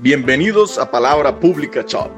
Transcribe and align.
Bienvenidos 0.00 0.78
a 0.78 0.92
Palabra 0.92 1.40
Pública 1.40 1.82
Shop, 1.84 2.08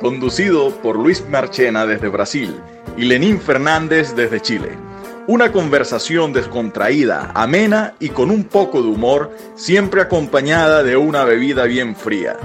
conducido 0.00 0.70
por 0.70 0.96
Luis 0.96 1.24
Marchena 1.28 1.84
desde 1.84 2.06
Brasil 2.06 2.54
y 2.96 3.06
Lenín 3.06 3.40
Fernández 3.40 4.14
desde 4.14 4.40
Chile. 4.40 4.78
Una 5.26 5.50
conversación 5.50 6.32
descontraída, 6.32 7.32
amena 7.34 7.94
y 7.98 8.10
con 8.10 8.30
un 8.30 8.44
poco 8.44 8.82
de 8.82 8.88
humor, 8.88 9.36
siempre 9.56 10.00
acompañada 10.00 10.84
de 10.84 10.96
una 10.96 11.24
bebida 11.24 11.64
bien 11.64 11.96
fría. 11.96 12.36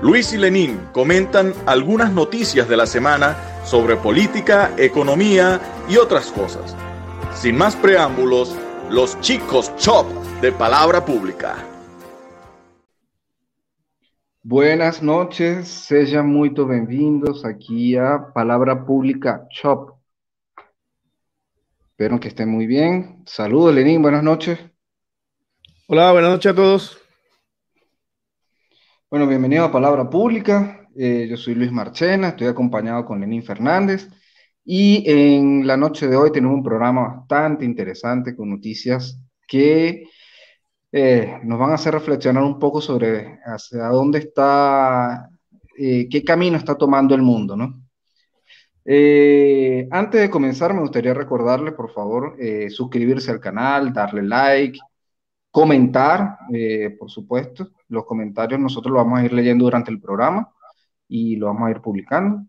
Luis 0.00 0.32
y 0.32 0.36
Lenín 0.36 0.78
comentan 0.92 1.52
algunas 1.66 2.12
noticias 2.12 2.68
de 2.68 2.76
la 2.76 2.86
semana 2.86 3.36
sobre 3.64 3.96
política, 3.96 4.70
economía 4.76 5.60
y 5.88 5.96
otras 5.96 6.26
cosas. 6.26 6.76
Sin 7.34 7.56
más 7.56 7.74
preámbulos, 7.74 8.54
los 8.90 9.20
chicos 9.22 9.74
Chop 9.76 10.06
de 10.40 10.52
Palabra 10.52 11.04
Pública. 11.04 11.56
Buenas 14.42 15.02
noches, 15.02 15.68
sean 15.68 16.28
muy 16.28 16.48
bienvenidos 16.48 17.44
aquí 17.44 17.94
a 17.94 18.32
Palabra 18.32 18.86
Pública 18.86 19.46
Shop. 19.50 19.98
Espero 21.90 22.18
que 22.18 22.28
estén 22.28 22.48
muy 22.48 22.66
bien. 22.66 23.22
Saludos, 23.26 23.74
Lenín, 23.74 24.00
buenas 24.00 24.22
noches. 24.22 24.58
Hola, 25.88 26.12
buenas 26.12 26.30
noches 26.30 26.52
a 26.52 26.54
todos. 26.54 26.98
Bueno, 29.10 29.26
bienvenido 29.26 29.66
a 29.66 29.72
Palabra 29.72 30.08
Pública. 30.08 30.88
Eh, 30.96 31.26
yo 31.28 31.36
soy 31.36 31.54
Luis 31.54 31.70
Marchena, 31.70 32.28
estoy 32.28 32.46
acompañado 32.46 33.04
con 33.04 33.20
Lenín 33.20 33.42
Fernández. 33.42 34.08
Y 34.64 35.04
en 35.06 35.66
la 35.66 35.76
noche 35.76 36.08
de 36.08 36.16
hoy 36.16 36.32
tenemos 36.32 36.54
un 36.54 36.64
programa 36.64 37.26
bastante 37.28 37.66
interesante 37.66 38.34
con 38.34 38.48
noticias 38.48 39.20
que 39.46 40.04
eh, 40.92 41.40
nos 41.44 41.58
van 41.58 41.70
a 41.70 41.74
hacer 41.74 41.94
reflexionar 41.94 42.42
un 42.42 42.58
poco 42.58 42.80
sobre 42.80 43.38
hacia 43.44 43.86
dónde 43.88 44.18
está, 44.18 45.30
eh, 45.78 46.08
qué 46.08 46.24
camino 46.24 46.56
está 46.56 46.76
tomando 46.76 47.14
el 47.14 47.22
mundo, 47.22 47.56
¿no? 47.56 47.82
Eh, 48.84 49.86
antes 49.90 50.20
de 50.20 50.30
comenzar, 50.30 50.74
me 50.74 50.80
gustaría 50.80 51.14
recordarle, 51.14 51.72
por 51.72 51.92
favor, 51.92 52.36
suscribirse 52.70 53.30
al 53.30 53.40
canal, 53.40 53.92
darle 53.92 54.22
like, 54.22 54.78
comentar, 55.50 56.38
por 56.98 57.10
supuesto. 57.10 57.70
Los 57.88 58.04
comentarios 58.06 58.60
nosotros 58.60 58.92
los 58.92 59.04
vamos 59.04 59.20
a 59.20 59.24
ir 59.24 59.32
leyendo 59.32 59.64
durante 59.64 59.90
el 59.90 60.00
programa 60.00 60.48
y 61.08 61.36
lo 61.36 61.46
vamos 61.46 61.68
a 61.68 61.70
ir 61.72 61.80
publicando. 61.80 62.46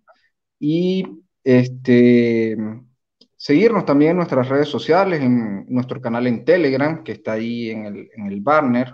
Y 0.59 1.05
este, 1.43 2.57
Seguirnos 3.43 3.85
también 3.85 4.11
en 4.11 4.17
nuestras 4.17 4.47
redes 4.49 4.69
sociales, 4.69 5.19
en 5.19 5.65
nuestro 5.67 5.99
canal 5.99 6.27
en 6.27 6.45
Telegram, 6.45 7.03
que 7.03 7.13
está 7.13 7.31
ahí 7.31 7.71
en 7.71 7.85
el, 7.87 8.09
en 8.15 8.27
el 8.27 8.39
banner, 8.39 8.93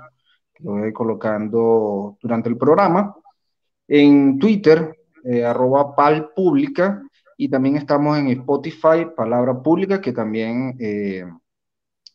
que 0.54 0.64
lo 0.64 0.78
voy 0.78 0.94
colocando 0.94 2.18
durante 2.22 2.48
el 2.48 2.56
programa. 2.56 3.14
En 3.90 4.40
Twitter, 4.40 5.00
eh, 5.26 5.44
arroba 5.44 5.94
palpública, 5.94 7.04
y 7.36 7.50
también 7.50 7.76
estamos 7.76 8.18
en 8.18 8.30
Spotify, 8.30 9.08
Palabra 9.18 9.62
Pública, 9.62 10.00
que 10.00 10.14
también 10.14 10.78
eh, 10.80 11.26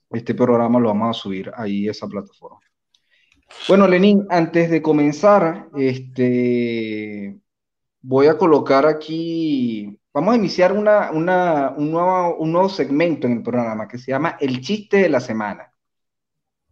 este 0.08 0.34
programa 0.34 0.80
lo 0.80 0.88
vamos 0.88 1.14
a 1.14 1.20
subir 1.20 1.52
ahí 1.54 1.86
a 1.86 1.90
esa 1.90 2.08
plataforma. 2.08 2.60
Bueno, 3.68 3.86
Lenín, 3.86 4.24
antes 4.30 4.70
de 4.70 4.80
comenzar, 4.80 5.68
este, 5.76 7.38
voy 8.00 8.26
a 8.28 8.38
colocar 8.38 8.86
aquí 8.86 9.98
Vamos 10.14 10.34
a 10.34 10.36
iniciar 10.36 10.72
una, 10.72 11.10
un, 11.10 11.24
nuevo, 11.24 12.36
un 12.36 12.52
nuevo 12.52 12.68
segmento 12.68 13.26
en 13.26 13.34
el 13.34 13.42
programa 13.42 13.88
que 13.88 13.96
se 13.96 14.10
llama 14.10 14.36
El 14.38 14.60
chiste 14.60 14.98
de 14.98 15.08
la 15.08 15.20
semana. 15.20 15.72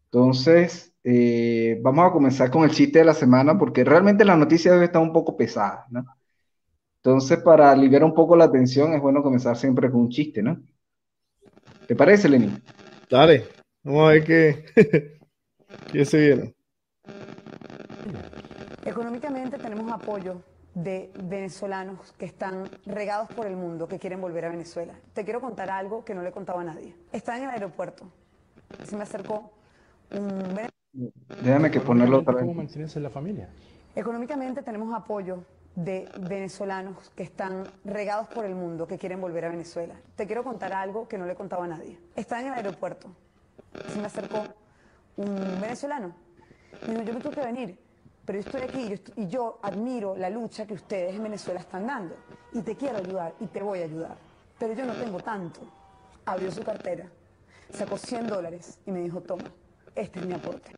Entonces, 0.05 0.92
eh, 1.02 1.78
vamos 1.80 2.06
a 2.06 2.12
comenzar 2.12 2.50
con 2.50 2.65
el 2.65 2.70
chiste 2.70 2.98
de 2.98 3.06
la 3.06 3.15
semana 3.15 3.56
porque 3.56 3.82
realmente 3.82 4.26
la 4.26 4.37
noticia 4.37 4.72
debe 4.72 4.87
estar 4.87 5.00
un 5.00 5.12
poco 5.12 5.37
pesada, 5.37 5.87
¿no? 5.91 6.04
Entonces, 6.97 7.38
para 7.38 7.70
aliviar 7.70 8.04
un 8.04 8.12
poco 8.12 8.37
la 8.37 8.53
tensión, 8.53 8.92
es 8.92 9.00
bueno 9.00 9.22
comenzar 9.22 9.56
siempre 9.56 9.91
con 9.91 10.00
un 10.00 10.10
chiste, 10.10 10.42
¿no? 10.42 10.60
¿Te 11.86 11.97
parece, 11.97 12.28
Lenín? 12.28 12.62
Dale, 13.09 13.47
vamos 13.82 14.03
a 14.03 14.12
ver 14.12 14.25
qué, 14.25 14.65
qué 15.92 16.04
se 16.04 16.19
viene. 16.19 16.54
Económicamente 18.84 19.56
tenemos 19.56 19.91
apoyo 19.91 20.42
de 20.75 21.12
venezolanos 21.25 22.12
que 22.12 22.26
están 22.26 22.70
regados 22.86 23.28
por 23.31 23.47
el 23.47 23.56
mundo, 23.56 23.88
que 23.88 23.98
quieren 23.98 24.20
volver 24.20 24.44
a 24.44 24.50
Venezuela. 24.50 24.94
Te 25.12 25.25
quiero 25.25 25.41
contar 25.41 25.70
algo 25.70 26.04
que 26.04 26.14
no 26.14 26.22
le 26.22 26.28
he 26.28 26.32
contado 26.32 26.58
a 26.58 26.64
nadie. 26.64 26.94
Estaba 27.12 27.38
en 27.38 27.44
el 27.44 27.50
aeropuerto. 27.50 28.06
Se 28.84 28.97
me 28.97 29.03
acercó 29.03 29.50
un 30.12 30.56
Déjame 31.42 31.70
que 31.70 31.80
ponerlo 31.80 32.19
otra 32.19 32.34
vez. 32.34 32.44
¿Cómo 32.44 32.62
en 32.62 33.03
la 33.03 33.10
familia? 33.10 33.48
Económicamente 33.94 34.62
tenemos 34.62 34.92
apoyo 34.94 35.44
de 35.76 36.09
venezolanos 36.20 37.10
que 37.10 37.22
están 37.22 37.64
regados 37.84 38.26
por 38.28 38.44
el 38.44 38.54
mundo, 38.54 38.86
que 38.86 38.98
quieren 38.98 39.20
volver 39.20 39.44
a 39.44 39.50
Venezuela. 39.50 39.94
Te 40.16 40.26
quiero 40.26 40.42
contar 40.42 40.72
algo 40.72 41.06
que 41.06 41.16
no 41.16 41.26
le 41.26 41.32
he 41.32 41.36
contado 41.36 41.62
a 41.62 41.69
nadie. 41.69 41.98
Estaba 42.16 42.41
en 42.41 42.48
el 42.48 42.54
aeropuerto. 42.54 43.09
Se 43.88 43.98
me 44.00 44.06
acercó 44.06 44.42
un 45.16 45.60
venezolano. 45.60 46.12
Dijo, 46.88 47.03
yo 47.03 47.14
me 47.14 47.20
tuve 47.20 47.34
que 47.34 47.41
venir 47.41 47.78
pero 48.30 48.42
yo 48.42 48.46
estoy 48.46 48.62
aquí 48.62 48.94
y 49.16 49.26
yo 49.26 49.58
admiro 49.60 50.14
la 50.16 50.30
lucha 50.30 50.64
que 50.64 50.74
ustedes 50.74 51.16
en 51.16 51.24
Venezuela 51.24 51.58
están 51.58 51.84
dando 51.84 52.14
y 52.52 52.62
te 52.62 52.76
quiero 52.76 52.98
ayudar 52.98 53.34
y 53.41 53.46
te 53.46 53.60
voy 53.60 53.80
a 53.80 53.86
ayudar, 53.86 54.16
pero 54.56 54.72
yo 54.72 54.86
no 54.86 54.92
tengo 54.92 55.18
tanto. 55.18 55.58
Abrió 56.24 56.52
su 56.52 56.62
cartera, 56.62 57.06
sacó 57.72 57.98
100 57.98 58.28
dólares 58.28 58.78
y 58.86 58.92
me 58.92 59.00
dijo, 59.00 59.20
toma, 59.20 59.50
este 59.96 60.20
es 60.20 60.26
mi 60.26 60.34
aporte. 60.34 60.76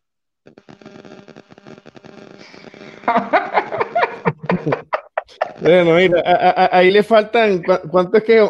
Bueno, 5.60 5.94
mira, 5.94 6.68
ahí 6.72 6.90
le 6.90 7.02
faltan, 7.04 7.62
¿cuánto 7.62 8.16
es 8.16 8.24
que? 8.24 8.48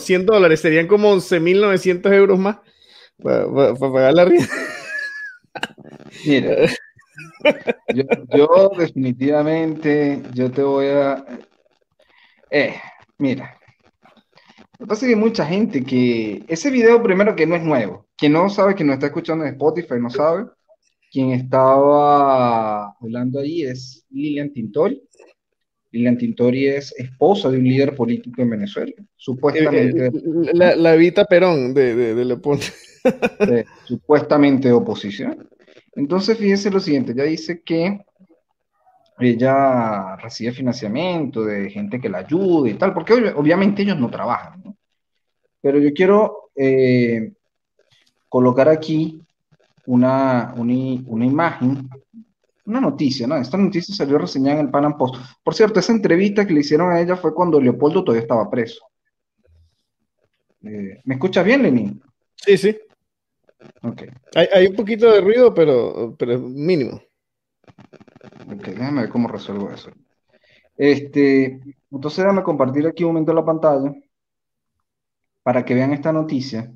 100 0.00 0.26
dólares, 0.26 0.60
serían 0.60 0.86
como 0.86 1.14
11.900 1.14 2.12
euros 2.12 2.38
más 2.38 2.58
para, 3.22 3.74
pagar 3.74 4.12
la 4.12 4.24
renta. 4.26 4.54
Mira, 6.26 6.56
yo, 8.34 8.70
definitivamente, 8.78 10.22
yo 10.34 10.50
te 10.50 10.62
voy 10.62 10.86
a... 10.86 11.24
Eh, 12.50 12.74
mira, 13.18 13.58
lo 14.78 14.86
que 14.86 14.88
pasa 14.88 15.06
es 15.06 15.10
que 15.10 15.14
hay 15.14 15.20
mucha 15.20 15.46
gente 15.46 15.82
que... 15.82 16.44
Ese 16.48 16.70
video 16.70 17.02
primero 17.02 17.34
que 17.34 17.46
no 17.46 17.56
es 17.56 17.62
nuevo, 17.62 18.06
que 18.16 18.28
no 18.28 18.48
sabe, 18.48 18.74
que 18.74 18.84
no 18.84 18.92
está 18.92 19.06
escuchando 19.06 19.44
en 19.44 19.52
Spotify, 19.52 19.94
no 20.00 20.10
sabe. 20.10 20.46
Quien 21.10 21.30
estaba 21.30 22.90
hablando 23.00 23.40
ahí 23.40 23.62
es 23.62 24.04
Lilian 24.10 24.52
Tintori. 24.52 25.02
Lilian 25.92 26.18
Tintori 26.18 26.66
es 26.66 26.92
esposa 26.98 27.48
de 27.48 27.58
un 27.58 27.64
líder 27.64 27.94
político 27.94 28.42
en 28.42 28.50
Venezuela, 28.50 28.92
supuestamente. 29.16 30.06
Eh, 30.06 30.10
eh, 30.14 30.50
la, 30.52 30.76
la 30.76 30.94
Evita 30.94 31.24
Perón 31.24 31.72
de, 31.72 31.94
de, 31.94 32.14
de, 32.14 33.66
supuestamente 33.84 34.68
de 34.68 34.74
oposición. 34.74 35.48
Entonces, 35.96 36.36
fíjense 36.38 36.70
lo 36.70 36.78
siguiente, 36.78 37.12
ella 37.12 37.24
dice 37.24 37.62
que 37.62 38.04
ella 39.18 40.16
recibe 40.16 40.52
financiamiento 40.52 41.42
de 41.44 41.70
gente 41.70 41.98
que 41.98 42.10
la 42.10 42.18
ayude 42.18 42.70
y 42.70 42.74
tal, 42.74 42.92
porque 42.92 43.14
obviamente 43.34 43.82
ellos 43.82 43.98
no 43.98 44.10
trabajan, 44.10 44.62
¿no? 44.62 44.76
Pero 45.62 45.78
yo 45.78 45.92
quiero 45.94 46.50
eh, 46.54 47.32
colocar 48.28 48.68
aquí 48.68 49.22
una, 49.86 50.52
una, 50.54 51.24
imagen, 51.24 51.88
una 52.66 52.80
noticia, 52.80 53.26
¿no? 53.26 53.36
Esta 53.36 53.56
noticia 53.56 53.94
salió 53.94 54.18
reseñada 54.18 54.60
en 54.60 54.66
el 54.66 54.70
Panam 54.70 54.98
Post. 54.98 55.16
Por 55.42 55.54
cierto, 55.54 55.80
esa 55.80 55.92
entrevista 55.92 56.46
que 56.46 56.52
le 56.52 56.60
hicieron 56.60 56.92
a 56.92 57.00
ella 57.00 57.16
fue 57.16 57.34
cuando 57.34 57.58
Leopoldo 57.58 58.04
todavía 58.04 58.22
estaba 58.22 58.50
preso. 58.50 58.84
Eh, 60.62 61.00
¿Me 61.04 61.14
escuchas 61.14 61.44
bien, 61.44 61.62
Lenín? 61.62 62.02
Sí, 62.36 62.58
sí. 62.58 62.76
Okay. 63.92 64.08
Hay, 64.34 64.66
un 64.66 64.74
poquito 64.74 65.12
de 65.12 65.20
ruido, 65.20 65.54
pero, 65.54 66.16
pero 66.18 66.38
mínimo. 66.38 67.00
Ok, 68.50 68.64
déjame 68.66 69.02
ver 69.02 69.10
cómo 69.10 69.28
resuelvo 69.28 69.70
eso. 69.70 69.90
Este, 70.76 71.60
entonces 71.90 72.24
déjame 72.24 72.42
compartir 72.42 72.86
aquí 72.86 73.04
un 73.04 73.10
momento 73.10 73.32
la 73.32 73.44
pantalla 73.44 73.94
para 75.42 75.64
que 75.64 75.74
vean 75.74 75.92
esta 75.92 76.12
noticia 76.12 76.72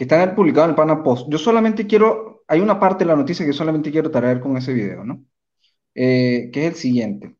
que 0.00 0.04
está 0.04 0.22
en 0.22 0.30
el 0.30 0.34
publicado 0.34 0.64
en 0.64 0.70
el 0.70 0.76
Pana 0.76 1.02
Post. 1.02 1.28
Yo 1.28 1.36
solamente 1.36 1.86
quiero, 1.86 2.42
hay 2.48 2.60
una 2.60 2.80
parte 2.80 3.04
de 3.04 3.08
la 3.08 3.16
noticia 3.16 3.44
que 3.44 3.52
solamente 3.52 3.90
quiero 3.90 4.10
traer 4.10 4.40
con 4.40 4.56
ese 4.56 4.72
video, 4.72 5.04
¿no? 5.04 5.22
Eh, 5.94 6.50
que 6.52 6.66
es 6.66 6.72
el 6.72 6.74
siguiente. 6.76 7.36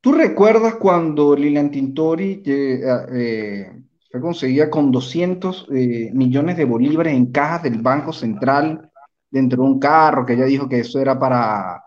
¿Tú 0.00 0.12
recuerdas 0.12 0.76
cuando 0.76 1.36
Lilian 1.36 1.70
Tintori 1.70 2.42
eh, 2.46 2.80
eh, 3.12 3.82
fue 4.10 4.20
conseguida 4.20 4.70
con 4.70 4.90
200 4.90 5.68
eh, 5.72 6.10
millones 6.14 6.56
de 6.56 6.64
bolívares 6.64 7.12
en 7.12 7.30
cajas 7.30 7.64
del 7.64 7.82
Banco 7.82 8.12
Central 8.12 8.90
dentro 9.30 9.62
de 9.62 9.68
un 9.68 9.78
carro, 9.78 10.24
que 10.24 10.32
ella 10.32 10.46
dijo 10.46 10.68
que 10.68 10.80
eso 10.80 11.00
era 11.00 11.18
para, 11.18 11.84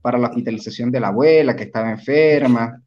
para 0.00 0.16
la 0.16 0.28
hospitalización 0.28 0.92
de 0.92 1.00
la 1.00 1.08
abuela, 1.08 1.56
que 1.56 1.64
estaba 1.64 1.90
enferma? 1.90 2.80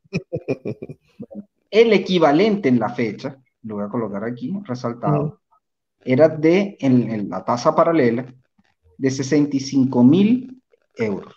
el 1.69 1.91
equivalente 1.91 2.69
en 2.69 2.79
la 2.79 2.89
fecha, 2.89 3.37
lo 3.63 3.75
voy 3.75 3.83
a 3.83 3.89
colocar 3.89 4.23
aquí, 4.23 4.53
resaltado, 4.63 5.41
era 6.05 6.29
de, 6.29 6.77
en, 6.79 7.29
la 7.29 7.43
tasa 7.43 7.75
paralela, 7.75 8.25
de 8.97 9.11
65 9.11 10.03
mil 10.03 10.61
euros. 10.95 11.35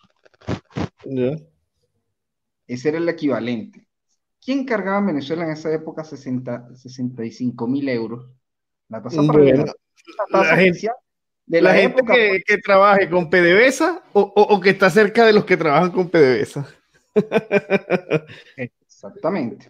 Ese 2.66 2.88
era 2.88 2.98
el 2.98 3.08
equivalente. 3.08 3.86
¿Quién 4.44 4.64
cargaba 4.64 4.98
en 4.98 5.06
Venezuela 5.06 5.44
en 5.44 5.52
esa 5.52 5.72
época 5.72 6.04
60, 6.04 6.76
65 6.76 7.66
mil 7.66 7.88
euros? 7.88 8.30
La 8.88 9.02
tasa 9.02 9.22
paralela. 9.22 9.72
la 10.30 10.56
gente, 10.56 10.88
de 11.46 11.62
la, 11.62 11.80
época 11.80 12.14
que, 12.14 12.42
que, 12.44 12.58
trabaje 12.58 13.08
con 13.08 13.30
PDVSA 13.30 14.02
o, 14.12 14.20
o, 14.20 14.60
que 14.60 14.70
está 14.70 14.90
cerca 14.90 15.24
de 15.24 15.32
los 15.32 15.44
que 15.44 15.56
trabajan 15.56 15.90
con 15.90 16.08
PDVSA. 16.08 16.68
Exactamente. 18.56 19.68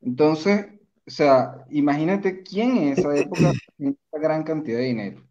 Entonces, 0.00 0.66
o 1.06 1.10
sea, 1.10 1.64
imagínate 1.70 2.42
quién 2.42 2.76
en 2.76 2.88
esa 2.92 3.16
época 3.16 3.52
tiene 3.76 3.96
esa 4.08 4.22
gran 4.22 4.42
cantidad 4.42 4.78
de 4.78 4.84
dinero. 4.84 5.22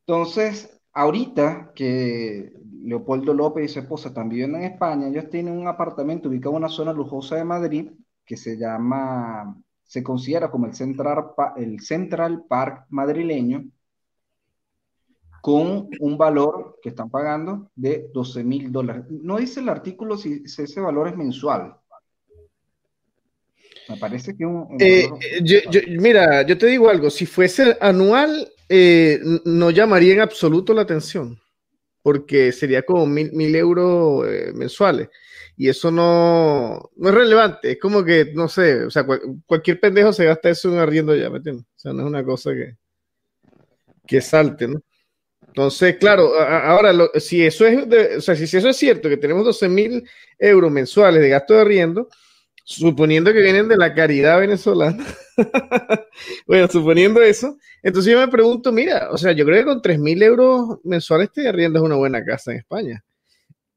Entonces, 0.00 0.80
ahorita 0.92 1.72
que 1.74 2.52
Leopoldo 2.82 3.34
López 3.34 3.64
y 3.64 3.72
su 3.72 3.80
esposa 3.80 4.08
están 4.08 4.28
viviendo 4.28 4.58
en 4.58 4.64
España, 4.64 5.08
ellos 5.08 5.28
tienen 5.30 5.56
un 5.56 5.68
apartamento 5.68 6.28
ubicado 6.28 6.52
en 6.52 6.58
una 6.58 6.68
zona 6.68 6.92
lujosa 6.92 7.36
de 7.36 7.44
Madrid 7.44 7.90
que 8.24 8.36
se 8.36 8.56
llama 8.56 9.56
se 9.88 10.02
considera 10.02 10.50
como 10.50 10.66
el 10.66 10.74
Central, 10.74 11.30
el 11.56 11.80
Central 11.80 12.44
Park 12.46 12.84
madrileño, 12.90 13.64
con 15.40 15.88
un 16.00 16.18
valor 16.18 16.78
que 16.82 16.90
están 16.90 17.08
pagando 17.10 17.70
de 17.74 18.10
12 18.12 18.44
mil 18.44 18.70
dólares. 18.70 19.04
No 19.08 19.38
dice 19.38 19.60
el 19.60 19.68
artículo 19.70 20.18
si, 20.18 20.42
ese 20.44 20.80
valor 20.80 21.08
es 21.08 21.16
mensual. 21.16 21.74
Me 23.88 23.96
parece 23.96 24.36
que 24.36 24.44
un... 24.44 24.76
Eh, 24.78 25.08
mira, 25.98 26.42
yo 26.42 26.58
te 26.58 26.66
digo 26.66 26.90
algo, 26.90 27.08
si 27.08 27.24
fuese 27.24 27.78
anual, 27.80 28.52
eh, 28.68 29.18
no 29.46 29.70
llamaría 29.70 30.12
en 30.12 30.20
absoluto 30.20 30.74
la 30.74 30.82
atención, 30.82 31.38
porque 32.08 32.52
sería 32.52 32.84
como 32.84 33.04
mil, 33.06 33.30
mil 33.32 33.54
euros 33.54 34.26
eh, 34.26 34.50
mensuales 34.54 35.10
y 35.58 35.68
eso 35.68 35.90
no, 35.90 36.90
no 36.96 37.08
es 37.10 37.14
relevante. 37.14 37.72
Es 37.72 37.78
como 37.78 38.02
que, 38.02 38.32
no 38.32 38.48
sé, 38.48 38.84
o 38.84 38.90
sea, 38.90 39.04
cualquier 39.44 39.78
pendejo 39.78 40.10
se 40.14 40.24
gasta 40.24 40.48
eso 40.48 40.72
en 40.72 40.78
arriendo 40.78 41.14
ya, 41.14 41.28
¿me 41.28 41.36
entiendes? 41.36 41.66
O 41.66 41.78
sea, 41.78 41.92
no 41.92 42.00
es 42.00 42.08
una 42.08 42.24
cosa 42.24 42.54
que, 42.54 42.78
que 44.06 44.22
salte, 44.22 44.68
¿no? 44.68 44.80
Entonces, 45.48 45.96
claro, 45.96 46.32
ahora, 46.40 46.94
si 47.16 47.44
eso 47.44 47.66
es, 47.66 47.86
o 48.16 48.20
sea, 48.22 48.34
si, 48.34 48.44
eso 48.44 48.70
es 48.70 48.76
cierto, 48.78 49.10
que 49.10 49.18
tenemos 49.18 49.44
12 49.44 49.68
mil 49.68 50.08
euros 50.38 50.72
mensuales 50.72 51.20
de 51.20 51.28
gasto 51.28 51.52
de 51.52 51.60
arriendo, 51.60 52.08
suponiendo 52.68 53.32
que 53.32 53.40
vienen 53.40 53.66
de 53.66 53.78
la 53.78 53.94
caridad 53.94 54.40
venezolana, 54.40 55.02
bueno, 56.46 56.68
suponiendo 56.68 57.22
eso, 57.22 57.56
entonces 57.82 58.12
yo 58.12 58.20
me 58.20 58.28
pregunto, 58.28 58.70
mira, 58.72 59.08
o 59.10 59.16
sea, 59.16 59.32
yo 59.32 59.46
creo 59.46 59.60
que 59.60 59.64
con 59.64 59.80
3 59.80 59.98
mil 59.98 60.22
euros 60.22 60.78
mensuales 60.84 61.32
te 61.32 61.48
arriendas 61.48 61.82
una 61.82 61.96
buena 61.96 62.22
casa 62.22 62.52
en 62.52 62.58
España. 62.58 63.02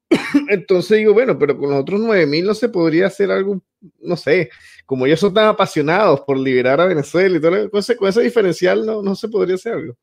Entonces 0.50 0.98
digo, 0.98 1.14
bueno, 1.14 1.40
pero 1.40 1.58
con 1.58 1.70
los 1.70 1.80
otros 1.80 2.02
9000 2.02 2.46
no 2.46 2.54
se 2.54 2.68
podría 2.68 3.08
hacer 3.08 3.32
algo, 3.32 3.62
no 4.02 4.18
sé, 4.18 4.50
como 4.86 5.06
ellos 5.06 5.22
son 5.22 5.34
tan 5.34 5.48
apasionados 5.48 6.20
por 6.22 6.38
liberar 6.38 6.82
a 6.82 6.86
Venezuela 6.86 7.38
y 7.38 7.40
todo, 7.40 7.70
con 7.72 7.80
ese, 7.80 7.96
con 7.96 8.10
ese 8.10 8.22
diferencial 8.22 8.86
no, 8.86 9.02
no 9.02 9.16
se 9.16 9.30
podría 9.30 9.56
hacer 9.56 9.74
algo. 9.74 9.98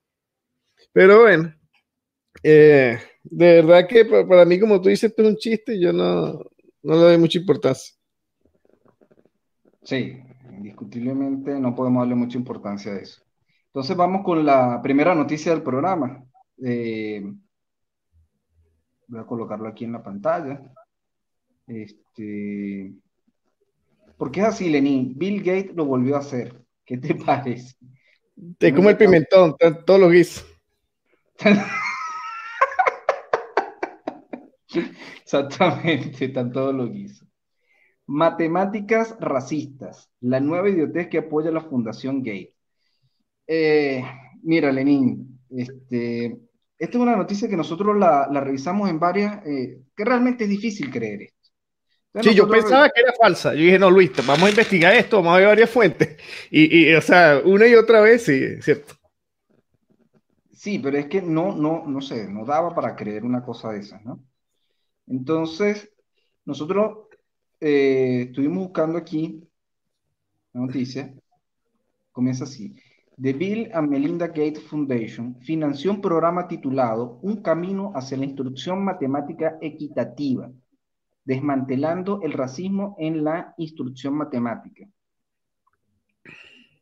Pero 0.94 1.20
bueno, 1.22 1.54
eh, 2.42 2.98
de 3.22 3.62
verdad 3.62 3.86
que 3.86 4.06
para, 4.06 4.46
mí, 4.46 4.58
como 4.58 4.80
tú 4.80 4.88
dices, 4.88 5.10
esto 5.10 5.22
es 5.22 5.28
un 5.28 5.36
chiste, 5.36 5.78
yo 5.78 5.92
no, 5.92 6.40
no 6.82 6.94
le 6.94 7.00
doy 7.00 7.18
mucha 7.18 7.38
importancia. 7.38 7.97
Sí, 9.82 10.20
indiscutiblemente 10.56 11.58
no 11.58 11.74
podemos 11.74 12.02
darle 12.02 12.14
mucha 12.14 12.38
importancia 12.38 12.92
a 12.92 12.98
eso. 12.98 13.22
Entonces 13.66 13.96
vamos 13.96 14.24
con 14.24 14.44
la 14.44 14.80
primera 14.82 15.14
noticia 15.14 15.52
del 15.52 15.62
programa. 15.62 16.24
Eh, 16.62 17.22
Voy 19.08 19.20
a 19.20 19.26
colocarlo 19.26 19.66
aquí 19.68 19.84
en 19.84 19.92
la 19.92 20.02
pantalla. 20.02 20.60
Este, 21.66 22.92
¿Por 24.18 24.30
qué 24.30 24.40
es 24.40 24.46
así, 24.46 24.68
Lenin? 24.68 25.14
Bill 25.16 25.38
Gates 25.42 25.74
lo 25.74 25.86
volvió 25.86 26.16
a 26.16 26.20
hacer. 26.20 26.54
¿Qué 26.84 26.98
te 26.98 27.14
parece? 27.26 27.76
Te 28.58 28.74
come 28.74 28.90
el 28.90 28.96
pimentón, 28.96 29.56
todos 29.86 30.00
los 30.00 30.12
guisos. 30.12 30.46
Exactamente, 35.22 36.26
están 36.26 36.52
todos 36.52 36.74
los 36.74 36.90
guisos. 36.90 37.27
Matemáticas 38.08 39.16
racistas, 39.20 40.10
la 40.20 40.40
nueva 40.40 40.70
idiotez 40.70 41.08
que 41.08 41.18
apoya 41.18 41.50
la 41.50 41.60
Fundación 41.60 42.22
Gates. 42.22 42.54
Eh, 43.46 44.02
mira, 44.42 44.72
Lenin, 44.72 45.38
este, 45.50 46.38
esta 46.78 46.96
es 46.96 47.02
una 47.02 47.16
noticia 47.16 47.48
que 47.48 47.56
nosotros 47.56 47.96
la, 47.98 48.28
revisamos 48.40 48.88
en 48.88 48.98
varias, 48.98 49.44
eh, 49.46 49.80
que 49.94 50.04
realmente 50.04 50.44
es 50.44 50.50
difícil 50.50 50.90
creer 50.90 51.22
esto. 51.22 51.50
sí, 52.22 52.34
yo 52.34 52.48
pensaba 52.48 52.88
que 52.88 53.00
era 53.02 53.12
falsa. 53.12 53.52
Yo 53.52 53.60
dije, 53.60 53.78
no, 53.78 53.90
Luis, 53.90 54.10
vamos 54.26 54.44
a 54.44 54.50
investigar 54.50 54.94
esto, 54.94 55.18
vamos 55.18 55.34
a 55.34 55.38
ver 55.38 55.48
varias 55.48 55.70
fuentes. 55.70 56.16
Y, 56.50 56.94
o 56.94 57.00
sea, 57.02 57.42
una 57.44 57.66
y 57.66 57.74
otra 57.74 58.00
vez, 58.00 58.24
sí, 58.24 58.62
cierto. 58.62 58.94
Sí, 60.52 60.78
pero 60.78 60.96
es 60.96 61.06
que 61.06 61.20
no, 61.20 61.54
no, 61.54 61.84
no 61.86 62.00
sé, 62.00 62.26
no 62.26 62.44
daba 62.44 62.74
para 62.74 62.96
creer 62.96 63.24
una 63.24 63.44
cosa 63.44 63.72
de 63.72 63.80
esas, 63.80 64.04
¿no? 64.04 64.24
Entonces, 65.06 65.90
nosotros 66.44 67.07
eh, 67.60 68.26
estuvimos 68.28 68.64
buscando 68.64 68.98
aquí 68.98 69.42
la 70.52 70.60
noticia. 70.60 71.14
Comienza 72.12 72.44
así. 72.44 72.74
The 73.20 73.32
Bill 73.32 73.70
and 73.74 73.88
Melinda 73.88 74.28
Gates 74.28 74.62
Foundation 74.62 75.36
financió 75.40 75.90
un 75.90 76.00
programa 76.00 76.46
titulado 76.46 77.18
Un 77.22 77.42
camino 77.42 77.90
hacia 77.94 78.16
la 78.16 78.24
instrucción 78.24 78.84
matemática 78.84 79.58
equitativa, 79.60 80.50
desmantelando 81.24 82.20
el 82.22 82.32
racismo 82.32 82.94
en 82.98 83.24
la 83.24 83.54
instrucción 83.56 84.14
matemática. 84.14 84.86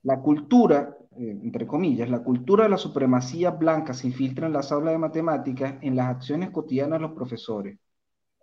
La 0.03 0.21
cultura, 0.21 0.95
eh, 1.17 1.41
entre 1.43 1.67
comillas, 1.67 2.11
la 2.11 2.23
cultura 2.23 2.65
de 2.65 2.71
la 2.71 2.77
supremacía 2.77 3.51
blanca 3.51 3.95
se 3.95 4.07
infiltra 4.07 4.47
en 4.47 4.53
las 4.53 4.71
aulas 4.73 4.93
de 4.93 4.99
matemáticas 4.99 5.77
en 5.81 5.97
las 5.97 6.09
acciones 6.09 6.51
cotidianas 6.51 6.99
de 6.99 7.07
los 7.07 7.17
profesores, 7.17 7.79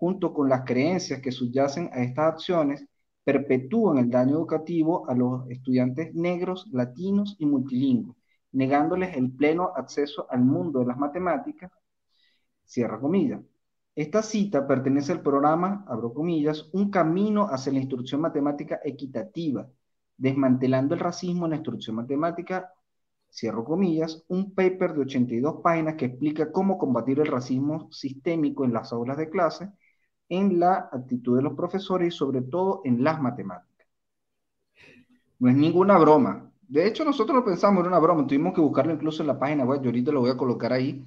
junto 0.04 0.34
con 0.34 0.50
las 0.50 0.66
creencias 0.66 1.22
que 1.22 1.32
subyacen 1.32 1.90
a 1.94 2.04
estas 2.04 2.34
acciones 2.34 2.86
perpetúan 3.24 4.00
el 4.00 4.10
daño 4.10 4.36
educativo 4.36 5.10
a 5.10 5.16
los 5.16 5.50
estudiantes 5.50 6.14
negros, 6.14 6.68
latinos 6.74 7.38
y 7.40 7.46
multilingües, 7.46 8.18
negándoles 8.52 9.16
el 9.16 9.32
pleno 9.32 9.72
acceso 9.74 10.28
al 10.30 10.42
mundo 10.42 10.80
de 10.80 10.88
las 10.88 10.98
matemáticas, 10.98 11.72
cierra 12.66 13.00
comillas. 13.00 13.40
Esta 13.96 14.22
cita 14.24 14.68
pertenece 14.68 15.14
al 15.14 15.22
programa, 15.22 15.86
abro 15.88 16.14
comillas, 16.14 16.70
Un 16.74 16.92
camino 16.92 17.48
hacia 17.50 17.72
la 17.72 17.80
instrucción 17.80 18.20
matemática 18.20 18.82
equitativa, 18.84 19.70
desmantelando 20.18 20.96
el 20.96 21.00
racismo 21.00 21.46
en 21.46 21.52
la 21.52 21.56
instrucción 21.56 21.96
matemática, 21.96 22.74
cierro 23.32 23.64
comillas, 23.64 24.26
un 24.28 24.54
paper 24.54 24.96
de 24.96 25.02
82 25.04 25.62
páginas 25.64 25.96
que 25.96 26.08
explica 26.08 26.52
cómo 26.52 26.78
combatir 26.78 27.22
el 27.22 27.28
racismo 27.28 27.90
sistémico 27.90 28.66
en 28.66 28.74
las 28.74 28.92
aulas 28.92 29.16
de 29.16 29.30
clase 29.30 29.72
en 30.34 30.60
la 30.60 30.90
actitud 30.92 31.38
de 31.38 31.44
los 31.44 31.54
profesores 31.54 32.14
y 32.14 32.18
sobre 32.18 32.42
todo 32.42 32.82
en 32.84 33.04
las 33.04 33.22
matemáticas. 33.22 33.88
No 35.40 35.50
es 35.50 35.56
ninguna 35.56 35.98
broma. 35.98 36.52
De 36.68 36.88
hecho, 36.88 37.06
nosotros 37.06 37.36
lo 37.36 37.46
pensamos, 37.46 37.82
era 37.82 37.90
una 37.90 38.00
broma. 38.00 38.26
Tuvimos 38.26 38.54
que 38.54 38.62
buscarlo 38.62 38.94
incluso 38.94 39.22
en 39.22 39.28
la 39.28 39.38
página 39.38 39.64
web. 39.64 39.82
Yo 39.82 39.90
ahorita 39.90 40.12
lo 40.12 40.22
voy 40.22 40.32
a 40.32 40.38
colocar 40.38 40.74
ahí. 40.74 41.04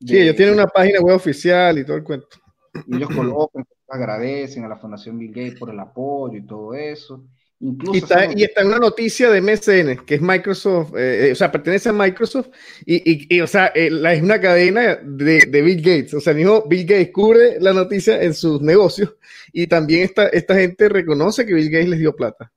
sí, 0.00 0.18
ellos 0.18 0.36
tienen 0.36 0.54
una 0.54 0.66
página 0.66 1.00
web 1.00 1.16
oficial 1.16 1.78
y 1.78 1.84
todo 1.84 1.96
el 1.96 2.04
cuento. 2.04 2.38
Y 2.86 2.96
ellos 2.96 3.08
colocan, 3.14 3.64
agradecen 3.88 4.64
a 4.64 4.68
la 4.68 4.76
Fundación 4.76 5.18
Bill 5.18 5.32
Gates 5.32 5.58
por 5.58 5.70
el 5.70 5.80
apoyo 5.80 6.36
y 6.36 6.46
todo 6.46 6.74
eso 6.74 7.24
y, 7.58 7.96
está, 7.96 8.24
en 8.24 8.66
una 8.66 8.78
noticia 8.78 9.30
de 9.30 9.40
MSN, 9.40 10.04
que 10.04 10.16
es 10.16 10.20
Microsoft, 10.20 10.94
eh, 10.94 11.28
eh, 11.28 11.32
o 11.32 11.34
sea, 11.34 11.50
pertenece 11.50 11.88
a 11.88 11.92
Microsoft, 11.92 12.48
y, 12.84 13.40
o 13.40 13.46
sea, 13.46 13.72
eh, 13.74 13.88
es 13.88 14.22
una 14.22 14.40
cadena 14.40 14.96
de, 14.96 15.62
Bill 15.62 15.80
Gates. 15.80 16.12
O 16.14 16.20
sea, 16.20 16.34
mismo 16.34 16.64
Bill 16.68 16.84
Gates 16.84 17.10
cubre 17.12 17.58
la 17.58 17.72
noticia 17.72 18.22
en 18.22 18.34
sus 18.34 18.60
negocios, 18.60 19.16
y 19.52 19.66
también 19.66 20.02
esta, 20.02 20.28
esta 20.28 20.54
gente 20.54 20.88
reconoce 20.88 21.46
que 21.46 21.54
Bill 21.54 21.70
Gates 21.70 21.88
les 21.88 21.98
dio 21.98 22.14
plata. 22.14 22.52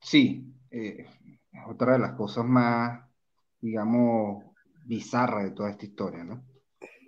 Sí, 0.00 0.44
otra 1.66 1.94
de 1.94 1.98
las 1.98 2.12
cosas 2.12 2.44
más, 2.44 3.00
digamos, 3.60 4.44
bizarras 4.84 5.44
de 5.44 5.50
toda 5.50 5.70
esta 5.70 5.84
historia, 5.84 6.22
¿no? 6.22 6.44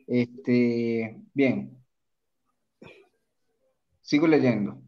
Este, 0.06 1.16
bien. 1.32 1.78
Sigo 4.00 4.26
leyendo. 4.26 4.85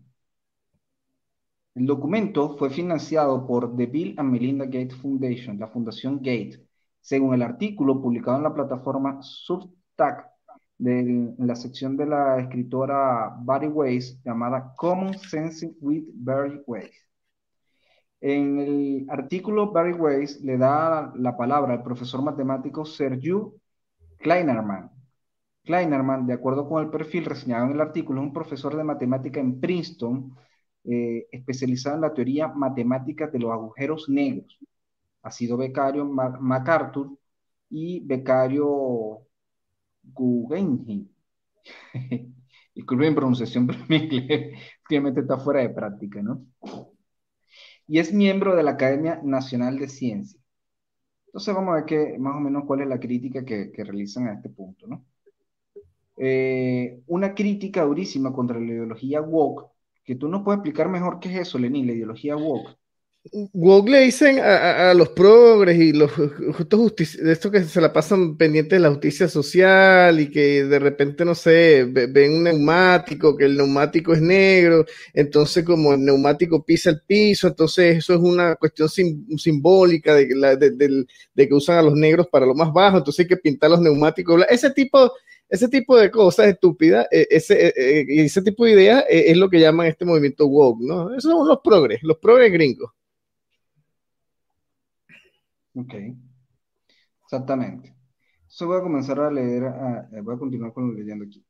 El 1.78 1.86
documento 1.86 2.56
fue 2.56 2.70
financiado 2.70 3.46
por 3.46 3.76
The 3.76 3.86
Bill 3.86 4.14
and 4.18 4.32
Melinda 4.32 4.64
Gates 4.64 4.96
Foundation, 4.96 5.60
la 5.60 5.68
Fundación 5.68 6.16
Gates, 6.16 6.60
según 7.00 7.34
el 7.34 7.42
artículo 7.42 8.02
publicado 8.02 8.36
en 8.38 8.42
la 8.42 8.52
plataforma 8.52 9.18
Substack 9.22 10.26
en 10.80 11.36
la 11.38 11.54
sección 11.54 11.96
de 11.96 12.06
la 12.06 12.40
escritora 12.40 13.32
Barry 13.42 13.68
Weiss 13.68 14.20
llamada 14.24 14.74
Common 14.76 15.16
Sense 15.20 15.72
with 15.80 16.02
Barry 16.14 16.60
Weiss. 16.66 16.90
En 18.20 18.58
el 18.58 19.06
artículo 19.08 19.70
Barry 19.70 19.92
Weiss 19.92 20.40
le 20.40 20.58
da 20.58 21.12
la 21.14 21.36
palabra 21.36 21.74
al 21.74 21.84
profesor 21.84 22.22
matemático 22.22 22.84
Sergio 22.84 23.54
Kleinerman. 24.16 24.90
Kleinerman, 25.62 26.26
de 26.26 26.32
acuerdo 26.32 26.68
con 26.68 26.82
el 26.82 26.90
perfil 26.90 27.24
reseñado 27.24 27.66
en 27.66 27.72
el 27.74 27.80
artículo, 27.80 28.20
es 28.20 28.26
un 28.26 28.32
profesor 28.32 28.76
de 28.76 28.82
matemática 28.82 29.38
en 29.38 29.60
Princeton, 29.60 30.34
eh, 30.84 31.26
especializado 31.32 31.96
en 31.96 32.02
la 32.02 32.14
teoría 32.14 32.48
matemática 32.48 33.26
de 33.26 33.38
los 33.38 33.50
agujeros 33.52 34.08
negros. 34.08 34.58
Ha 35.22 35.30
sido 35.30 35.56
becario 35.56 36.04
MacArthur 36.06 37.18
y 37.70 38.00
becario 38.00 39.22
Guggenheim. 40.02 41.08
Disculpen 42.74 43.14
pronunciación, 43.14 43.66
pero 43.66 43.80
mi 43.88 43.96
inglés 43.96 44.56
obviamente 44.88 45.20
está 45.20 45.38
fuera 45.38 45.60
de 45.60 45.70
práctica, 45.70 46.22
¿no? 46.22 46.46
Y 47.86 47.98
es 47.98 48.12
miembro 48.12 48.54
de 48.54 48.62
la 48.62 48.72
Academia 48.72 49.20
Nacional 49.24 49.78
de 49.78 49.88
Ciencias. 49.88 50.42
Entonces 51.26 51.54
vamos 51.54 51.72
a 51.72 51.74
ver 51.76 51.84
que, 51.84 52.18
más 52.18 52.36
o 52.36 52.40
menos 52.40 52.64
cuál 52.66 52.82
es 52.82 52.88
la 52.88 53.00
crítica 53.00 53.44
que, 53.44 53.70
realizan 53.76 54.28
a 54.28 54.34
este 54.34 54.48
punto, 54.50 54.86
¿no? 54.86 55.04
Eh, 56.16 57.00
una 57.06 57.34
crítica 57.34 57.84
durísima 57.84 58.32
contra 58.32 58.58
la 58.58 58.66
ideología 58.66 59.20
woke, 59.20 59.70
que 60.08 60.14
tú 60.14 60.26
no 60.26 60.42
puedes 60.42 60.60
explicar 60.60 60.88
mejor 60.88 61.20
qué 61.20 61.28
es 61.28 61.48
eso, 61.48 61.58
Lenín, 61.58 61.86
la 61.86 61.92
ideología 61.92 62.34
woke. 62.34 62.77
Woke 63.52 63.90
le 63.90 64.00
dicen 64.00 64.38
a, 64.40 64.92
los 64.94 65.10
progres 65.10 65.78
y 65.78 65.92
los 65.92 66.10
justos 66.12 66.94
de 66.96 67.32
esto 67.32 67.50
que 67.50 67.64
se 67.64 67.80
la 67.80 67.92
pasan 67.92 68.36
pendientes 68.36 68.76
de 68.76 68.80
la 68.80 68.90
justicia 68.90 69.28
social 69.28 70.20
y 70.20 70.30
que 70.30 70.64
de 70.64 70.78
repente, 70.78 71.24
no 71.24 71.34
sé, 71.34 71.84
ven 71.84 72.32
un 72.32 72.44
neumático, 72.44 73.36
que 73.36 73.44
el 73.44 73.56
neumático 73.56 74.12
es 74.12 74.20
negro, 74.20 74.84
entonces 75.14 75.64
como 75.64 75.94
el 75.94 76.04
neumático 76.04 76.64
pisa 76.64 76.90
el 76.90 77.00
piso, 77.06 77.48
entonces 77.48 77.98
eso 77.98 78.14
es 78.14 78.20
una 78.20 78.56
cuestión 78.56 78.88
simbólica 78.88 80.14
de, 80.14 80.26
de, 81.34 81.48
que 81.48 81.54
usan 81.54 81.78
a 81.78 81.82
los 81.82 81.94
negros 81.94 82.28
para 82.30 82.46
lo 82.46 82.54
más 82.54 82.72
bajo, 82.72 82.98
entonces 82.98 83.24
hay 83.24 83.28
que 83.28 83.36
pintar 83.36 83.70
los 83.70 83.80
neumáticos. 83.80 84.44
Ese 84.48 84.70
tipo, 84.70 85.12
ese 85.48 85.68
tipo 85.68 85.96
de 85.96 86.10
cosas 86.10 86.48
estúpidas, 86.48 87.06
eh, 87.10 87.26
ese, 87.30 87.68
eh, 87.68 87.72
eh, 87.76 88.04
ese 88.24 88.42
tipo 88.42 88.64
de 88.64 88.72
ideas 88.72 89.04
es 89.08 89.36
lo 89.36 89.48
que 89.48 89.60
llaman 89.60 89.86
este 89.86 90.04
movimiento 90.04 90.46
woke, 90.46 90.80
¿no? 90.82 91.14
Esos 91.14 91.32
son 91.32 91.48
los 91.48 91.60
progres, 91.62 92.02
los 92.02 92.18
progres 92.18 92.52
gringos. 92.52 92.90
Ok, 95.78 95.94
exactamente. 97.24 97.94
Eso 98.48 98.66
voy 98.66 98.78
a 98.78 98.82
comenzar 98.82 99.20
a 99.20 99.30
leer, 99.30 99.64
eh, 100.12 100.20
voy 100.22 100.34
a 100.34 100.38
continuar 100.38 100.72
con 100.72 100.94
leyendo 100.94 101.24
aquí. 101.24 101.44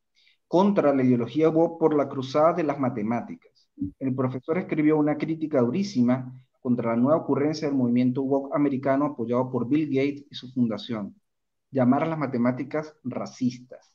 Contra 0.46 0.94
la 0.94 1.02
ideología 1.02 1.48
woke 1.50 1.78
por 1.78 1.96
la 1.96 2.08
cruzada 2.08 2.54
de 2.54 2.64
las 2.64 2.78
matemáticas. 2.78 3.68
El 3.98 4.14
profesor 4.14 4.58
escribió 4.58 4.98
una 4.98 5.16
crítica 5.16 5.60
durísima 5.60 6.32
contra 6.60 6.90
la 6.90 6.96
nueva 6.96 7.18
ocurrencia 7.18 7.68
del 7.68 7.76
movimiento 7.76 8.22
woke 8.22 8.54
americano 8.54 9.06
apoyado 9.06 9.50
por 9.50 9.68
Bill 9.68 9.86
Gates 9.88 10.26
y 10.30 10.34
su 10.34 10.52
fundación, 10.52 11.14
llamar 11.70 12.02
a 12.02 12.06
las 12.06 12.18
matemáticas 12.18 12.94
racistas. 13.04 13.94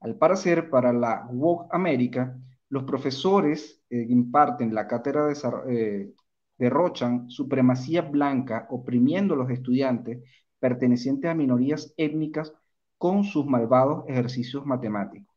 Al 0.00 0.16
parecer, 0.16 0.70
para 0.70 0.92
la 0.92 1.28
woke 1.30 1.68
América, 1.72 2.36
los 2.70 2.84
profesores 2.84 3.82
eh, 3.90 4.06
imparten 4.08 4.74
la 4.74 4.88
cátedra 4.88 5.26
de, 5.26 5.36
eh, 5.68 6.14
derrochan 6.62 7.28
supremacía 7.28 8.02
blanca 8.02 8.68
oprimiendo 8.70 9.34
a 9.34 9.36
los 9.36 9.50
estudiantes 9.50 10.22
pertenecientes 10.60 11.28
a 11.28 11.34
minorías 11.34 11.92
étnicas 11.96 12.52
con 12.98 13.24
sus 13.24 13.44
malvados 13.44 14.04
ejercicios 14.06 14.64
matemáticos. 14.64 15.34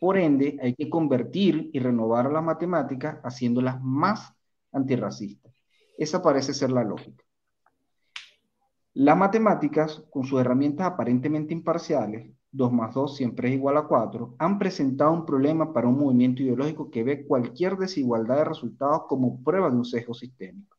Por 0.00 0.16
ende, 0.18 0.56
hay 0.62 0.76
que 0.76 0.88
convertir 0.88 1.68
y 1.72 1.80
renovar 1.80 2.30
las 2.30 2.44
matemáticas 2.44 3.18
haciéndolas 3.24 3.82
más 3.82 4.32
antirracistas. 4.70 5.52
Esa 5.98 6.22
parece 6.22 6.54
ser 6.54 6.70
la 6.70 6.84
lógica. 6.84 7.24
Las 8.94 9.16
matemáticas, 9.16 10.04
con 10.10 10.22
sus 10.22 10.40
herramientas 10.40 10.86
aparentemente 10.86 11.52
imparciales, 11.52 12.30
2 12.52 12.70
más 12.70 12.94
2 12.94 13.16
siempre 13.16 13.48
es 13.48 13.54
igual 13.54 13.78
a 13.78 13.86
4, 13.88 14.34
han 14.38 14.58
presentado 14.58 15.12
un 15.12 15.24
problema 15.24 15.72
para 15.72 15.88
un 15.88 15.98
movimiento 15.98 16.42
ideológico 16.42 16.90
que 16.90 17.02
ve 17.02 17.26
cualquier 17.26 17.76
desigualdad 17.78 18.36
de 18.36 18.44
resultados 18.44 19.04
como 19.08 19.42
prueba 19.42 19.70
de 19.70 19.76
un 19.76 19.84
sesgo 19.86 20.12
sistémico. 20.12 20.76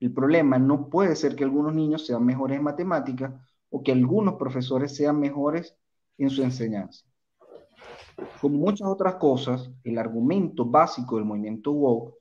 El 0.00 0.12
problema 0.12 0.58
no 0.58 0.88
puede 0.88 1.14
ser 1.14 1.36
que 1.36 1.44
algunos 1.44 1.74
niños 1.74 2.06
sean 2.06 2.24
mejores 2.24 2.58
en 2.58 2.64
matemáticas 2.64 3.32
o 3.70 3.82
que 3.82 3.92
algunos 3.92 4.34
profesores 4.34 4.96
sean 4.96 5.20
mejores 5.20 5.76
en 6.16 6.30
su 6.30 6.42
enseñanza. 6.42 7.04
Como 8.40 8.58
muchas 8.58 8.88
otras 8.88 9.16
cosas, 9.16 9.70
el 9.82 9.98
argumento 9.98 10.64
básico 10.64 11.16
del 11.16 11.24
movimiento 11.24 11.72
woke 11.72 12.14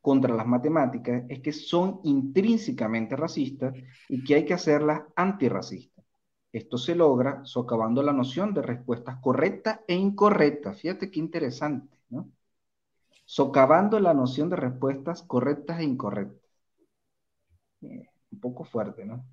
contra 0.00 0.34
las 0.34 0.46
matemáticas 0.46 1.24
es 1.28 1.40
que 1.40 1.52
son 1.52 2.00
intrínsecamente 2.04 3.16
racistas 3.16 3.74
y 4.08 4.22
que 4.22 4.34
hay 4.34 4.44
que 4.44 4.54
hacerlas 4.54 5.02
antirracistas. 5.16 5.91
Esto 6.52 6.76
se 6.76 6.94
logra 6.94 7.44
socavando 7.44 8.02
la 8.02 8.12
noción 8.12 8.52
de 8.52 8.60
respuestas 8.62 9.16
correctas 9.20 9.80
e 9.88 9.94
incorrectas. 9.94 10.78
Fíjate 10.78 11.10
qué 11.10 11.18
interesante, 11.18 11.98
¿no? 12.10 12.30
Socavando 13.24 13.98
la 13.98 14.12
noción 14.12 14.50
de 14.50 14.56
respuestas 14.56 15.22
correctas 15.22 15.80
e 15.80 15.84
incorrectas. 15.84 16.50
Eh, 17.80 18.06
un 18.30 18.40
poco 18.40 18.64
fuerte, 18.64 19.04
¿no? 19.04 19.24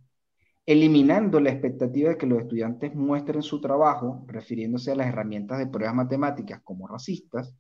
Eliminando 0.66 1.40
la 1.40 1.50
expectativa 1.50 2.10
de 2.10 2.18
que 2.18 2.26
los 2.28 2.42
estudiantes 2.42 2.96
muestren 2.96 3.42
su 3.42 3.60
trabajo, 3.60 4.24
refiriéndose 4.28 4.92
a 4.92 4.96
las 4.96 5.08
herramientas 5.08 5.58
de 5.58 5.68
pruebas 5.68 5.96
matemáticas 5.96 6.62
como 6.64 6.88
racistas, 6.88 7.54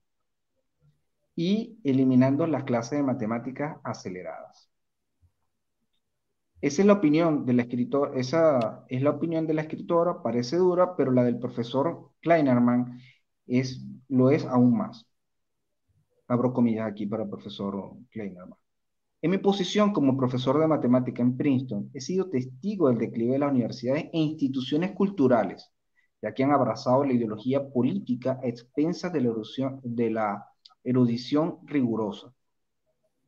y 1.36 1.80
eliminando 1.84 2.46
las 2.48 2.66
clases 2.66 3.00
de 3.00 3.04
matemáticas 3.04 3.78
aceleradas. 3.84 4.69
Esa 6.62 6.82
es 6.82 6.86
la 6.86 6.94
opinión 6.94 7.46
del 7.46 7.62
escritor, 7.62 8.18
esa 8.18 8.86
es 8.90 9.02
la 9.02 9.12
opinión 9.12 9.48
de 9.48 9.54
la 9.54 9.62
escritora, 9.62 10.22
parece 10.22 10.58
dura, 10.58 10.96
pero 10.96 11.12
la 11.12 11.24
del 11.24 11.40
profesor 11.40 12.12
Kleinerman 12.20 13.00
es, 13.48 13.86
lo 14.10 14.30
es 14.30 14.46
aún 14.46 14.78
más. 14.78 15.08
Abro 16.28 16.54
comillas 16.54 16.88
aquí 16.88 17.06
para 17.06 17.24
el 17.24 17.30
profesor 17.30 17.94
Kleinerman. 18.12 18.58
En 19.22 19.32
mi 19.32 19.38
posición 19.38 19.94
como 19.94 20.18
profesor 20.18 20.60
de 20.60 20.68
matemática 20.68 21.22
en 21.22 21.38
Princeton, 21.38 21.90
he 21.94 22.02
sido 22.02 22.30
testigo 22.30 22.90
del 22.90 22.98
declive 22.98 23.34
de 23.34 23.40
las 23.40 23.52
universidades 23.52 24.06
e 24.14 24.20
instituciones 24.20 24.92
culturales, 24.92 25.72
ya 26.22 26.34
que 26.34 26.44
han 26.44 26.52
abrazado 26.52 27.06
la 27.06 27.14
ideología 27.14 27.70
política 27.70 28.38
a 28.44 28.48
expensas 28.48 29.14
de 29.14 29.22
la 29.22 29.34
de 29.84 30.10
la 30.10 30.46
erudición 30.84 31.60
rigurosa. 31.66 32.34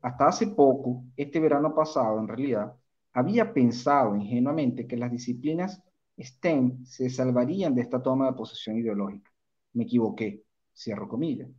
Hasta 0.02 0.28
hace 0.28 0.48
poco, 0.48 1.04
este 1.16 1.40
verano 1.40 1.74
pasado 1.76 2.20
en 2.20 2.28
realidad, 2.28 2.74
había 3.14 3.54
pensado 3.54 4.16
ingenuamente 4.16 4.88
que 4.88 4.98
las 4.98 5.12
disciplinas 5.12 5.82
STEM 6.18 6.86
se 6.86 7.10
salvarían 7.10 7.76
de 7.76 7.82
esta 7.82 8.02
toma 8.02 8.28
de 8.28 8.34
posesión 8.34 8.78
ideológica. 8.78 9.32
Me 9.74 9.84
equivoqué, 9.84 10.44
cierro 10.74 11.08
comillas. 11.08 11.50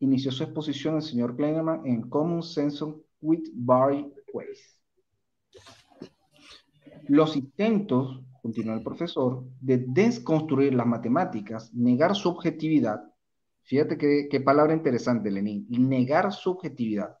Inició 0.00 0.32
su 0.32 0.42
exposición 0.44 0.96
el 0.96 1.02
señor 1.02 1.36
Kleinerman 1.36 1.86
en 1.86 2.08
Common 2.08 2.42
Sense 2.42 2.84
with 3.20 3.48
Barry 3.54 4.12
Weiss. 4.32 4.78
Los 7.08 7.36
intentos, 7.36 8.20
continúa 8.40 8.74
el 8.74 8.82
profesor, 8.82 9.44
de 9.60 9.84
desconstruir 9.88 10.74
las 10.74 10.86
matemáticas, 10.86 11.72
negar 11.74 12.14
su 12.16 12.28
objetividad, 12.28 13.02
fíjate 13.62 13.96
qué 14.28 14.40
palabra 14.40 14.74
interesante, 14.74 15.30
Lenin, 15.30 15.66
negar 15.68 16.32
su 16.32 16.50
objetividad. 16.50 17.16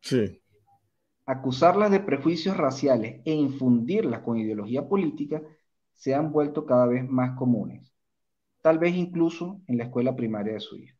Sí 0.00 0.40
acusarlas 1.30 1.92
de 1.92 2.00
prejuicios 2.00 2.56
raciales 2.56 3.20
e 3.24 3.32
infundirlas 3.32 4.20
con 4.22 4.36
ideología 4.36 4.88
política 4.88 5.40
se 5.94 6.12
han 6.14 6.32
vuelto 6.32 6.66
cada 6.66 6.86
vez 6.86 7.08
más 7.08 7.36
comunes, 7.38 7.92
tal 8.62 8.78
vez 8.78 8.96
incluso 8.96 9.60
en 9.68 9.78
la 9.78 9.84
escuela 9.84 10.16
primaria 10.16 10.54
de 10.54 10.60
su 10.60 10.76
hija. 10.76 10.96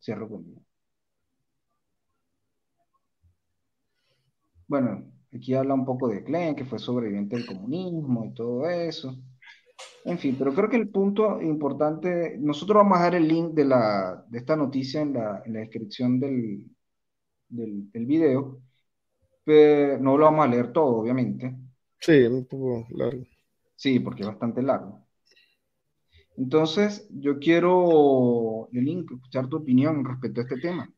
Cierro 0.00 0.28
conmigo. 0.28 0.62
Bueno, 4.68 5.12
aquí 5.32 5.54
habla 5.54 5.74
un 5.74 5.84
poco 5.84 6.08
de 6.08 6.22
Klein, 6.22 6.54
que 6.54 6.64
fue 6.64 6.78
sobreviviente 6.78 7.36
del 7.36 7.46
comunismo 7.46 8.26
y 8.26 8.34
todo 8.34 8.68
eso. 8.68 9.16
En 10.04 10.18
fin, 10.18 10.36
pero 10.38 10.54
creo 10.54 10.68
que 10.68 10.76
el 10.76 10.88
punto 10.90 11.42
importante, 11.42 12.36
nosotros 12.38 12.76
vamos 12.76 12.98
a 12.98 13.02
dar 13.02 13.14
el 13.16 13.26
link 13.26 13.54
de, 13.54 13.64
la, 13.64 14.24
de 14.28 14.38
esta 14.38 14.56
noticia 14.56 15.00
en 15.00 15.14
la, 15.14 15.42
descripción 15.46 16.20
del, 16.20 16.64
del, 17.48 17.90
del 17.90 18.06
video 18.06 18.63
no 19.46 20.16
lo 20.16 20.24
vamos 20.24 20.46
a 20.46 20.48
leer 20.48 20.72
todo, 20.72 20.96
obviamente. 20.96 21.54
Sí, 22.00 22.22
un 22.24 22.46
poco 22.46 22.86
largo. 22.90 23.24
Sí, 23.76 24.00
porque 24.00 24.22
es 24.22 24.28
bastante 24.28 24.62
largo. 24.62 25.04
Entonces, 26.36 27.06
yo 27.10 27.38
quiero, 27.38 28.68
Lenín, 28.72 29.06
escuchar 29.10 29.48
tu 29.48 29.58
opinión 29.58 30.04
respecto 30.04 30.40
a 30.40 30.44
este 30.44 30.58
tema. 30.58 30.90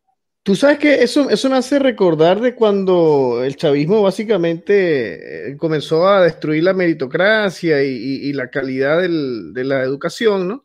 Tú 0.42 0.54
sabes 0.54 0.78
que 0.78 1.02
eso, 1.02 1.28
eso 1.28 1.50
me 1.50 1.56
hace 1.56 1.78
recordar 1.78 2.40
de 2.40 2.54
cuando 2.54 3.42
el 3.44 3.56
chavismo 3.56 4.02
básicamente 4.02 5.50
eh, 5.50 5.56
comenzó 5.56 6.06
a 6.08 6.22
destruir 6.22 6.62
la 6.62 6.72
meritocracia 6.72 7.82
y, 7.82 8.32
la 8.32 8.48
calidad 8.48 9.00
de 9.00 9.64
la 9.64 9.82
educación, 9.82 10.46
¿no? 10.46 10.64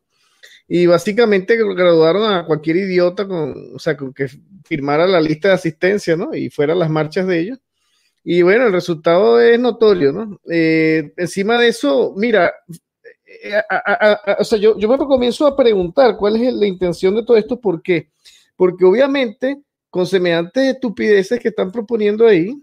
Y 0.67 0.85
básicamente 0.85 1.57
graduaron 1.57 2.31
a 2.31 2.45
cualquier 2.45 2.77
idiota 2.77 3.27
con, 3.27 3.75
o 3.75 3.79
sea, 3.79 3.97
con 3.97 4.13
que 4.13 4.29
firmara 4.63 5.07
la 5.07 5.19
lista 5.19 5.49
de 5.49 5.55
asistencia, 5.55 6.15
¿no? 6.15 6.33
Y 6.33 6.49
fueran 6.49 6.79
las 6.79 6.89
marchas 6.89 7.27
de 7.27 7.39
ellos 7.39 7.59
Y 8.23 8.41
bueno, 8.43 8.67
el 8.67 8.73
resultado 8.73 9.39
es 9.39 9.59
notorio, 9.59 10.11
¿no? 10.11 10.39
Eh, 10.49 11.11
encima 11.17 11.57
de 11.57 11.69
eso, 11.69 12.13
mira, 12.15 12.53
eh, 13.43 13.61
o 14.37 14.43
sea, 14.43 14.59
yo, 14.59 14.77
yo 14.77 14.87
me 14.87 14.97
comienzo 14.97 15.47
a 15.47 15.55
preguntar 15.55 16.17
cuál 16.17 16.35
es 16.35 16.53
la 16.53 16.67
intención 16.67 17.15
de 17.15 17.23
todo 17.23 17.37
esto, 17.37 17.59
¿por 17.59 17.81
qué? 17.81 18.11
Porque 18.55 18.85
obviamente, 18.85 19.61
con 19.89 20.05
semejantes 20.05 20.75
estupideces 20.75 21.39
que 21.39 21.49
están 21.49 21.71
proponiendo 21.71 22.27
ahí, 22.27 22.55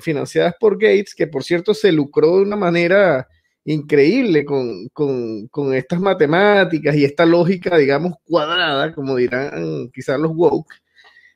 financiadas 0.00 0.54
por 0.58 0.74
Gates, 0.74 1.14
que 1.14 1.26
por 1.26 1.44
cierto 1.44 1.74
se 1.74 1.92
lucró 1.92 2.36
de 2.36 2.42
una 2.42 2.56
manera 2.56 3.28
increíble 3.64 4.44
con, 4.44 4.88
con, 4.88 5.48
con 5.48 5.74
estas 5.74 6.00
matemáticas 6.00 6.94
y 6.96 7.04
esta 7.04 7.24
lógica, 7.24 7.76
digamos, 7.76 8.14
cuadrada, 8.24 8.92
como 8.94 9.16
dirán 9.16 9.90
quizás 9.92 10.18
los 10.18 10.32
woke, 10.34 10.74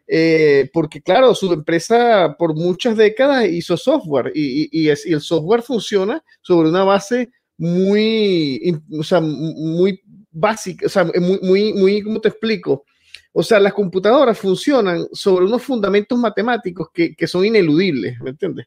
eh, 0.09 0.71
porque 0.73 1.03
claro, 1.03 1.35
su 1.35 1.53
empresa 1.53 2.35
por 2.39 2.55
muchas 2.55 2.97
décadas 2.97 3.47
hizo 3.49 3.77
software 3.77 4.33
y, 4.35 4.69
y, 4.73 4.89
el 4.89 5.21
software 5.21 5.63
funciona 5.63 6.25
sobre 6.41 6.71
una 6.71 6.83
base 6.83 7.31
muy, 7.59 8.75
o 8.99 9.03
sea, 9.03 9.21
muy 9.21 10.01
básica, 10.31 10.87
o 10.87 10.89
sea, 10.89 11.05
muy, 11.05 11.39
muy, 11.43 11.73
muy, 11.75 12.03
¿cómo 12.03 12.21
te 12.21 12.29
explico? 12.29 12.85
O 13.33 13.43
sea, 13.43 13.61
las 13.61 13.75
computadoras 13.75 14.39
funcionan 14.39 15.07
sobre 15.13 15.45
unos 15.45 15.63
fundamentos 15.63 16.19
matemáticos 16.19 16.89
que, 16.93 17.15
que 17.15 17.27
son 17.27 17.45
ineludibles, 17.45 18.19
¿me 18.21 18.31
entiendes? 18.31 18.67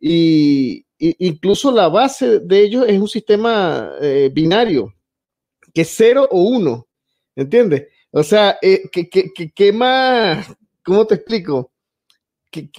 Y, 0.00 0.84
incluso 0.98 1.70
la 1.70 1.88
base 1.88 2.40
de 2.40 2.60
ellos 2.60 2.84
es 2.88 2.98
un 2.98 3.08
sistema 3.08 3.92
eh, 4.00 4.30
binario, 4.32 4.94
que 5.72 5.82
es 5.82 5.94
cero 5.94 6.26
o 6.30 6.42
uno, 6.42 6.88
¿entiendes? 7.36 7.86
O 8.10 8.22
sea, 8.22 8.58
eh, 8.62 8.82
que, 8.90 9.08
que, 9.08 9.30
que, 9.54 9.72
más, 9.72 10.48
¿cómo 10.88 11.06
te 11.06 11.16
explico? 11.16 11.70
¿Qué, 12.50 12.70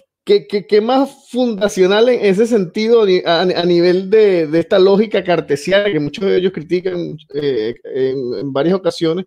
qué, 0.47 0.81
más 0.81 1.29
fundacional 1.29 2.09
en 2.09 2.25
ese 2.25 2.47
sentido 2.47 3.05
a, 3.25 3.65
nivel 3.65 4.09
de, 4.09 4.47
de, 4.47 4.59
esta 4.59 4.79
lógica 4.79 5.23
cartesiana 5.23 5.91
que 5.91 5.99
muchos 5.99 6.25
de 6.25 6.37
ellos 6.37 6.51
critican 6.51 7.15
eh, 7.35 7.75
en, 7.83 8.51
varias 8.51 8.75
ocasiones, 8.75 9.25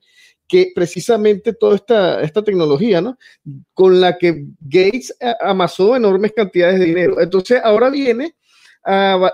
que 0.49 0.73
precisamente 0.75 1.53
toda 1.53 1.77
esta, 1.77 2.23
esta 2.23 2.43
tecnología, 2.43 3.01
¿no? 3.01 3.17
Con 3.73 4.01
la 4.01 4.19
que 4.19 4.47
Gates 4.61 5.17
amasó 5.41 5.95
enormes 5.95 6.33
cantidades 6.33 6.81
de 6.81 6.87
dinero. 6.87 7.21
Entonces, 7.21 7.61
ahora 7.62 7.89
viene 7.89 8.35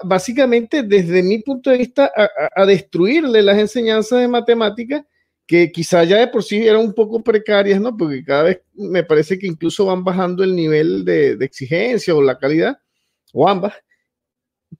básicamente, 0.04 0.82
desde 0.82 1.22
mi 1.22 1.38
punto 1.38 1.70
de 1.70 1.78
vista, 1.78 2.12
a, 2.14 2.28
a 2.54 2.66
destruirle 2.66 3.40
las 3.40 3.56
enseñanzas 3.56 4.20
de 4.20 4.28
matemáticas 4.28 5.04
que 5.48 5.72
quizá 5.72 6.04
ya 6.04 6.18
de 6.18 6.28
por 6.28 6.44
sí 6.44 6.68
eran 6.68 6.82
un 6.82 6.92
poco 6.92 7.24
precarias, 7.24 7.80
¿no? 7.80 7.96
Porque 7.96 8.22
cada 8.22 8.42
vez 8.42 8.60
me 8.74 9.02
parece 9.02 9.38
que 9.38 9.46
incluso 9.46 9.86
van 9.86 10.04
bajando 10.04 10.44
el 10.44 10.54
nivel 10.54 11.06
de, 11.06 11.38
exigencia 11.40 12.14
o 12.14 12.20
la 12.20 12.38
calidad, 12.38 12.78
o 13.32 13.48
ambas, 13.48 13.72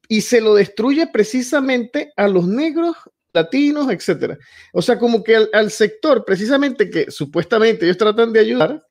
y 0.09 0.21
se 0.21 0.43
lo 0.43 0.55
destruye 0.55 1.07
precisamente 1.07 2.13
a 2.17 2.29
los 2.29 2.47
negros, 2.47 2.97
latinos, 3.33 3.91
etcétera. 3.91 4.37
O 4.75 4.83
sea, 4.83 4.99
como 4.99 5.25
que 5.25 5.37
al, 5.51 5.71
sector, 5.71 6.23
precisamente 6.27 6.91
que 6.91 7.11
supuestamente 7.11 7.87
ellos 7.87 7.97
tratan 7.97 8.31
de 8.35 8.41
ayudar, 8.41 8.87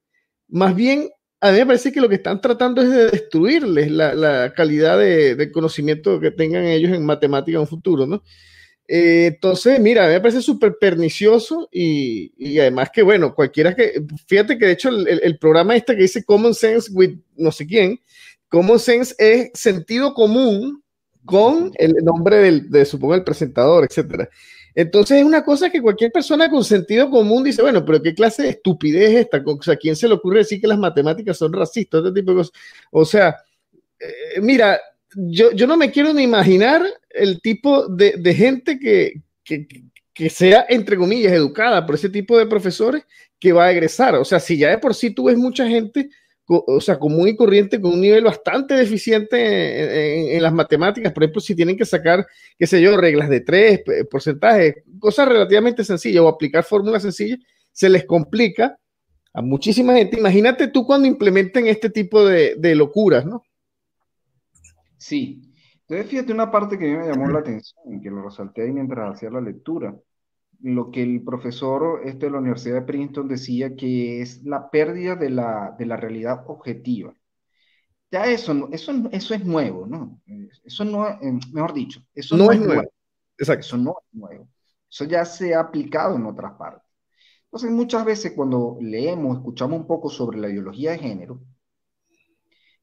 más 0.48 0.76
bien 0.76 1.08
a 1.40 1.52
mí 1.52 1.60
me 1.60 1.68
parece 1.68 1.92
que 1.92 2.02
lo 2.02 2.10
que 2.10 2.16
están 2.16 2.42
tratando 2.42 2.82
es 2.82 2.90
de 2.90 3.12
destruirles 3.12 3.92
la, 3.92 4.52
calidad 4.56 4.98
de, 4.98 5.36
de, 5.36 5.52
conocimiento 5.52 6.20
que 6.20 6.32
tengan 6.32 6.66
ellos 6.66 6.92
en 6.92 7.06
matemática 7.06 7.58
en 7.58 7.62
un 7.62 7.68
futuro, 7.68 8.08
¿no? 8.08 8.24
Eh, 8.88 9.32
entonces, 9.34 9.80
mira, 9.82 10.08
me 10.08 10.22
parece 10.22 10.42
súper 10.42 10.78
pernicioso 10.80 11.68
y, 11.72 12.32
y, 12.38 12.58
además 12.60 12.90
que, 12.94 13.02
bueno, 13.02 13.36
cualquiera 13.36 13.76
que, 13.76 14.02
fíjate 14.28 14.58
que 14.58 14.66
de 14.66 14.72
hecho 14.72 14.90
el, 14.90 15.08
el, 15.08 15.38
programa 15.38 15.76
este 15.76 15.94
que 15.94 16.04
dice 16.04 16.24
Common 16.24 16.54
Sense 16.54 16.92
with 16.94 17.18
no 17.36 17.52
sé 17.52 17.68
quién, 17.68 18.00
Common 18.48 18.80
Sense 18.80 19.14
es 19.18 19.52
sentido 19.54 20.14
común 20.14 20.82
con 21.26 21.72
el 21.76 21.96
nombre 22.04 22.38
del, 22.38 22.70
de, 22.72 22.86
supongo, 22.86 23.16
el 23.16 23.26
presentador, 23.26 23.84
etcétera. 23.84 24.30
Entonces 24.74 25.18
es 25.18 25.26
una 25.26 25.44
cosa 25.44 25.70
que 25.70 25.82
cualquier 25.82 26.12
persona 26.12 26.50
con 26.50 26.64
sentido 26.64 27.10
común 27.10 27.44
dice, 27.44 27.62
bueno, 27.62 27.84
pero 27.84 28.02
qué 28.02 28.14
clase 28.14 28.44
de 28.44 28.50
estupidez 28.50 29.10
es 29.10 29.16
esta, 29.22 29.44
o 29.46 29.62
sea, 29.62 29.76
¿quién 29.76 29.96
se 29.96 30.08
le 30.08 30.14
ocurre 30.14 30.40
decir 30.40 30.62
que 30.62 30.68
las 30.68 30.78
matemáticas 30.78 31.38
son 31.38 31.52
racistas? 31.52 32.06
Este 32.06 32.22
tipo 32.22 32.32
de 32.32 32.38
cosas. 32.38 32.54
O 32.92 33.04
sea, 33.04 33.36
eh, 34.00 34.40
mira, 34.40 34.80
yo, 35.16 35.52
yo, 35.52 35.68
no 35.68 35.78
me 35.78 35.92
quiero 35.92 36.14
ni 36.14 36.24
imaginar 36.24 36.86
el 37.10 37.42
tipo 37.42 37.88
de, 37.88 38.16
de 38.18 38.34
gente 38.34 38.80
que, 38.80 39.22
que, 39.44 39.68
que, 40.14 40.30
sea, 40.30 40.66
entre 40.70 40.98
comillas, 40.98 41.34
educada 41.34 41.86
por 41.86 41.96
ese 41.96 42.10
tipo 42.10 42.38
de 42.38 42.46
profesores 42.46 43.04
que 43.40 43.54
va 43.54 43.66
a 43.66 43.72
egresar. 43.72 44.16
O 44.16 44.26
sea, 44.26 44.40
si 44.40 44.58
ya 44.58 44.70
de 44.70 44.78
por 44.78 44.94
sí 44.94 45.12
tú 45.12 45.26
ves 45.26 45.38
mucha 45.38 45.68
gente, 45.68 46.10
o 46.48 46.80
sea, 46.80 46.98
común 46.98 47.28
y 47.28 47.36
corriente, 47.36 47.80
con 47.80 47.94
un 47.94 48.02
nivel 48.02 48.24
bastante 48.24 48.74
deficiente 48.74 50.36
en, 50.36 50.42
las 50.42 50.54
matemáticas, 50.54 51.12
por 51.12 51.24
ejemplo, 51.24 51.42
si 51.42 51.56
tienen 51.56 51.78
que 51.78 51.86
sacar, 51.86 52.26
qué 52.58 52.66
sé 52.66 52.82
yo, 52.82 52.96
reglas 52.96 53.30
de 53.30 53.42
tres, 53.42 53.82
porcentajes, 54.10 54.76
cosas 54.98 55.28
relativamente 55.28 55.84
sencillas 55.84 56.22
o 56.22 56.28
aplicar 56.28 56.64
fórmulas 56.64 57.02
sencillas, 57.02 57.40
se 57.72 57.90
les 57.90 58.06
complica 58.06 58.78
a 59.34 59.42
muchísima 59.42 59.94
gente. 59.94 60.18
Imagínate 60.18 60.68
tú 60.68 60.86
cuando 60.86 61.08
implementen 61.08 61.68
este 61.68 61.90
tipo 61.90 62.26
de, 62.26 62.56
de 62.58 62.76
locuras, 62.76 63.26
¿no? 63.26 63.44
Sí. 64.98 65.42
Entonces, 65.82 66.08
fíjate 66.10 66.34
una 66.34 66.52
parte 66.52 66.78
que 66.78 66.86
a 66.86 66.98
mí 66.98 66.98
me 66.98 67.08
llamó 67.08 67.30
la 67.30 67.40
atención 67.40 68.02
que 68.02 68.10
lo 68.10 68.24
resalté 68.24 68.64
ahí 68.64 68.72
mientras 68.72 69.16
hacía 69.16 69.30
la 69.30 69.42
lectura. 69.42 69.96
Lo 70.62 70.92
que 70.92 71.04
el 71.04 71.24
profesor 71.24 72.02
este 72.04 72.26
de 72.26 72.32
la 72.32 72.40
Universidad 72.40 72.76
de 72.76 72.82
Princeton 72.82 73.28
decía 73.28 73.76
que 73.76 74.22
es 74.22 74.44
la 74.44 74.70
pérdida 74.70 75.16
de 75.16 75.30
la, 75.30 75.76
de 75.78 75.86
la 75.86 75.98
realidad 75.98 76.44
objetiva. 76.48 77.14
Ya 78.12 78.26
eso, 78.26 78.70
eso, 78.72 78.94
eso 79.12 79.34
es 79.34 79.46
nuevo, 79.46 79.86
¿no? 79.86 80.22
Eso 80.64 80.86
no, 80.86 81.08
eh, 81.08 81.40
mejor 81.52 81.74
dicho, 81.74 82.02
eso 82.14 82.38
no, 82.38 82.52
es 82.52 82.60
nuevo. 82.60 82.84
Exacto. 83.38 83.66
Eso 83.66 83.78
no 83.78 83.92
es 83.92 84.18
nuevo. 84.18 84.48
Eso 84.90 85.04
ya 85.04 85.26
se 85.26 85.54
ha 85.54 85.60
aplicado 85.60 86.16
en 86.16 86.26
otras 86.26 86.54
partes. 86.54 86.90
Entonces, 87.46 87.72
muchas 87.72 88.06
veces 88.06 88.34
cuando 88.34 88.78
leemos, 88.82 89.38
escuchamos 89.38 89.80
un 89.80 89.88
poco 89.88 90.10
sobre 90.10 90.38
la 90.38 90.50
ideología 90.50 90.92
de 90.92 91.00
género, 91.00 91.42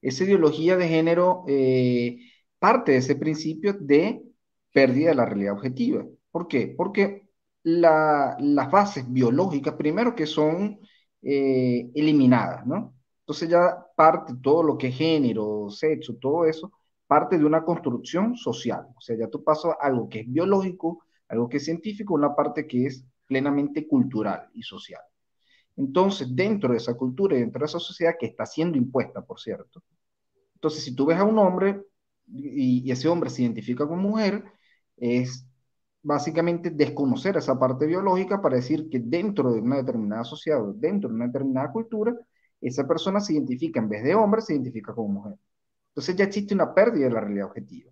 esa 0.05 0.23
ideología 0.23 0.77
de 0.77 0.87
género 0.87 1.43
eh, 1.47 2.19
parte 2.59 2.93
de 2.93 2.99
ese 2.99 3.15
principio 3.15 3.73
de 3.73 4.23
pérdida 4.71 5.09
de 5.09 5.15
la 5.15 5.25
realidad 5.25 5.53
objetiva. 5.53 6.05
¿Por 6.31 6.47
qué? 6.47 6.73
Porque 6.77 7.29
las 7.63 8.71
bases 8.71 9.11
biológicas, 9.11 9.73
primero 9.75 10.15
que 10.15 10.27
son 10.27 10.79
eh, 11.23 11.89
eliminadas, 11.95 12.65
¿no? 12.67 12.95
Entonces 13.21 13.49
ya 13.49 13.83
parte 13.95 14.33
todo 14.43 14.61
lo 14.61 14.77
que 14.77 14.89
es 14.89 14.95
género, 14.97 15.69
sexo, 15.71 16.15
todo 16.17 16.45
eso, 16.45 16.71
parte 17.07 17.39
de 17.39 17.45
una 17.45 17.63
construcción 17.63 18.35
social. 18.35 18.85
O 18.95 19.01
sea, 19.01 19.17
ya 19.17 19.27
tú 19.27 19.43
pasas 19.43 19.75
algo 19.81 20.07
que 20.07 20.19
es 20.21 20.31
biológico, 20.31 21.03
algo 21.29 21.49
que 21.49 21.57
es 21.57 21.65
científico, 21.65 22.13
una 22.13 22.35
parte 22.35 22.67
que 22.67 22.85
es 22.85 23.03
plenamente 23.25 23.87
cultural 23.87 24.49
y 24.53 24.61
social. 24.61 25.01
Entonces, 25.77 26.27
dentro 26.35 26.71
de 26.71 26.77
esa 26.77 26.95
cultura 26.95 27.35
y 27.35 27.39
dentro 27.39 27.59
de 27.59 27.65
esa 27.65 27.79
sociedad 27.79 28.15
que 28.19 28.27
está 28.27 28.45
siendo 28.45 28.77
impuesta, 28.77 29.21
por 29.23 29.39
cierto, 29.39 29.83
entonces, 30.65 30.83
si 30.83 30.95
tú 30.95 31.05
ves 31.05 31.19
a 31.19 31.23
un 31.23 31.37
hombre 31.37 31.83
y, 32.27 32.89
ese 32.89 33.07
hombre 33.07 33.29
se 33.29 33.43
identifica 33.43 33.87
como 33.87 34.01
mujer, 34.01 34.43
es 34.97 35.45
básicamente 36.01 36.71
desconocer 36.71 37.37
esa 37.37 37.59
parte 37.59 37.85
biológica 37.85 38.41
para 38.41 38.55
decir 38.55 38.89
que 38.89 38.99
dentro 38.99 39.53
de 39.53 39.61
una 39.61 39.77
determinada 39.77 40.23
sociedad, 40.23 40.59
dentro 40.73 41.07
de 41.07 41.15
una 41.17 41.27
determinada 41.27 41.71
cultura, 41.71 42.15
esa 42.59 42.87
persona 42.87 43.19
se 43.19 43.33
identifica, 43.33 43.79
en 43.79 43.89
vez 43.89 44.03
de 44.03 44.15
hombre, 44.15 44.41
se 44.41 44.53
identifica 44.53 44.91
como 44.95 45.09
mujer. 45.09 45.35
Entonces 45.89 46.15
ya 46.15 46.25
existe 46.25 46.55
una 46.55 46.73
pérdida 46.73 47.05
de 47.05 47.13
la 47.13 47.21
realidad 47.21 47.45
objetiva. 47.45 47.91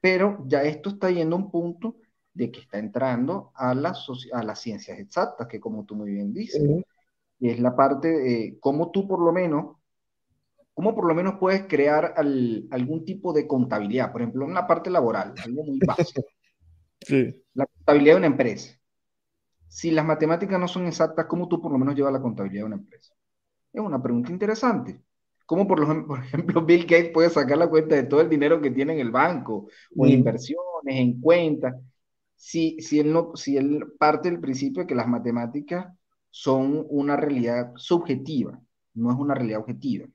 Pero 0.00 0.44
ya 0.48 0.64
esto 0.64 0.90
está 0.90 1.08
yendo 1.08 1.36
a 1.36 1.38
un 1.38 1.52
punto 1.52 1.98
de 2.34 2.50
que 2.50 2.60
está 2.62 2.80
entrando 2.80 3.52
a, 3.54 3.70
a 3.70 4.42
las 4.42 4.60
ciencias 4.60 4.98
exactas, 4.98 5.46
que 5.46 5.60
como 5.60 5.84
tú 5.84 5.94
muy 5.94 6.10
bien 6.10 6.32
dices, 6.32 6.64
es 7.38 7.60
la 7.60 7.76
parte 7.76 8.08
de 8.08 8.58
cómo 8.60 8.90
tú 8.90 9.06
por 9.06 9.20
lo 9.20 9.32
menos 9.32 9.76
¿cómo 10.74 10.94
por 10.94 11.06
lo 11.06 11.14
menos 11.14 11.34
puedes 11.38 11.66
crear 11.66 12.14
algún 12.16 13.04
tipo 13.04 13.32
de 13.32 13.46
contabilidad? 13.46 14.12
Por 14.12 14.22
ejemplo, 14.22 14.44
una 14.44 14.66
parte 14.66 14.90
laboral, 14.90 15.34
algo 15.44 15.64
muy 15.64 15.78
básico. 15.86 16.24
Sí. 17.00 17.42
La 17.54 17.66
contabilidad 17.66 18.14
de 18.14 18.18
una 18.18 18.26
empresa. 18.26 18.78
Si 19.68 19.90
las 19.90 20.04
matemáticas 20.04 20.60
no 20.60 20.68
son 20.68 20.86
exactas, 20.86 21.26
¿cómo 21.26 21.48
tú 21.48 21.60
por 21.60 21.72
lo 21.72 21.78
menos 21.78 21.94
llevas 21.94 22.12
la 22.12 22.20
contabilidad 22.20 22.62
de 22.62 22.66
una 22.66 22.76
empresa? 22.76 23.14
Es 23.72 23.80
una 23.80 24.02
pregunta 24.02 24.30
interesante. 24.30 25.02
¿Cómo, 25.46 25.66
por, 25.66 25.80
lo, 25.80 25.86
por 26.06 26.20
ejemplo, 26.20 26.64
Bill 26.64 26.82
Gates 26.82 27.10
puede 27.10 27.30
sacar 27.30 27.58
la 27.58 27.68
cuenta 27.68 27.94
de 27.94 28.04
todo 28.04 28.20
el 28.20 28.28
dinero 28.28 28.60
que 28.60 28.70
tiene 28.70 28.94
en 28.94 29.00
el 29.00 29.10
banco, 29.10 29.68
o 29.96 30.06
en 30.06 30.12
inversiones, 30.12 30.96
en 30.96 31.20
cuentas, 31.20 31.74
si, 32.34 32.80
si, 32.80 33.00
él 33.00 33.12
no, 33.12 33.36
si 33.36 33.56
él 33.56 33.84
parte 33.98 34.30
del 34.30 34.40
principio 34.40 34.82
de 34.82 34.86
que 34.86 34.94
las 34.94 35.08
matemáticas 35.08 35.92
son 36.30 36.86
una 36.88 37.16
realidad 37.16 37.72
subjetiva, 37.76 38.60
no 38.94 39.12
es 39.12 39.18
una 39.18 39.34
realidad 39.34 39.60
objetiva? 39.60 40.06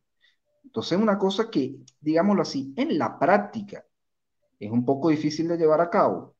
Entonces, 0.68 1.00
una 1.00 1.18
cosa 1.18 1.50
que, 1.50 1.78
digámoslo 2.02 2.42
así, 2.42 2.74
en 2.78 2.98
la 2.98 3.18
práctica 3.18 3.86
es 4.60 4.72
un 4.72 4.86
poco 4.86 5.10
difícil 5.10 5.48
de 5.48 5.58
llevar 5.58 5.82
a 5.82 5.90
cabo, 5.90 6.36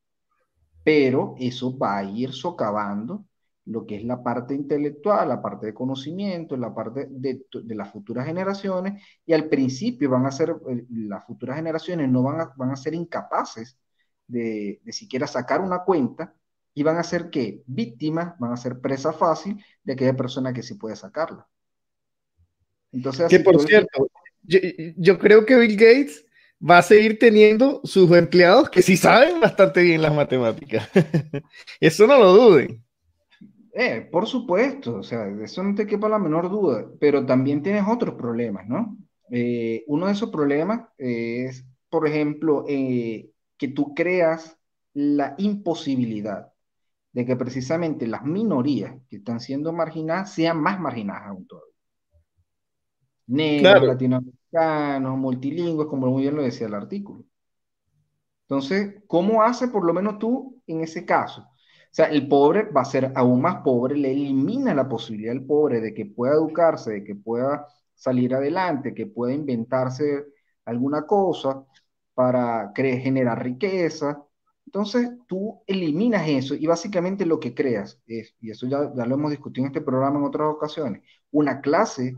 pero 0.84 1.36
eso 1.40 1.78
va 1.78 1.98
a 1.98 2.04
ir 2.04 2.34
socavando 2.34 3.26
lo 3.66 3.86
que 3.86 3.98
es 3.98 4.04
la 4.06 4.24
parte 4.24 4.54
intelectual, 4.54 5.30
la 5.30 5.42
parte 5.42 5.68
de 5.68 5.74
conocimiento, 5.74 6.58
la 6.58 6.74
parte 6.74 7.08
de, 7.10 7.46
las 7.76 7.92
futuras 7.92 8.26
generaciones, 8.26 9.02
y 9.26 9.34
al 9.34 9.50
principio 9.50 10.10
van 10.10 10.26
a 10.26 10.32
ser, 10.32 10.56
eh, 10.70 10.86
las 10.90 11.26
futuras 11.26 11.58
generaciones 11.58 12.10
no 12.10 12.24
van 12.24 12.42
a, 12.42 12.54
van 12.58 12.72
a 12.72 12.76
ser 12.76 12.94
incapaces 12.96 13.78
de, 14.28 14.82
de 14.84 14.94
siquiera 14.94 15.28
sacar 15.28 15.62
una 15.62 15.84
cuenta 15.84 16.36
y 16.74 16.84
van 16.84 16.98
a 16.98 17.04
ser 17.04 17.30
que 17.30 17.64
víctimas, 17.68 18.38
van 18.40 18.54
a 18.54 18.58
ser 18.58 18.80
presa 18.82 19.14
fácil 19.14 19.64
de 19.84 19.94
aquella 19.94 20.16
persona 20.16 20.54
que 20.54 20.64
sí 20.64 20.76
puede 20.76 20.96
sacarla. 20.96 21.48
Entonces, 22.92 23.28
que 23.30 23.40
por 23.40 23.60
cierto, 23.62 24.10
yo, 24.44 24.60
yo 24.96 25.20
creo 25.20 25.46
que 25.46 25.58
Bill 25.58 25.76
Gates 25.76 26.26
va 26.60 26.80
a 26.80 26.84
seguir 26.84 27.20
teniendo 27.20 27.82
sus 27.84 28.12
empleados 28.12 28.70
que 28.70 28.82
sí 28.82 28.98
saben 28.98 29.40
bastante 29.40 29.82
bien 29.82 30.02
las 30.02 30.14
matemáticas. 30.14 30.90
Eso 31.80 32.08
no 32.08 32.18
lo 32.18 32.34
duden. 32.34 32.84
Eh, 33.74 34.08
por 34.12 34.26
supuesto, 34.26 34.96
o 34.96 35.04
sea, 35.04 35.26
de 35.26 35.44
eso 35.44 35.62
no 35.62 35.76
te 35.76 35.86
quepa 35.86 36.10
la 36.10 36.18
menor 36.18 36.50
duda, 36.50 36.88
pero 37.00 37.24
también 37.28 37.62
tienes 37.62 37.84
otros 37.88 38.16
problemas, 38.16 38.68
¿no? 38.68 38.98
Eh, 39.30 39.84
uno 39.86 40.08
de 40.08 40.14
esos 40.14 40.32
problemas 40.32 40.88
es, 40.98 41.64
por 41.88 42.08
ejemplo, 42.08 42.66
eh, 42.68 43.30
que 43.56 43.68
tú 43.68 43.94
creas 43.94 44.58
la 44.96 45.36
imposibilidad 45.38 46.52
de 47.12 47.26
que 47.28 47.36
precisamente 47.36 48.08
las 48.08 48.24
minorías 48.24 48.96
que 49.10 49.18
están 49.18 49.40
siendo 49.40 49.72
marginadas 49.74 50.34
sean 50.34 50.60
más 50.60 50.80
marginadas 50.80 51.28
aún 51.28 51.46
todavía. 51.46 51.67
Negros, 53.28 53.84
latinoamericanos, 53.84 55.18
multilingües, 55.18 55.88
como 55.88 56.08
muy 56.08 56.24
bien 56.24 56.36
lo 56.36 56.42
decía 56.42 56.68
el 56.68 56.74
artículo. 56.74 57.26
Entonces, 58.44 59.04
¿cómo 59.08 59.44
hace 59.44 59.68
por 59.68 59.86
lo 59.86 59.94
menos 59.94 60.20
tú 60.20 60.62
en 60.66 60.82
ese 60.82 61.06
caso? 61.06 61.42
O 61.42 61.90
sea, 61.98 62.06
el 62.06 62.28
pobre 62.28 62.64
va 62.72 62.82
a 62.82 62.86
ser 62.86 63.12
aún 63.16 63.42
más 63.42 63.58
pobre, 63.58 63.98
le 63.98 64.12
elimina 64.12 64.74
la 64.74 64.88
posibilidad 64.88 65.34
al 65.34 65.44
pobre 65.44 65.82
de 65.82 65.94
que 65.94 66.06
pueda 66.06 66.34
educarse, 66.36 66.92
de 66.92 67.04
que 67.04 67.16
pueda 67.16 67.68
salir 67.94 68.34
adelante, 68.34 68.94
que 68.94 69.08
pueda 69.08 69.34
inventarse 69.34 70.26
alguna 70.64 71.06
cosa 71.06 71.66
para 72.14 72.72
generar 72.76 73.44
riqueza. 73.44 74.24
Entonces, 74.66 75.10
tú 75.28 75.62
eliminas 75.66 76.28
eso 76.28 76.56
y 76.56 76.68
básicamente 76.68 77.26
lo 77.26 77.40
que 77.40 77.54
creas 77.54 78.02
es, 78.06 78.36
y 78.40 78.52
eso 78.52 78.68
ya, 78.68 78.94
ya 78.96 79.06
lo 79.06 79.16
hemos 79.16 79.32
discutido 79.32 79.66
en 79.66 79.72
este 79.72 79.82
programa 79.82 80.20
en 80.20 80.26
otras 80.26 80.54
ocasiones, 80.54 81.02
una 81.32 81.60
clase 81.62 82.16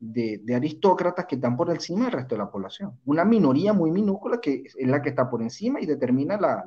de, 0.00 0.42
aristócratas 0.54 1.26
que 1.26 1.36
están 1.36 1.56
por 1.56 1.70
encima 1.70 2.04
del 2.06 2.12
resto 2.12 2.34
de 2.34 2.40
la 2.40 2.50
población. 2.50 2.98
Una 3.04 3.24
minoría 3.24 3.72
muy 3.72 3.90
minúscula 3.90 4.40
que 4.40 4.64
es 4.64 4.88
la 4.88 5.00
que 5.02 5.10
está 5.10 5.28
por 5.28 5.42
encima 5.42 5.80
y 5.80 5.86
determina 5.86 6.40
la, 6.40 6.64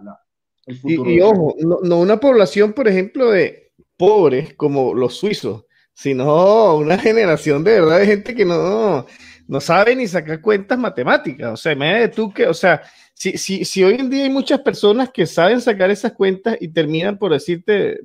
y, 0.66 1.20
ojo, 1.20 1.56
no, 1.60 2.00
una 2.00 2.20
población, 2.20 2.72
por 2.74 2.88
ejemplo, 2.88 3.32
de 3.32 3.72
pobres 3.98 4.54
como 4.54 4.94
los 4.94 5.16
suizos, 5.16 5.66
sino 5.94 6.76
una 6.76 6.98
generación 6.98 7.64
de 7.64 7.82
verdad 7.82 8.00
de 8.00 8.06
gente 8.06 8.34
que 8.34 8.46
no, 8.46 9.06
no 9.48 9.62
sabe 9.62 9.96
ni 9.96 10.08
sacar 10.08 10.40
cuentas 10.42 10.80
matemáticas. 10.80 11.54
O 11.54 11.58
sea, 11.58 11.76
de 11.76 12.08
tú 12.08 12.32
que, 12.32 12.48
o 12.48 12.54
sea, 12.54 12.82
si, 13.14 13.38
si, 13.38 13.66
si 13.66 13.84
hoy 13.84 13.96
en 13.96 14.10
día 14.10 14.24
hay 14.24 14.30
muchas 14.30 14.62
personas 14.62 15.10
que 15.12 15.26
saben 15.26 15.60
sacar 15.60 15.92
esas 15.92 16.14
cuentas 16.14 16.58
y 16.62 16.70
terminan 16.70 17.18
por 17.18 17.34
decirte 17.34 18.00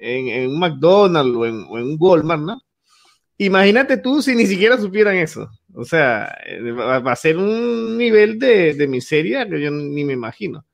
en, 0.00 0.50
un 0.50 0.58
McDonald's 0.58 1.36
o 1.36 1.46
en, 1.46 1.64
un 1.64 1.96
Walmart, 1.98 2.42
¿no? 2.42 2.62
Imagínate 3.38 3.96
tú 3.96 4.20
si 4.20 4.34
ni 4.34 4.46
siquiera 4.46 4.76
supieran 4.76 5.16
eso. 5.16 5.48
O 5.72 5.84
sea, 5.84 6.36
eh, 6.44 6.72
va, 6.72 6.96
a 6.96 7.16
ser 7.16 7.36
un 7.36 7.96
nivel 7.96 8.38
de, 8.38 8.74
de 8.74 8.88
miseria 8.88 9.48
que 9.48 9.60
yo 9.60 9.70
ni 9.70 10.04
me 10.04 10.12
imagino. 10.12 10.64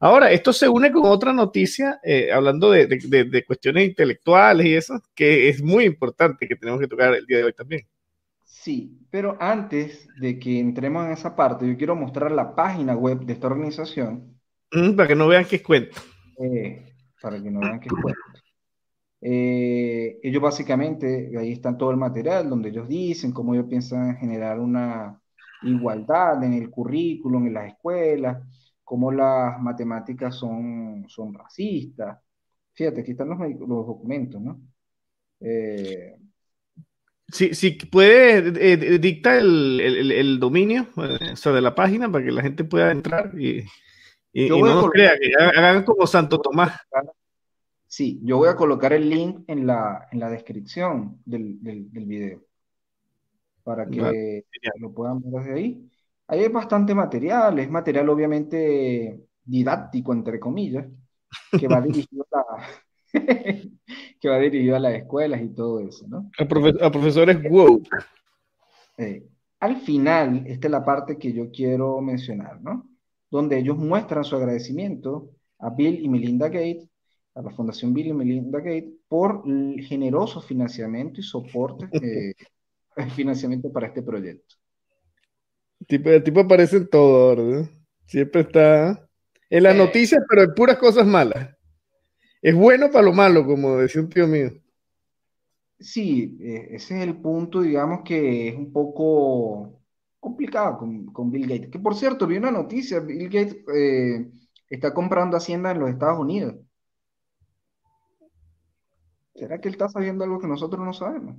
Ahora, 0.00 0.30
esto 0.30 0.52
se 0.52 0.68
une 0.68 0.90
con 0.92 1.06
otra 1.06 1.32
noticia, 1.32 2.00
eh, 2.02 2.32
hablando 2.32 2.70
de, 2.70 3.44
cuestiones 3.46 3.88
intelectuales 3.88 4.66
y 4.66 4.74
eso, 4.74 5.00
que 5.14 5.48
es 5.48 5.62
muy 5.62 5.84
importante 5.84 6.46
que 6.46 6.56
tenemos 6.56 6.80
que 6.80 6.88
tocar 6.88 7.14
el 7.14 7.26
día 7.26 7.38
de 7.38 7.44
hoy 7.44 7.52
también. 7.52 7.86
Sí, 8.44 8.98
pero 9.10 9.36
antes 9.40 10.08
de 10.20 10.38
que 10.38 10.58
entremos 10.58 11.06
en 11.06 11.12
esa 11.12 11.36
parte, 11.36 11.66
yo 11.66 11.76
quiero 11.76 11.94
mostrar 11.94 12.32
la 12.32 12.54
página 12.54 12.94
web 12.96 13.20
de 13.20 13.32
esta 13.32 13.46
organización. 13.46 14.38
Mm, 14.72 14.96
para 14.96 15.08
que 15.08 15.14
no 15.14 15.28
vean 15.28 15.44
qué 15.44 15.56
es 15.56 15.62
cuento. 15.62 16.00
Eh, 16.42 16.84
para 17.20 17.40
que 17.42 17.50
no 17.50 17.60
vean 17.60 17.80
qué 17.80 17.86
es 17.86 18.02
cuento. 18.02 18.20
Eh, 19.20 20.18
ellos 20.22 20.42
básicamente, 20.42 21.32
ahí 21.38 21.52
están 21.52 21.76
todo 21.76 21.90
el 21.90 21.96
material 21.96 22.48
donde 22.48 22.68
ellos 22.68 22.88
dicen 22.88 23.32
cómo 23.32 23.54
ellos 23.54 23.66
piensan 23.68 24.16
generar 24.16 24.60
una 24.60 25.20
igualdad 25.62 26.42
en 26.44 26.54
el 26.54 26.70
currículum, 26.70 27.46
en 27.46 27.54
las 27.54 27.68
escuelas, 27.68 28.38
cómo 28.84 29.10
las 29.12 29.60
matemáticas 29.60 30.34
son, 30.34 31.04
son 31.08 31.34
racistas. 31.34 32.18
Fíjate, 32.72 33.00
aquí 33.00 33.10
están 33.12 33.28
los, 33.28 33.38
los 33.38 33.86
documentos, 33.86 34.40
¿no? 34.40 34.60
Eh, 35.40 36.16
si, 37.30 37.54
sí, 37.54 37.72
puede, 37.72 38.72
eh, 38.72 38.98
dicta 38.98 39.36
el, 39.38 39.80
el, 39.80 40.40
dominio 40.40 40.86
eh, 40.96 41.34
de 41.52 41.60
la 41.60 41.74
página 41.74 42.10
para 42.10 42.24
que 42.24 42.32
la 42.32 42.42
gente 42.42 42.64
pueda 42.64 42.90
entrar 42.90 43.32
y, 43.38 43.64
y, 44.32 44.48
no 44.48 44.60
nos 44.60 44.90
crea 44.90 45.12
que 45.18 45.32
hagan 45.36 45.84
como 45.84 46.06
Santo 46.06 46.40
Tomás. 46.40 46.80
Sí, 47.98 48.20
yo 48.22 48.36
voy 48.36 48.48
a 48.48 48.54
colocar 48.54 48.92
el 48.92 49.10
link 49.10 49.40
en 49.48 49.66
la, 49.66 50.06
en 50.12 50.20
la 50.20 50.30
descripción 50.30 51.20
del, 51.24 51.60
del, 51.60 52.04
video 52.04 52.44
para 53.64 53.88
que 53.88 54.44
lo 54.78 54.92
puedan 54.92 55.20
ver 55.20 55.42
desde 55.42 55.52
ahí. 55.52 55.90
Ahí 56.28 56.44
hay 56.44 56.48
bastante 56.48 56.94
material, 56.94 57.58
es 57.58 57.68
material 57.68 58.08
obviamente 58.08 59.26
didáctico, 59.44 60.12
entre 60.12 60.38
comillas, 60.38 60.86
que 61.58 61.66
va 61.66 61.80
dirigido 61.80 62.24
a, 62.30 62.44
que 64.20 64.28
va 64.28 64.38
dirigido 64.38 64.76
a 64.76 64.78
las 64.78 64.94
escuelas 64.94 65.42
y 65.42 65.48
todo 65.48 65.80
eso, 65.80 66.06
¿no? 66.06 66.30
A, 66.38 66.44
profesores 66.92 67.38
woke. 67.50 67.88
Eh, 68.96 69.26
al 69.58 69.76
final, 69.78 70.44
esta 70.46 70.68
es 70.68 70.70
la 70.70 70.84
parte 70.84 71.18
que 71.18 71.32
yo 71.32 71.50
quiero 71.50 72.00
mencionar, 72.00 72.60
¿no? 72.60 72.88
Donde 73.28 73.58
ellos 73.58 73.76
muestran 73.76 74.22
su 74.22 74.36
agradecimiento 74.36 75.30
a 75.58 75.70
Bill 75.70 75.98
y 76.00 76.08
Melinda 76.08 76.46
Gates, 76.46 76.88
a 77.38 77.42
la 77.42 77.50
Fundación 77.50 77.94
Bill 77.94 78.08
y 78.08 78.12
Melinda 78.12 78.58
Gates, 78.58 78.94
por 79.06 79.42
el 79.46 79.80
generoso 79.84 80.40
financiamiento 80.40 81.20
y 81.20 81.22
soporte, 81.22 81.88
eh, 82.02 82.34
financiamiento 83.14 83.72
para 83.72 83.86
este 83.86 84.02
proyecto. 84.02 84.56
Tipo, 85.86 86.10
el 86.10 86.22
tipo 86.24 86.40
aparece 86.40 86.78
en 86.78 86.88
todo, 86.88 87.36
¿verdad? 87.36 87.70
Siempre 88.06 88.40
está 88.40 89.08
en 89.48 89.62
las 89.62 89.76
noticias, 89.76 90.20
pero 90.28 90.42
en 90.42 90.54
puras 90.54 90.78
cosas 90.78 91.06
malas. 91.06 91.54
Es 92.42 92.54
bueno 92.54 92.90
para 92.90 93.04
lo 93.04 93.12
malo, 93.12 93.46
como 93.46 93.78
decía 93.78 94.00
un 94.00 94.08
tío 94.08 94.26
mío. 94.26 94.50
Sí, 95.78 96.36
e, 96.40 96.74
ese 96.74 96.96
es 96.96 97.02
el 97.02 97.16
punto, 97.20 97.60
digamos 97.60 98.00
que 98.04 98.48
es 98.48 98.56
un 98.56 98.72
poco 98.72 99.80
complicado 100.18 100.78
con, 100.78 101.30
Bill 101.30 101.46
Gates. 101.46 101.70
Que 101.70 101.78
por 101.78 101.94
cierto, 101.94 102.26
vi 102.26 102.36
una 102.36 102.50
noticia, 102.50 102.98
Bill 102.98 103.28
Gates 103.28 103.58
eh, 103.72 104.28
está 104.68 104.92
comprando 104.92 105.36
hacienda 105.36 105.70
en 105.70 105.78
los 105.78 105.90
Estados 105.90 106.18
Unidos. 106.18 106.56
¿Será 109.38 109.60
que 109.60 109.68
él 109.68 109.74
está 109.74 109.88
sabiendo 109.88 110.24
algo 110.24 110.40
que 110.40 110.48
nosotros 110.48 110.84
no 110.84 110.92
sabemos? 110.92 111.36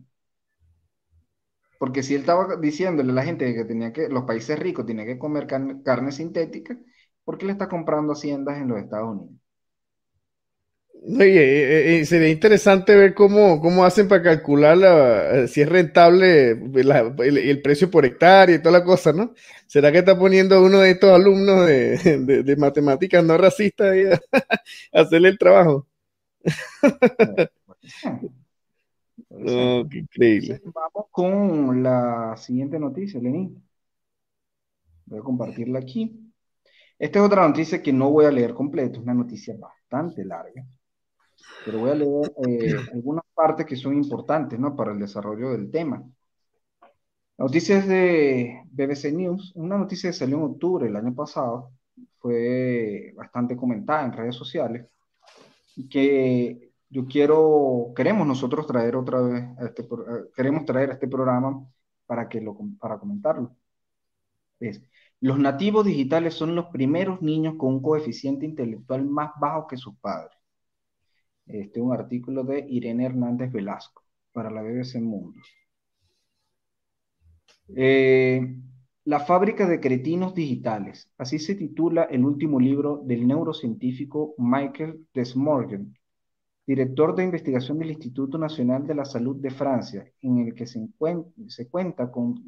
Porque 1.77 2.01
si 2.03 2.13
él 2.15 2.21
estaba 2.21 2.55
diciéndole 2.55 3.11
a 3.11 3.15
la 3.15 3.23
gente 3.23 3.53
que 3.53 3.65
tenía 3.65 3.91
que, 3.91 4.07
los 4.09 4.23
países 4.23 4.57
ricos 4.57 4.85
tenían 4.85 5.07
que 5.07 5.17
comer 5.17 5.47
carne, 5.47 6.11
sintética, 6.11 6.77
¿por 7.25 7.37
qué 7.37 7.45
le 7.45 7.53
está 7.53 7.67
comprando 7.67 8.13
haciendas 8.13 8.57
en 8.57 8.69
los 8.69 8.79
Estados 8.79 9.09
Unidos? 9.09 9.35
Oye, 11.01 11.97
eh, 11.97 11.99
eh, 11.99 12.05
sería 12.05 12.27
interesante 12.29 12.93
ver 12.95 13.13
cómo, 13.13 13.61
cómo 13.61 13.85
hacen 13.85 14.09
para 14.09 14.21
calcular 14.21 14.77
eh, 15.43 15.47
si 15.47 15.61
es 15.61 15.69
rentable 15.69 16.51
el, 16.51 17.61
precio 17.61 17.89
por 17.89 18.05
hectárea 18.05 18.55
y 18.55 18.59
toda 18.59 18.79
la 18.79 18.83
cosa, 18.83 19.13
¿no? 19.13 19.33
¿Será 19.65 19.93
que 19.93 19.99
está 19.99 20.19
poniendo 20.19 20.61
uno 20.61 20.79
de 20.79 20.91
estos 20.91 21.11
alumnos 21.11 21.65
de, 21.65 22.55
matemáticas 22.57 23.23
no 23.23 23.37
racistas 23.37 23.95
a, 24.93 25.01
hacerle 25.01 25.29
el 25.29 25.37
trabajo? 25.37 25.87
Qué 29.29 29.99
increíble. 29.99 30.61
Vamos 30.73 31.07
con 31.11 31.83
la 31.83 32.35
siguiente 32.37 32.79
noticia, 32.79 33.19
Lenín. 33.19 33.63
Voy 35.05 35.19
a 35.19 35.23
compartirla 35.23 35.79
aquí. 35.79 36.29
Esta 36.97 37.19
es 37.19 37.25
otra 37.25 37.47
noticia 37.47 37.81
que 37.81 37.93
no 37.93 38.11
voy 38.11 38.25
a 38.25 38.31
leer 38.31 38.53
completo, 38.53 38.99
es 38.99 39.03
una 39.03 39.13
noticia 39.13 39.55
bastante 39.57 40.25
larga, 40.25 40.65
pero 41.63 41.79
voy 41.79 41.91
a 41.91 41.95
leer 41.95 42.33
eh, 42.45 42.75
algunas 42.93 43.23
partes 43.33 43.65
que 43.65 43.77
son 43.77 43.95
importantes 43.95 44.59
¿no? 44.59 44.75
para 44.75 44.91
el 44.91 44.99
desarrollo 44.99 45.51
del 45.51 45.71
tema. 45.71 46.03
La 47.37 47.45
noticia 47.45 47.77
es 47.77 47.87
de 47.87 48.63
BBC 48.69 49.13
News, 49.13 49.53
una 49.55 49.77
noticia 49.77 50.09
que 50.09 50.13
salió 50.13 50.37
en 50.37 50.43
octubre 50.43 50.85
del 50.85 50.97
año 50.97 51.15
pasado, 51.15 51.71
fue 52.17 53.13
bastante 53.15 53.55
comentada 53.55 54.05
en 54.05 54.11
redes 54.11 54.35
sociales, 54.35 54.85
que 55.89 56.68
yo 56.89 57.05
quiero, 57.07 57.93
queremos 57.95 58.27
nosotros 58.27 58.65
traer 58.67 58.95
otra 58.95 59.21
vez, 59.21 59.45
este, 59.61 59.87
queremos 60.35 60.65
traer 60.65 60.91
este 60.91 61.07
programa 61.07 61.65
para, 62.05 62.27
que 62.27 62.41
lo, 62.41 62.57
para 62.79 62.97
comentarlo. 62.97 63.55
Los 65.21 65.39
nativos 65.39 65.85
digitales 65.85 66.33
son 66.33 66.55
los 66.55 66.67
primeros 66.67 67.21
niños 67.21 67.55
con 67.57 67.75
un 67.75 67.81
coeficiente 67.81 68.45
intelectual 68.45 69.05
más 69.05 69.31
bajo 69.39 69.67
que 69.67 69.77
sus 69.77 69.95
padres. 69.97 70.37
Este 71.45 71.79
es 71.79 71.85
un 71.85 71.93
artículo 71.93 72.43
de 72.43 72.65
Irene 72.69 73.05
Hernández 73.05 73.51
Velasco 73.51 74.03
para 74.31 74.49
la 74.49 74.61
BBC 74.61 75.01
Mundo. 75.01 75.39
Eh, 77.75 78.55
la 79.05 79.19
fábrica 79.19 79.67
de 79.67 79.79
cretinos 79.79 80.33
digitales. 80.35 81.11
Así 81.17 81.39
se 81.39 81.55
titula 81.55 82.03
el 82.03 82.25
último 82.25 82.59
libro 82.59 83.01
del 83.05 83.27
neurocientífico 83.27 84.35
Michael 84.37 85.07
Desmorgen, 85.13 85.98
director 86.69 87.15
de 87.15 87.23
investigación 87.23 87.79
del 87.79 87.89
Instituto 87.89 88.37
Nacional 88.37 88.85
de 88.85 88.93
la 88.93 89.03
Salud 89.03 89.37
de 89.37 89.49
Francia, 89.49 90.05
en 90.21 90.37
el 90.37 90.53
que 90.53 90.67
se, 90.67 90.87
cuenta 91.67 92.11
con 92.11 92.43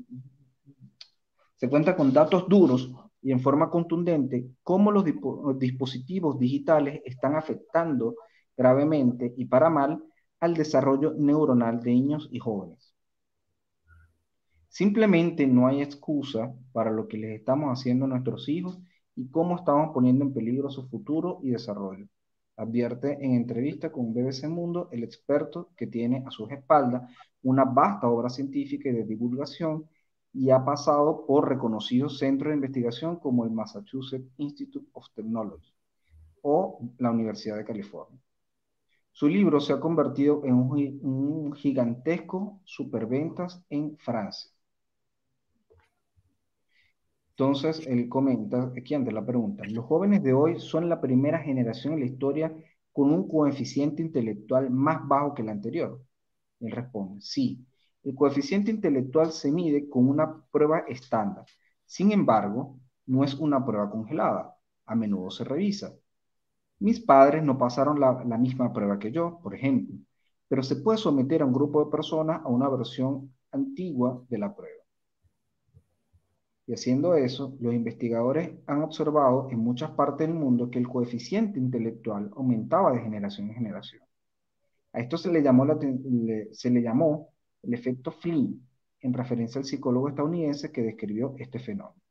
datos 2.13 2.47
duros 2.47 2.93
y 3.19 3.31
en 3.31 3.39
forma 3.39 3.71
contundente 3.71 4.45
cómo 4.61 4.91
los 4.91 5.03
dispositivos 5.57 6.37
digitales 6.37 7.01
están 7.03 7.35
afectando 7.35 8.13
gravemente 8.55 9.33
y 9.37 9.45
para 9.45 9.71
mal 9.71 10.03
al 10.39 10.53
desarrollo 10.53 11.15
neuronal 11.17 11.81
de 11.81 11.89
niños 11.89 12.29
y 12.31 12.37
jóvenes. 12.37 12.93
Simplemente 14.69 15.47
no 15.47 15.65
hay 15.65 15.81
excusa 15.81 16.53
para 16.73 16.91
lo 16.91 17.07
que 17.07 17.17
les 17.17 17.39
estamos 17.39 17.71
haciendo 17.71 18.05
a 18.05 18.09
nuestros 18.09 18.47
hijos 18.49 18.79
y 19.15 19.31
cómo 19.31 19.55
estamos 19.55 19.89
poniendo 19.95 20.23
en 20.23 20.31
peligro 20.31 20.69
su 20.69 20.87
futuro 20.87 21.39
y 21.41 21.49
desarrollo 21.49 22.05
advierte 22.61 23.17
en 23.23 23.33
entrevista 23.33 23.91
con 23.91 24.13
BBC 24.13 24.47
Mundo 24.47 24.89
el 24.91 25.03
experto 25.03 25.71
que 25.75 25.87
tiene 25.87 26.23
a 26.25 26.31
sus 26.31 26.51
espaldas 26.51 27.09
una 27.43 27.65
vasta 27.65 28.07
obra 28.07 28.29
científica 28.29 28.89
y 28.89 28.93
de 28.93 29.03
divulgación 29.03 29.89
y 30.33 30.49
ha 30.49 30.63
pasado 30.63 31.25
por 31.25 31.49
reconocidos 31.49 32.19
centros 32.19 32.51
de 32.51 32.55
investigación 32.55 33.17
como 33.17 33.43
el 33.43 33.51
Massachusetts 33.51 34.29
Institute 34.37 34.87
of 34.93 35.05
Technology 35.13 35.73
o 36.41 36.79
la 36.97 37.11
Universidad 37.11 37.57
de 37.57 37.65
California. 37.65 38.19
Su 39.11 39.27
libro 39.27 39.59
se 39.59 39.73
ha 39.73 39.79
convertido 39.79 40.45
en 40.45 40.53
un, 40.53 40.99
un 41.01 41.53
gigantesco 41.53 42.61
superventas 42.63 43.61
en 43.69 43.97
Francia. 43.97 44.50
Entonces, 47.41 47.87
él 47.87 48.07
comenta, 48.07 48.71
aquí 48.77 48.93
ante 48.93 49.11
la 49.11 49.25
pregunta, 49.25 49.63
los 49.65 49.85
jóvenes 49.85 50.21
de 50.21 50.31
hoy 50.31 50.59
son 50.59 50.87
la 50.87 51.01
primera 51.01 51.39
generación 51.39 51.95
en 51.95 52.01
la 52.01 52.05
historia 52.05 52.55
con 52.91 53.11
un 53.11 53.27
coeficiente 53.27 54.03
intelectual 54.03 54.69
más 54.69 55.07
bajo 55.07 55.33
que 55.33 55.41
el 55.41 55.49
anterior. 55.49 55.99
Él 56.59 56.71
responde, 56.71 57.19
sí, 57.21 57.65
el 58.03 58.13
coeficiente 58.15 58.69
intelectual 58.69 59.31
se 59.31 59.51
mide 59.51 59.89
con 59.89 60.07
una 60.07 60.43
prueba 60.51 60.81
estándar. 60.87 61.45
Sin 61.83 62.11
embargo, 62.11 62.79
no 63.07 63.23
es 63.23 63.33
una 63.33 63.65
prueba 63.65 63.89
congelada. 63.89 64.55
A 64.85 64.93
menudo 64.95 65.31
se 65.31 65.43
revisa. 65.43 65.95
Mis 66.79 66.99
padres 66.99 67.43
no 67.43 67.57
pasaron 67.57 67.99
la, 67.99 68.23
la 68.25 68.37
misma 68.37 68.73
prueba 68.73 68.99
que 68.99 69.11
yo, 69.11 69.39
por 69.43 69.55
ejemplo, 69.55 69.95
pero 70.47 70.63
se 70.63 70.77
puede 70.77 70.99
someter 70.99 71.41
a 71.41 71.45
un 71.45 71.53
grupo 71.53 71.85
de 71.85 71.91
personas 71.91 72.41
a 72.45 72.49
una 72.49 72.69
versión 72.69 73.33
antigua 73.51 74.23
de 74.29 74.37
la 74.39 74.55
prueba. 74.55 74.80
Y 76.67 76.73
haciendo 76.73 77.15
eso, 77.15 77.57
los 77.59 77.73
investigadores 77.73 78.51
han 78.67 78.83
observado 78.83 79.49
en 79.49 79.59
muchas 79.59 79.91
partes 79.91 80.27
del 80.27 80.37
mundo 80.37 80.69
que 80.69 80.79
el 80.79 80.87
coeficiente 80.87 81.59
intelectual 81.59 82.31
aumentaba 82.35 82.93
de 82.93 83.01
generación 83.01 83.49
en 83.49 83.55
generación. 83.55 84.03
A 84.93 84.99
esto 84.99 85.17
se 85.17 85.31
le 85.31 85.41
llamó, 85.41 85.65
el 87.63 87.73
efecto 87.73 88.11
Flynn, 88.11 88.67
en 88.99 89.13
referencia 89.13 89.59
al 89.59 89.65
psicólogo 89.65 90.09
estadounidense 90.09 90.71
que 90.71 90.83
describió 90.83 91.33
este 91.37 91.59
fenómeno. 91.59 92.01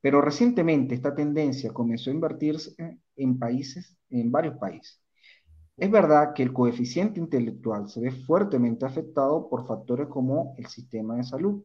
Pero 0.00 0.20
recientemente 0.20 0.94
esta 0.94 1.14
tendencia 1.14 1.72
comenzó 1.72 2.10
a 2.10 2.14
invertirse 2.14 2.74
en 3.16 3.38
países, 3.38 3.96
en 4.10 4.30
varios 4.30 4.58
países. 4.58 5.00
Es 5.76 5.90
verdad 5.90 6.34
que 6.34 6.42
el 6.42 6.52
coeficiente 6.52 7.18
intelectual 7.18 7.88
se 7.88 8.00
ve 8.00 8.10
fuertemente 8.10 8.84
afectado 8.84 9.48
por 9.48 9.66
factores 9.66 10.08
como 10.08 10.54
el 10.58 10.66
sistema 10.66 11.16
de 11.16 11.24
salud, 11.24 11.64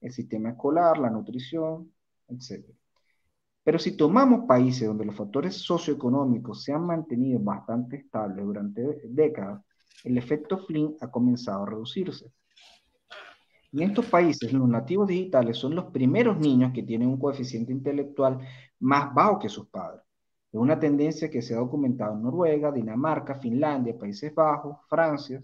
el 0.00 0.12
sistema 0.12 0.50
escolar, 0.50 0.98
la 0.98 1.10
nutrición, 1.10 1.92
etc. 2.28 2.64
Pero 3.62 3.78
si 3.78 3.96
tomamos 3.96 4.46
países 4.46 4.88
donde 4.88 5.04
los 5.04 5.14
factores 5.14 5.56
socioeconómicos 5.56 6.64
se 6.64 6.72
han 6.72 6.86
mantenido 6.86 7.38
bastante 7.40 7.96
estables 7.96 8.44
durante 8.44 8.82
décadas, 9.04 9.62
el 10.04 10.16
efecto 10.16 10.58
Flynn 10.58 10.96
ha 11.00 11.10
comenzado 11.10 11.62
a 11.62 11.66
reducirse. 11.66 12.32
En 13.72 13.82
estos 13.82 14.06
países, 14.06 14.52
los 14.52 14.68
nativos 14.68 15.06
digitales 15.06 15.56
son 15.56 15.76
los 15.76 15.86
primeros 15.86 16.38
niños 16.38 16.72
que 16.72 16.82
tienen 16.82 17.08
un 17.08 17.18
coeficiente 17.18 17.72
intelectual 17.72 18.40
más 18.80 19.14
bajo 19.14 19.38
que 19.38 19.48
sus 19.48 19.68
padres. 19.68 20.02
Es 20.50 20.58
una 20.58 20.80
tendencia 20.80 21.30
que 21.30 21.42
se 21.42 21.54
ha 21.54 21.58
documentado 21.58 22.14
en 22.14 22.22
Noruega, 22.22 22.72
Dinamarca, 22.72 23.36
Finlandia, 23.36 23.96
Países 23.96 24.34
Bajos, 24.34 24.78
Francia. 24.88 25.40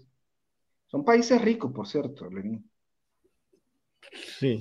Son 0.87 1.05
países 1.05 1.41
ricos, 1.41 1.71
por 1.71 1.87
cierto, 1.87 2.29
Lenín. 2.29 2.69
Sí. 4.39 4.59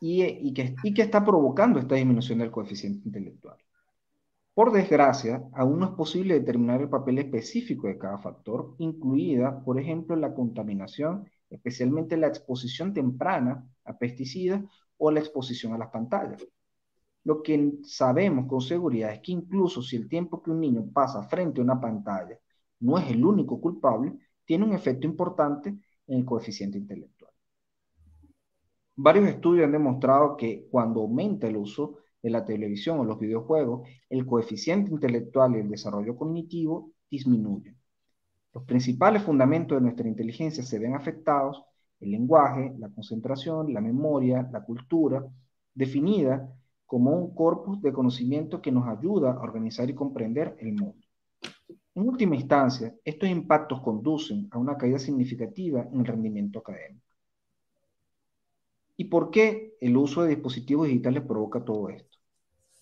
Y, 0.00 0.52
que, 0.52 0.74
y 0.82 0.92
que 0.92 1.02
está 1.02 1.24
provocando 1.24 1.78
esta 1.78 1.94
disminución 1.94 2.38
del 2.38 2.50
coeficiente 2.50 3.02
intelectual. 3.06 3.56
Por 4.54 4.70
desgracia, 4.70 5.42
aún 5.52 5.80
no 5.80 5.86
es 5.86 5.92
posible 5.92 6.34
determinar 6.34 6.80
el 6.80 6.88
papel 6.88 7.18
específico 7.18 7.88
de 7.88 7.98
cada 7.98 8.18
factor, 8.18 8.74
incluida, 8.78 9.64
por 9.64 9.80
ejemplo, 9.80 10.14
la 10.14 10.32
contaminación, 10.32 11.28
especialmente 11.50 12.16
la 12.16 12.28
exposición 12.28 12.92
temprana 12.92 13.68
a 13.84 13.98
pesticidas 13.98 14.62
o 14.96 15.10
la 15.10 15.20
exposición 15.20 15.72
a 15.72 15.78
las 15.78 15.88
pantallas. 15.88 16.46
Lo 17.24 17.42
que 17.42 17.78
sabemos 17.82 18.46
con 18.46 18.60
seguridad 18.60 19.12
es 19.12 19.20
que 19.20 19.32
incluso 19.32 19.82
si 19.82 19.96
el 19.96 20.08
tiempo 20.08 20.42
que 20.42 20.50
un 20.50 20.60
niño 20.60 20.88
pasa 20.92 21.22
frente 21.22 21.60
a 21.60 21.64
una 21.64 21.80
pantalla 21.80 22.38
no 22.80 22.98
es 22.98 23.10
el 23.10 23.24
único 23.24 23.60
culpable, 23.60 24.12
tiene 24.44 24.66
un 24.66 24.74
efecto 24.74 25.06
importante 25.06 25.70
en 26.06 26.18
el 26.18 26.24
coeficiente 26.24 26.78
intelectual. 26.78 27.23
Varios 28.96 29.28
estudios 29.28 29.64
han 29.64 29.72
demostrado 29.72 30.36
que 30.36 30.68
cuando 30.70 31.00
aumenta 31.00 31.48
el 31.48 31.56
uso 31.56 31.98
de 32.22 32.30
la 32.30 32.44
televisión 32.44 33.00
o 33.00 33.04
los 33.04 33.18
videojuegos, 33.18 33.88
el 34.08 34.24
coeficiente 34.24 34.90
intelectual 34.92 35.56
y 35.56 35.60
el 35.60 35.68
desarrollo 35.68 36.16
cognitivo 36.16 36.92
disminuyen. 37.10 37.76
Los 38.52 38.64
principales 38.64 39.22
fundamentos 39.24 39.76
de 39.76 39.82
nuestra 39.82 40.08
inteligencia 40.08 40.62
se 40.62 40.78
ven 40.78 40.94
afectados, 40.94 41.64
el 41.98 42.12
lenguaje, 42.12 42.72
la 42.78 42.88
concentración, 42.88 43.74
la 43.74 43.80
memoria, 43.80 44.48
la 44.52 44.64
cultura, 44.64 45.24
definida 45.74 46.48
como 46.86 47.10
un 47.10 47.34
corpus 47.34 47.82
de 47.82 47.92
conocimiento 47.92 48.62
que 48.62 48.70
nos 48.70 48.86
ayuda 48.86 49.32
a 49.32 49.40
organizar 49.40 49.90
y 49.90 49.94
comprender 49.94 50.56
el 50.60 50.74
mundo. 50.74 51.04
En 51.96 52.08
última 52.08 52.36
instancia, 52.36 52.94
estos 53.04 53.28
impactos 53.28 53.80
conducen 53.80 54.46
a 54.52 54.58
una 54.58 54.76
caída 54.76 55.00
significativa 55.00 55.88
en 55.92 56.00
el 56.00 56.06
rendimiento 56.06 56.60
académico. 56.60 57.03
¿Y 58.96 59.04
por 59.06 59.30
qué 59.30 59.76
el 59.80 59.96
uso 59.96 60.22
de 60.22 60.30
dispositivos 60.30 60.86
digitales 60.86 61.22
provoca 61.24 61.64
todo 61.64 61.88
esto? 61.88 62.18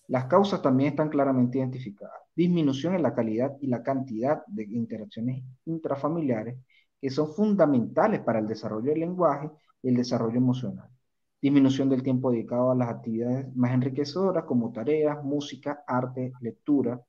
Las 0.08 0.26
causas 0.26 0.60
también 0.60 0.90
están 0.90 1.08
claramente 1.08 1.58
identificadas. 1.58 2.20
Disminución 2.36 2.94
en 2.94 3.02
la 3.02 3.14
calidad 3.14 3.56
y 3.60 3.68
la 3.68 3.82
cantidad 3.82 4.44
de 4.46 4.64
interacciones 4.64 5.42
intrafamiliares 5.64 6.56
que 7.00 7.10
son 7.10 7.32
fundamentales 7.32 8.20
para 8.20 8.38
el 8.38 8.46
desarrollo 8.46 8.90
del 8.90 9.00
lenguaje 9.00 9.50
y 9.82 9.88
el 9.88 9.96
desarrollo 9.96 10.36
emocional. 10.36 10.88
Disminución 11.40 11.88
del 11.88 12.02
tiempo 12.02 12.30
dedicado 12.30 12.70
a 12.70 12.74
las 12.74 12.88
actividades 12.88 13.54
más 13.56 13.72
enriquecedoras 13.72 14.44
como 14.44 14.72
tareas, 14.72 15.22
música, 15.24 15.82
arte, 15.86 16.32
lectura. 16.40 17.00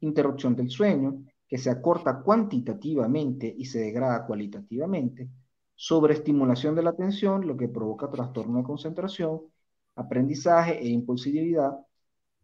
Interrupción 0.00 0.54
del 0.54 0.68
sueño, 0.68 1.24
que 1.48 1.58
se 1.58 1.70
acorta 1.70 2.20
cuantitativamente 2.22 3.54
y 3.56 3.64
se 3.64 3.78
degrada 3.78 4.26
cualitativamente 4.26 5.28
sobreestimulación 5.76 6.74
de 6.74 6.82
la 6.82 6.90
atención, 6.90 7.46
lo 7.46 7.56
que 7.56 7.68
provoca 7.68 8.10
trastorno 8.10 8.58
de 8.58 8.64
concentración, 8.64 9.42
aprendizaje 9.94 10.78
e 10.78 10.88
impulsividad, 10.88 11.78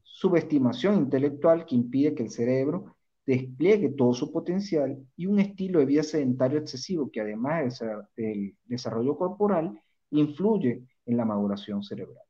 subestimación 0.03 0.97
intelectual 0.97 1.65
que 1.67 1.75
impide 1.75 2.15
que 2.15 2.23
el 2.25 2.31
cerebro 2.31 2.97
despliegue 3.25 3.91
todo 3.91 4.13
su 4.13 4.31
potencial 4.33 4.99
y 5.17 5.27
un 5.27 5.39
estilo 5.41 5.79
de 5.79 5.87
vida 5.87 6.03
sedentario 6.03 6.59
excesivo 6.59 7.11
que 7.11 7.21
además 7.21 7.83
del 8.17 8.57
desarrollo 8.65 9.17
corporal 9.17 9.81
influye 10.11 10.85
en 11.07 11.17
la 11.17 11.25
maduración 11.25 11.83
cerebral. 11.83 12.25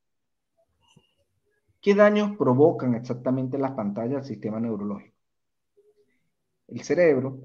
¿Qué 1.81 1.95
daños 1.95 2.37
provocan 2.37 2.95
exactamente 2.95 3.59
las 3.59 3.73
pantallas 3.73 4.23
del 4.23 4.25
sistema 4.25 4.61
neurológico? 4.61 5.17
El 6.69 6.83
cerebro 6.83 7.41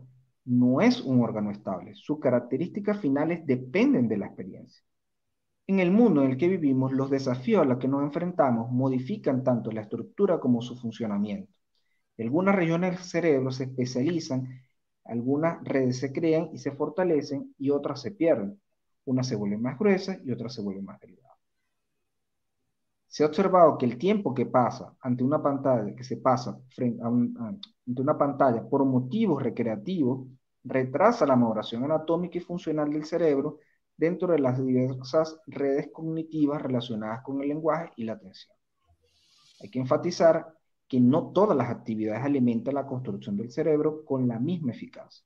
no 0.47 0.79
es 0.79 1.01
un 1.01 1.21
órgano 1.21 1.51
estable. 1.51 1.93
Sus 1.93 2.19
características 2.19 2.99
finales 2.99 3.45
dependen 3.45 4.07
de 4.07 4.17
la 4.17 4.27
experiencia. 4.27 4.81
En 5.67 5.81
el 5.81 5.91
mundo 5.91 6.23
en 6.23 6.31
el 6.31 6.38
que 6.38 6.47
vivimos, 6.47 6.93
los 6.93 7.10
desafíos 7.10 7.62
a 7.62 7.65
los 7.65 7.77
que 7.77 7.89
nos 7.89 8.01
enfrentamos 8.01 8.71
modifican 8.71 9.43
tanto 9.43 9.71
la 9.71 9.81
estructura 9.81 10.39
como 10.39 10.62
su 10.62 10.77
funcionamiento. 10.77 11.51
Algunas 12.17 12.55
regiones 12.55 12.91
del 12.91 13.03
cerebro 13.03 13.51
se 13.51 13.65
especializan, 13.65 14.47
algunas 15.03 15.62
redes 15.65 15.99
se 15.99 16.13
crean 16.13 16.49
y 16.53 16.60
se 16.60 16.71
fortalecen 16.71 17.53
y 17.57 17.69
otras 17.69 18.01
se 18.01 18.12
pierden. 18.12 18.60
Unas 19.03 19.27
se 19.27 19.36
vuelven 19.36 19.62
más 19.62 19.77
gruesas 19.77 20.19
y 20.23 20.31
otras 20.31 20.53
se 20.53 20.62
vuelven 20.62 20.86
más 20.86 20.99
delgadas. 21.01 21.38
Se 23.07 23.23
ha 23.23 23.27
observado 23.27 23.77
que 23.77 23.86
el 23.86 23.97
tiempo 23.97 24.33
que 24.33 24.45
pasa 24.45 24.95
ante 25.01 25.23
una 25.23 25.41
pantalla, 25.43 25.93
que 25.93 26.03
se 26.03 26.17
pasa 26.17 26.57
frente 26.69 27.03
a 27.03 27.07
ante 27.07 28.01
una 28.01 28.17
pantalla 28.17 28.67
por 28.67 28.86
motivos 28.86 29.43
recreativos 29.43 30.27
retrasa 30.67 31.25
la 31.25 31.36
maduración 31.36 31.84
anatómica 31.84 32.38
y 32.38 32.41
funcional 32.41 32.91
del 32.91 33.06
cerebro 33.06 33.60
dentro 33.95 34.32
de 34.32 34.39
las 34.39 34.63
diversas 34.63 35.39
redes 35.47 35.89
cognitivas 35.91 36.62
relacionadas 36.62 37.21
con 37.23 37.41
el 37.41 37.49
lenguaje 37.49 37.91
y 37.95 38.03
la 38.03 38.13
atención. 38.13 38.56
Hay 39.62 39.69
que 39.69 39.80
enfatizar 39.80 40.53
que 40.88 40.99
no 40.99 41.32
todas 41.34 41.58
las 41.58 41.69
actividades 41.69 42.23
alimentan 42.23 42.75
la 42.75 42.86
construcción 42.86 43.36
del 43.36 43.51
cerebro 43.51 44.06
con 44.06 44.27
la 44.27 44.39
misma 44.39 44.71
eficacia. 44.71 45.25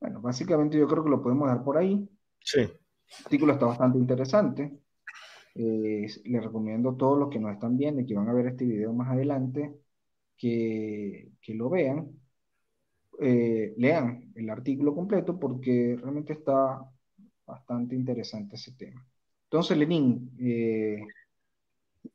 Bueno, 0.00 0.20
básicamente 0.20 0.78
yo 0.78 0.88
creo 0.88 1.04
que 1.04 1.10
lo 1.10 1.22
podemos 1.22 1.46
dar 1.46 1.62
por 1.62 1.76
ahí. 1.76 2.08
Sí. 2.40 2.60
El 2.60 3.24
artículo 3.24 3.52
está 3.52 3.66
bastante 3.66 3.98
interesante. 3.98 4.80
Eh, 5.54 6.06
les 6.24 6.44
recomiendo 6.44 6.90
a 6.90 6.96
todos 6.96 7.18
los 7.18 7.28
que 7.28 7.38
nos 7.38 7.52
están 7.52 7.76
viendo 7.76 8.00
y 8.00 8.06
que 8.06 8.14
van 8.14 8.28
a 8.28 8.32
ver 8.32 8.46
este 8.46 8.64
video 8.64 8.92
más 8.92 9.10
adelante 9.10 9.74
que, 10.36 11.32
que 11.42 11.54
lo 11.54 11.68
vean, 11.68 12.08
eh, 13.20 13.74
lean 13.76 14.32
el 14.34 14.48
artículo 14.48 14.94
completo 14.94 15.38
porque 15.38 15.96
realmente 16.00 16.32
está 16.32 16.80
bastante 17.46 17.94
interesante 17.94 18.56
ese 18.56 18.72
tema. 18.72 19.06
Entonces, 19.44 19.76
Lenín, 19.76 20.30
eh, 20.40 21.02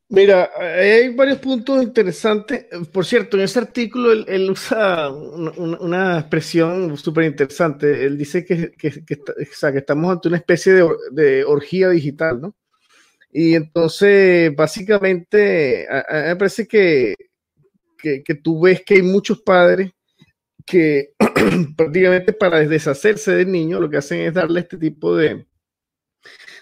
Mira, 0.08 0.52
hay 0.58 1.14
varios 1.16 1.40
puntos 1.40 1.84
interesantes. 1.84 2.68
Por 2.92 3.06
cierto, 3.06 3.38
en 3.38 3.44
ese 3.44 3.60
artículo 3.60 4.12
él, 4.12 4.50
usa 4.50 5.10
una, 5.12 6.20
expresión 6.20 6.96
súper 6.98 7.26
interesante. 7.26 8.06
Él 8.06 8.18
dice 8.18 8.46
que, 8.46 8.72
que, 8.72 9.04
que, 9.04 9.18
estamos 9.76 10.12
ante 10.12 10.28
una 10.28 10.38
especie 10.38 10.74
de, 10.74 10.88
de, 11.12 11.44
orgía 11.44 11.90
digital, 11.90 12.40
¿no? 12.42 12.56
Y 13.32 13.56
entonces, 13.56 14.56
básicamente, 14.56 15.88
a, 15.90 16.06
mí 16.22 16.28
me 16.30 16.36
parece 16.36 16.68
que, 16.68 17.16
que 17.98 18.36
tú 18.36 18.62
ves 18.62 18.84
que 18.86 18.96
hay 18.96 19.02
muchos 19.02 19.42
padres 19.42 19.92
que 20.66 21.14
prácticamente 21.78 22.34
para 22.34 22.60
deshacerse 22.60 23.36
del 23.36 23.52
niño 23.52 23.80
lo 23.80 23.90
que 23.90 23.98
hacen 23.98 24.22
es 24.22 24.34
darle 24.34 24.62
este 24.62 24.78
tipo 24.78 25.16
de, 25.16 25.46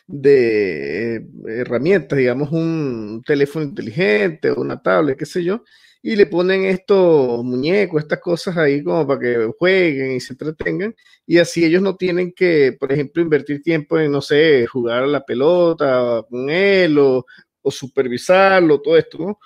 de 0.07 1.15
eh, 1.15 1.21
herramientas, 1.47 2.17
digamos 2.17 2.51
un 2.51 3.21
teléfono 3.25 3.65
inteligente 3.65 4.51
o 4.51 4.61
una 4.61 4.81
tablet, 4.81 5.17
qué 5.17 5.25
sé 5.25 5.43
yo, 5.43 5.63
y 6.01 6.15
le 6.17 6.25
ponen 6.25 6.65
estos 6.65 7.43
muñecos, 7.45 8.03
estas 8.03 8.19
cosas 8.19 8.57
ahí 8.57 8.83
como 8.83 9.07
para 9.07 9.19
que 9.21 9.51
jueguen 9.57 10.13
y 10.13 10.19
se 10.19 10.33
entretengan, 10.33 10.93
y 11.25 11.37
así 11.37 11.63
ellos 11.63 11.81
no 11.81 11.95
tienen 11.95 12.33
que, 12.33 12.75
por 12.79 12.91
ejemplo, 12.91 13.21
invertir 13.23 13.61
tiempo 13.61 13.97
en, 13.99 14.11
no 14.11 14.21
sé, 14.21 14.67
jugar 14.67 15.03
a 15.03 15.07
la 15.07 15.25
pelota 15.25 16.23
con 16.29 16.49
él 16.49 16.97
o, 16.99 17.25
supervisarlo, 17.71 18.81
todo 18.81 18.97
esto, 18.97 19.17
¿no? 19.19 19.39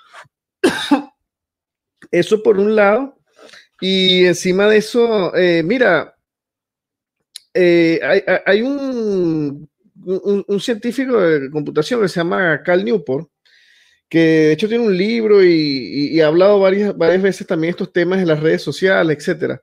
Eso 2.10 2.42
por 2.42 2.58
un 2.58 2.74
lado, 2.74 3.17
y 3.80 4.26
encima 4.26 4.68
de 4.68 4.78
eso, 4.78 5.34
eh, 5.34 5.62
mira, 5.62 6.16
eh, 7.54 8.00
hay, 8.44 8.62
un 8.62 9.68
científico 10.60 11.20
de 11.20 11.50
computación 11.50 12.00
que 12.00 12.08
se 12.08 12.20
llama 12.20 12.62
Cal 12.62 12.84
Newport, 12.84 13.28
que 14.08 14.18
de 14.18 14.52
hecho 14.52 14.68
tiene 14.68 14.86
un 14.86 14.96
libro 14.96 15.44
y, 15.44 16.20
ha 16.20 16.26
hablado 16.26 16.58
varias, 16.60 16.96
varias 16.96 17.22
veces 17.22 17.46
también 17.46 17.70
estos 17.72 17.92
temas 17.92 18.20
en 18.20 18.28
las 18.28 18.40
redes 18.40 18.62
sociales, 18.62 19.28
etc. 19.28 19.60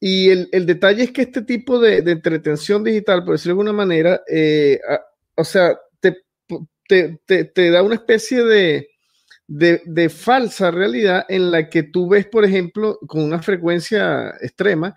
Y 0.00 0.30
el, 0.30 0.66
detalle 0.66 1.04
es 1.04 1.12
que 1.12 1.22
este 1.22 1.42
tipo 1.42 1.78
de, 1.78 1.98
entretención 1.98 2.82
digital, 2.82 3.24
por 3.24 3.34
decirlo 3.34 3.54
de 3.54 3.60
alguna 3.60 3.72
manera, 3.72 4.22
eh, 4.28 4.80
o 5.36 5.44
sea, 5.44 5.78
te, 6.88 7.70
da 7.70 7.82
una 7.82 7.94
especie 7.94 8.42
de, 8.42 8.88
de, 9.46 10.08
falsa 10.08 10.70
realidad 10.70 11.24
en 11.28 11.50
la 11.50 11.68
que 11.68 11.82
tú 11.82 12.08
ves, 12.08 12.26
por 12.26 12.44
ejemplo, 12.44 12.98
con 13.06 13.22
una 13.22 13.42
frecuencia 13.42 14.30
extrema, 14.40 14.94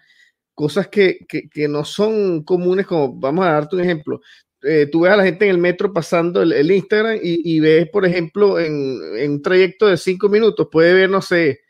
cosas 0.53 0.87
que, 0.87 1.19
que, 1.27 1.67
no 1.67 1.83
son 1.83 2.43
comunes, 2.43 2.85
como 2.87 3.13
vamos 3.13 3.45
a 3.45 3.51
darte 3.51 3.75
un 3.75 3.81
ejemplo. 3.83 4.21
Eh, 4.63 4.87
tú 4.91 5.01
ves 5.01 5.11
a 5.11 5.17
la 5.17 5.25
gente 5.25 5.45
en 5.45 5.51
el 5.51 5.57
metro 5.57 5.93
pasando 5.93 6.41
el, 6.41 6.71
Instagram 6.71 7.19
y, 7.21 7.59
ves, 7.59 7.89
por 7.89 8.05
ejemplo, 8.05 8.59
en, 8.59 9.31
un 9.31 9.41
trayecto 9.41 9.87
de 9.87 9.97
cinco 9.97 10.29
minutos, 10.29 10.67
puede 10.71 10.93
ver, 10.93 11.09
no 11.09 11.21
sé, 11.21 11.61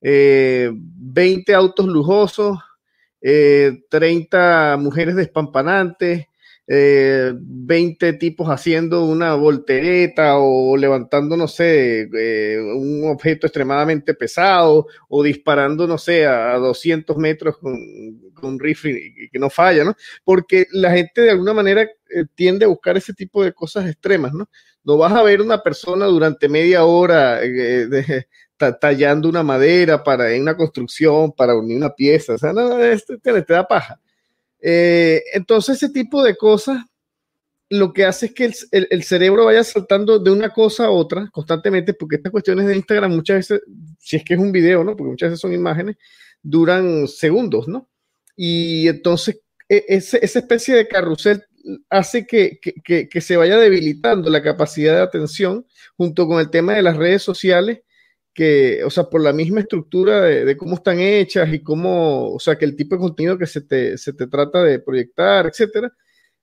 20 0.00 1.52
eh, 1.52 1.54
autos 1.54 1.86
lujosos, 1.86 2.58
30 3.20 4.74
eh, 4.74 4.76
mujeres 4.76 5.14
despampanantes, 5.14 6.26
20 6.66 8.08
eh, 8.08 8.12
tipos 8.14 8.48
haciendo 8.48 9.04
una 9.04 9.34
voltereta 9.34 10.38
o 10.38 10.76
levantando, 10.76 11.36
no 11.36 11.48
sé, 11.48 12.08
eh, 12.14 12.58
un 12.60 13.10
objeto 13.10 13.46
extremadamente 13.46 14.14
pesado 14.14 14.86
o 15.08 15.22
disparando, 15.22 15.86
no 15.86 15.98
sé, 15.98 16.26
a 16.26 16.56
200 16.56 17.16
metros 17.16 17.58
con, 17.58 17.74
un 18.42 18.58
rifle 18.58 19.14
que 19.30 19.38
no 19.38 19.50
falla, 19.50 19.84
¿no? 19.84 19.94
Porque 20.24 20.66
la 20.72 20.90
gente 20.92 21.20
de 21.20 21.30
alguna 21.30 21.54
manera 21.54 21.82
eh, 21.82 22.24
tiende 22.34 22.64
a 22.64 22.68
buscar 22.68 22.96
ese 22.96 23.14
tipo 23.14 23.44
de 23.44 23.52
cosas 23.52 23.86
extremas, 23.86 24.32
¿no? 24.32 24.48
No 24.84 24.96
vas 24.98 25.12
a 25.12 25.22
ver 25.22 25.40
una 25.40 25.62
persona 25.62 26.06
durante 26.06 26.48
media 26.48 26.84
hora 26.84 27.40
tallando 28.80 29.28
una 29.28 29.42
madera 29.42 30.02
para 30.02 30.32
en 30.32 30.42
una 30.42 30.56
construcción, 30.56 31.32
para 31.32 31.56
unir 31.56 31.76
una 31.76 31.94
pieza, 31.94 32.34
o 32.34 32.38
sea, 32.38 32.52
no, 32.52 32.78
esto 32.78 33.14
te 33.18 33.42
da 33.42 33.66
paja. 33.66 34.01
Eh, 34.62 35.22
entonces, 35.34 35.76
ese 35.76 35.92
tipo 35.92 36.22
de 36.22 36.36
cosas 36.36 36.78
lo 37.68 37.92
que 37.92 38.04
hace 38.04 38.26
es 38.26 38.32
que 38.34 38.52
el, 38.70 39.02
cerebro 39.02 39.46
vaya 39.46 39.64
saltando 39.64 40.18
de 40.18 40.30
una 40.30 40.50
cosa 40.50 40.86
a 40.86 40.90
otra 40.90 41.30
constantemente, 41.32 41.94
porque 41.94 42.16
estas 42.16 42.30
cuestiones 42.30 42.66
de 42.66 42.76
Instagram 42.76 43.12
muchas 43.12 43.36
veces, 43.36 43.62
si 43.98 44.16
es 44.16 44.24
que 44.24 44.34
es 44.34 44.40
un 44.40 44.52
video, 44.52 44.84
¿no? 44.84 44.94
Porque 44.94 45.10
muchas 45.10 45.30
veces 45.30 45.40
son 45.40 45.54
imágenes, 45.54 45.96
duran 46.42 47.08
segundos, 47.08 47.68
¿no? 47.68 47.88
Y 48.36 48.88
entonces 48.88 49.40
e, 49.70 49.84
esa 49.88 50.18
especie 50.18 50.74
de 50.74 50.86
carrusel 50.86 51.44
hace 51.88 52.26
que, 52.26 52.60
que, 52.60 53.20
se 53.22 53.36
vaya 53.38 53.56
debilitando 53.56 54.28
la 54.28 54.42
capacidad 54.42 54.96
de 54.96 55.02
atención 55.02 55.66
junto 55.96 56.26
con 56.26 56.40
el 56.40 56.50
tema 56.50 56.74
de 56.74 56.82
las 56.82 56.96
redes 56.98 57.22
sociales 57.22 57.80
que, 58.34 58.82
o 58.84 58.90
sea, 58.90 59.04
por 59.04 59.20
la 59.22 59.32
misma 59.32 59.60
estructura 59.60 60.22
de, 60.22 60.56
cómo 60.56 60.76
están 60.76 61.00
hechas 61.00 61.52
y 61.52 61.62
cómo, 61.62 62.32
o 62.32 62.40
sea, 62.40 62.56
que 62.56 62.64
el 62.64 62.76
tipo 62.76 62.94
de 62.94 63.00
contenido 63.00 63.38
que 63.38 63.46
se 63.46 63.60
te, 63.60 63.98
se 63.98 64.12
te 64.12 64.26
trata 64.26 64.62
de 64.62 64.78
proyectar, 64.78 65.46
etcétera, 65.46 65.92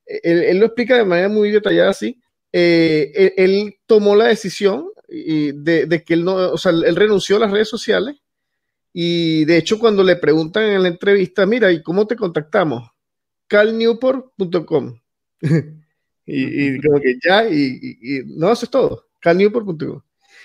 él, 0.05 0.57
lo 0.59 0.65
explica 0.65 0.97
de 0.97 1.05
manera 1.05 1.29
muy 1.29 1.51
detallada 1.51 1.91
así. 1.91 2.19
Eh, 2.51 3.33
él, 3.37 3.77
tomó 3.85 4.15
la 4.15 4.25
decisión 4.25 4.89
de, 5.07 6.03
que 6.05 6.13
él 6.13 6.23
no, 6.23 6.35
o 6.35 6.57
sea, 6.57 6.71
él 6.71 6.95
renunció 6.95 7.37
a 7.37 7.39
las 7.39 7.51
redes 7.51 7.69
sociales 7.69 8.17
y 8.93 9.45
de 9.45 9.57
hecho 9.57 9.79
cuando 9.79 10.03
le 10.03 10.15
preguntan 10.15 10.63
en 10.63 10.83
la 10.83 10.89
entrevista, 10.89 11.45
mira, 11.45 11.71
¿y 11.71 11.81
cómo 11.83 12.07
te 12.07 12.15
contactamos? 12.15 12.89
calnewport.com 13.47 14.99
y, 16.25 16.75
y, 16.75 16.81
como 16.81 16.99
que 16.99 17.17
ya, 17.23 17.47
y, 17.49 17.97
y, 18.01 18.21
no, 18.37 18.51
eso 18.51 18.65
es 18.65 18.71
todo, 18.71 19.07
calnewport.com. 19.19 20.01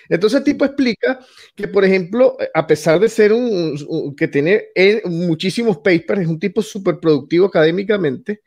Entonces 0.09 0.38
el 0.38 0.45
tipo 0.45 0.64
explica 0.64 1.19
que, 1.55 1.69
por 1.69 1.85
ejemplo, 1.85 2.37
a 2.53 2.67
pesar 2.67 3.01
de 3.01 3.09
ser 3.09 3.33
un, 3.33 4.14
que 4.17 4.29
tiene 4.29 4.69
muchísimos 5.05 5.79
papers, 5.79 6.23
es 6.23 6.27
un 6.27 6.38
tipo 6.38 6.62
súper 6.62 6.99
productivo 7.01 7.47
académicamente, 7.47 8.43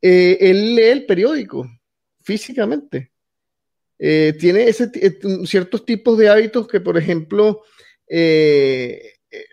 eh, 0.00 0.38
él 0.40 0.74
lee 0.74 0.82
el 0.82 1.06
periódico 1.06 1.66
físicamente. 2.22 3.12
Eh, 3.98 4.34
tiene 4.38 4.68
ese, 4.68 4.90
eh, 4.94 5.18
ciertos 5.46 5.84
tipos 5.84 6.18
de 6.18 6.28
hábitos 6.28 6.68
que, 6.68 6.80
por 6.80 6.98
ejemplo, 6.98 7.62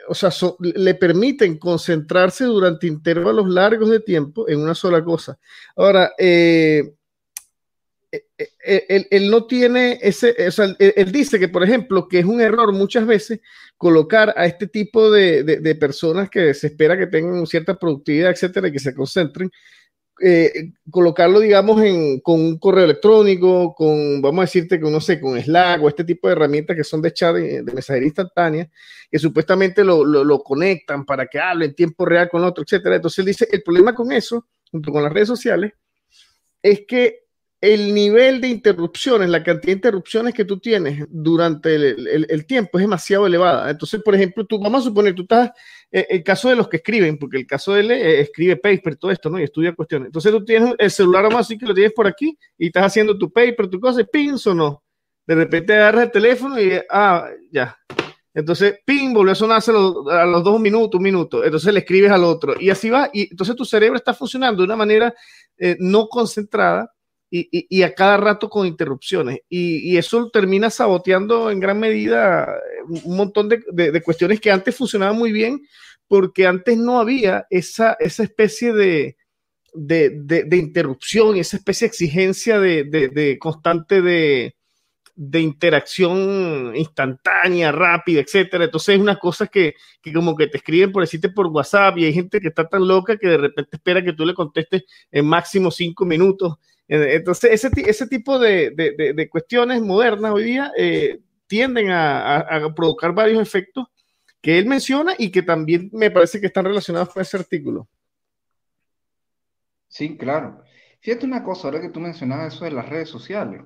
o 0.08 0.16
sea, 0.16 0.30
le 0.60 0.96
permiten 0.96 1.58
concentrarse 1.58 2.46
durante 2.46 2.88
intervalos 2.88 3.50
largos 3.50 3.90
de 3.90 4.00
tiempo 4.00 4.48
en 4.48 4.60
una 4.60 4.76
sola 4.76 5.04
cosa. 5.04 5.38
Ahora, 5.76 6.12
eh, 6.18 6.94
eh, 8.66 9.08
él, 9.12 9.30
no 9.30 9.46
tiene 9.46 10.00
ese, 10.02 10.36
o 10.48 10.52
sea, 10.52 10.74
él, 10.80 11.12
dice 11.12 11.38
que, 11.38 11.50
por 11.50 11.64
ejemplo, 11.64 12.08
que 12.08 12.20
es 12.20 12.26
un 12.26 12.40
error 12.40 12.72
muchas 12.72 13.06
veces 13.06 13.42
colocar 13.78 14.34
a 14.38 14.46
este 14.46 14.68
tipo 14.68 15.12
de, 15.12 15.76
personas 15.80 16.30
que 16.30 16.54
se 16.54 16.68
espera 16.68 16.98
que 16.98 17.08
tengan 17.08 17.46
cierta 17.46 17.78
productividad, 17.78 18.32
etcétera, 18.32 18.70
y 18.70 18.72
que 18.72 18.80
se 18.80 18.94
concentren, 18.96 19.52
eh, 20.22 20.72
colocarlo, 20.90 21.42
digamos, 21.42 21.82
en, 21.82 22.22
con 22.22 22.40
un 22.40 22.58
correo 22.58 22.86
electrónico, 22.86 23.76
con, 23.76 24.22
vamos 24.22 24.44
a 24.44 24.46
decirte, 24.46 24.80
que 24.80 24.90
no 24.90 25.02
sé, 25.02 25.20
con 25.20 25.38
Slack 25.42 25.84
o 25.84 25.90
este 25.90 26.06
tipo 26.06 26.28
de 26.28 26.34
herramientas 26.34 26.78
que 26.78 26.86
son 26.86 27.02
de 27.02 27.12
chat, 27.12 27.36
de, 27.36 27.64
mensajería 27.64 28.08
instantánea, 28.08 28.70
que 29.12 29.20
supuestamente 29.20 29.84
lo, 29.84 30.06
lo, 30.06 30.40
conectan 30.40 31.06
para 31.06 31.26
que 31.28 31.40
hable 31.40 31.66
en 31.66 31.76
tiempo 31.76 32.06
real 32.06 32.30
con 32.30 32.44
otro, 32.46 32.64
etcétera. 32.64 32.96
Entonces 32.96 33.20
él 33.20 33.26
dice, 33.26 33.48
el 33.52 33.62
problema 33.62 33.94
con 33.94 34.12
eso, 34.14 34.48
junto 34.72 34.92
con 34.94 35.04
las 35.04 35.12
redes 35.12 35.28
sociales, 35.28 35.74
es 36.62 36.86
que 36.88 37.23
el 37.64 37.94
nivel 37.94 38.42
de 38.42 38.50
interrupciones, 38.50 39.30
la 39.30 39.42
cantidad 39.42 39.68
de 39.68 39.78
interrupciones 39.78 40.34
que 40.34 40.44
tú 40.44 40.60
tienes 40.60 41.06
durante 41.08 41.74
el, 41.74 42.46
tiempo 42.46 42.78
es 42.78 42.84
demasiado 42.84 43.26
elevada. 43.26 43.72
Entonces, 43.72 44.04
por 44.04 44.14
ejemplo, 44.14 44.46
tú, 44.46 44.60
vamos 44.60 44.82
a 44.82 44.84
suponer, 44.90 45.16
tú 45.16 45.22
estás, 45.22 45.50
eh, 45.90 46.06
el 46.10 46.24
caso 46.26 46.50
de 46.50 46.58
los 46.58 46.68
que 46.68 46.76
escriben, 46.76 47.18
porque 47.18 47.38
el 47.38 47.48
caso 47.48 47.74
de 47.74 47.80
él 47.80 47.92
eh, 47.92 48.20
escribe 48.20 48.58
paper, 48.58 48.98
todo 48.98 49.12
esto, 49.12 49.30
¿no? 49.30 49.40
Y 49.40 49.44
estudia 49.44 49.72
cuestiones. 49.72 50.08
Entonces 50.08 50.34
tú 50.34 50.44
tienes 50.44 50.76
el 50.78 50.92
celular 50.92 51.32
más 51.32 51.46
así 51.46 51.58
que 51.58 51.66
lo 51.66 51.74
tienes 51.74 51.94
por 51.94 52.06
aquí 52.06 52.38
y 52.58 52.66
estás 52.66 52.84
haciendo 52.84 53.18
tu 53.18 53.32
paper, 53.32 53.70
tu 53.70 53.80
cosa, 53.80 54.02
y 54.02 54.30
o 54.46 54.54
no. 54.54 54.84
De 55.26 55.34
repente 55.34 55.74
agarras 55.74 56.04
el 56.04 56.12
teléfono 56.12 56.62
y, 56.62 56.74
ah, 56.90 57.30
ya. 57.50 57.78
Entonces, 58.34 58.80
ping, 58.86 59.14
volvió 59.14 59.32
a 59.32 59.36
sonarse 59.36 59.72
a 59.72 59.76
los, 59.76 60.06
a 60.10 60.26
los 60.26 60.44
dos 60.44 60.60
minutos, 60.60 60.98
un 60.98 61.04
minuto. 61.04 61.46
Entonces 61.46 61.74
le 61.74 61.80
escribes 61.80 62.12
al 62.12 62.26
otro 62.26 62.60
y 62.60 62.70
así 62.70 62.90
va. 62.90 63.10
Y 63.14 63.30
entonces 63.32 63.56
tu 63.56 63.64
cerebro 63.64 63.96
está 63.96 64.14
funcionando 64.14 64.64
de 64.64 64.66
una 64.66 64.76
manera 64.76 65.16
eh, 65.58 65.78
no 65.80 66.10
concentrada 66.10 66.94
y, 67.36 67.66
y, 67.68 67.82
a 67.82 67.96
cada 67.96 68.18
rato 68.18 68.48
con 68.48 68.68
interrupciones. 68.68 69.40
Y, 69.50 69.92
y, 69.92 69.98
eso 69.98 70.30
termina 70.30 70.70
saboteando 70.70 71.50
en 71.50 71.60
gran 71.60 71.80
medida 71.80 72.44
eh, 72.46 73.00
un 73.04 73.18
montón 73.18 73.50
de, 73.50 73.64
de, 73.72 73.92
de, 73.92 74.02
cuestiones 74.04 74.40
que 74.40 74.52
antes 74.52 74.76
funcionaban 74.76 75.18
muy 75.18 75.32
bien, 75.32 75.62
porque 76.08 76.46
antes 76.46 76.78
no 76.78 77.00
había 77.00 77.48
esa, 77.50 77.98
esa 78.00 78.22
especie 78.24 78.74
de, 78.74 79.18
de 79.74 80.58
interrupción, 80.58 81.36
esa 81.38 81.58
especie 81.58 81.88
de 81.88 81.90
exigencia 81.90 82.60
de, 82.60 83.38
constante 83.40 84.04
de 84.04 84.56
de 85.16 85.40
interacción 85.42 86.76
instantánea, 86.76 87.72
rápida, 87.72 88.22
etcétera. 88.22 88.66
Entonces 88.66 88.96
es 88.96 89.02
una 89.02 89.20
cosa 89.20 89.46
que, 89.46 89.76
que, 90.02 90.12
como 90.12 90.36
que 90.36 90.48
te 90.48 90.58
escriben 90.58 90.92
por 90.92 91.04
decirte 91.04 91.30
por 91.30 91.48
WhatsApp 91.48 92.00
y 92.00 92.06
hay 92.06 92.14
gente 92.14 92.40
que 92.40 92.48
está 92.48 92.68
tan 92.68 92.88
loca 92.88 93.18
que 93.18 93.28
de 93.28 93.38
repente 93.38 93.78
espera 93.78 94.04
que 94.04 94.14
tú 94.14 94.26
le 94.26 94.34
contestes 94.34 94.84
en 95.12 95.28
máximo 95.28 95.70
cinco 95.70 96.06
minutos. 96.06 96.56
Entonces 96.88 97.52
ese, 97.52 97.70
ese 97.90 98.08
tipo 98.08 98.38
de, 98.38 98.72
de, 98.72 99.14
de, 99.14 99.30
cuestiones 99.30 99.82
modernas 99.82 100.32
hoy 100.32 100.44
día 100.44 100.72
eh, 100.78 101.22
tienden 101.48 101.90
a, 101.90 102.38
a, 102.38 102.66
a, 102.66 102.76
provocar 102.76 103.14
varios 103.14 103.42
efectos 103.42 103.88
que 104.42 104.60
él 104.60 104.66
menciona 104.66 105.14
y 105.18 105.32
que 105.32 105.42
también 105.42 105.90
me 105.94 106.12
parece 106.12 106.42
que 106.42 106.48
están 106.48 106.66
relacionados 106.66 107.10
con 107.10 107.22
ese 107.22 107.38
artículo. 107.38 107.88
Sí, 109.88 110.18
claro. 110.18 110.62
Fíjate 111.00 111.26
una 111.26 111.44
cosa, 111.44 111.68
ahora 111.68 111.82
que 111.82 111.90
tú 111.90 112.00
mencionabas 112.00 112.54
eso 112.54 112.66
de 112.66 112.72
las 112.72 112.88
redes 112.90 113.10
sociales 113.10 113.62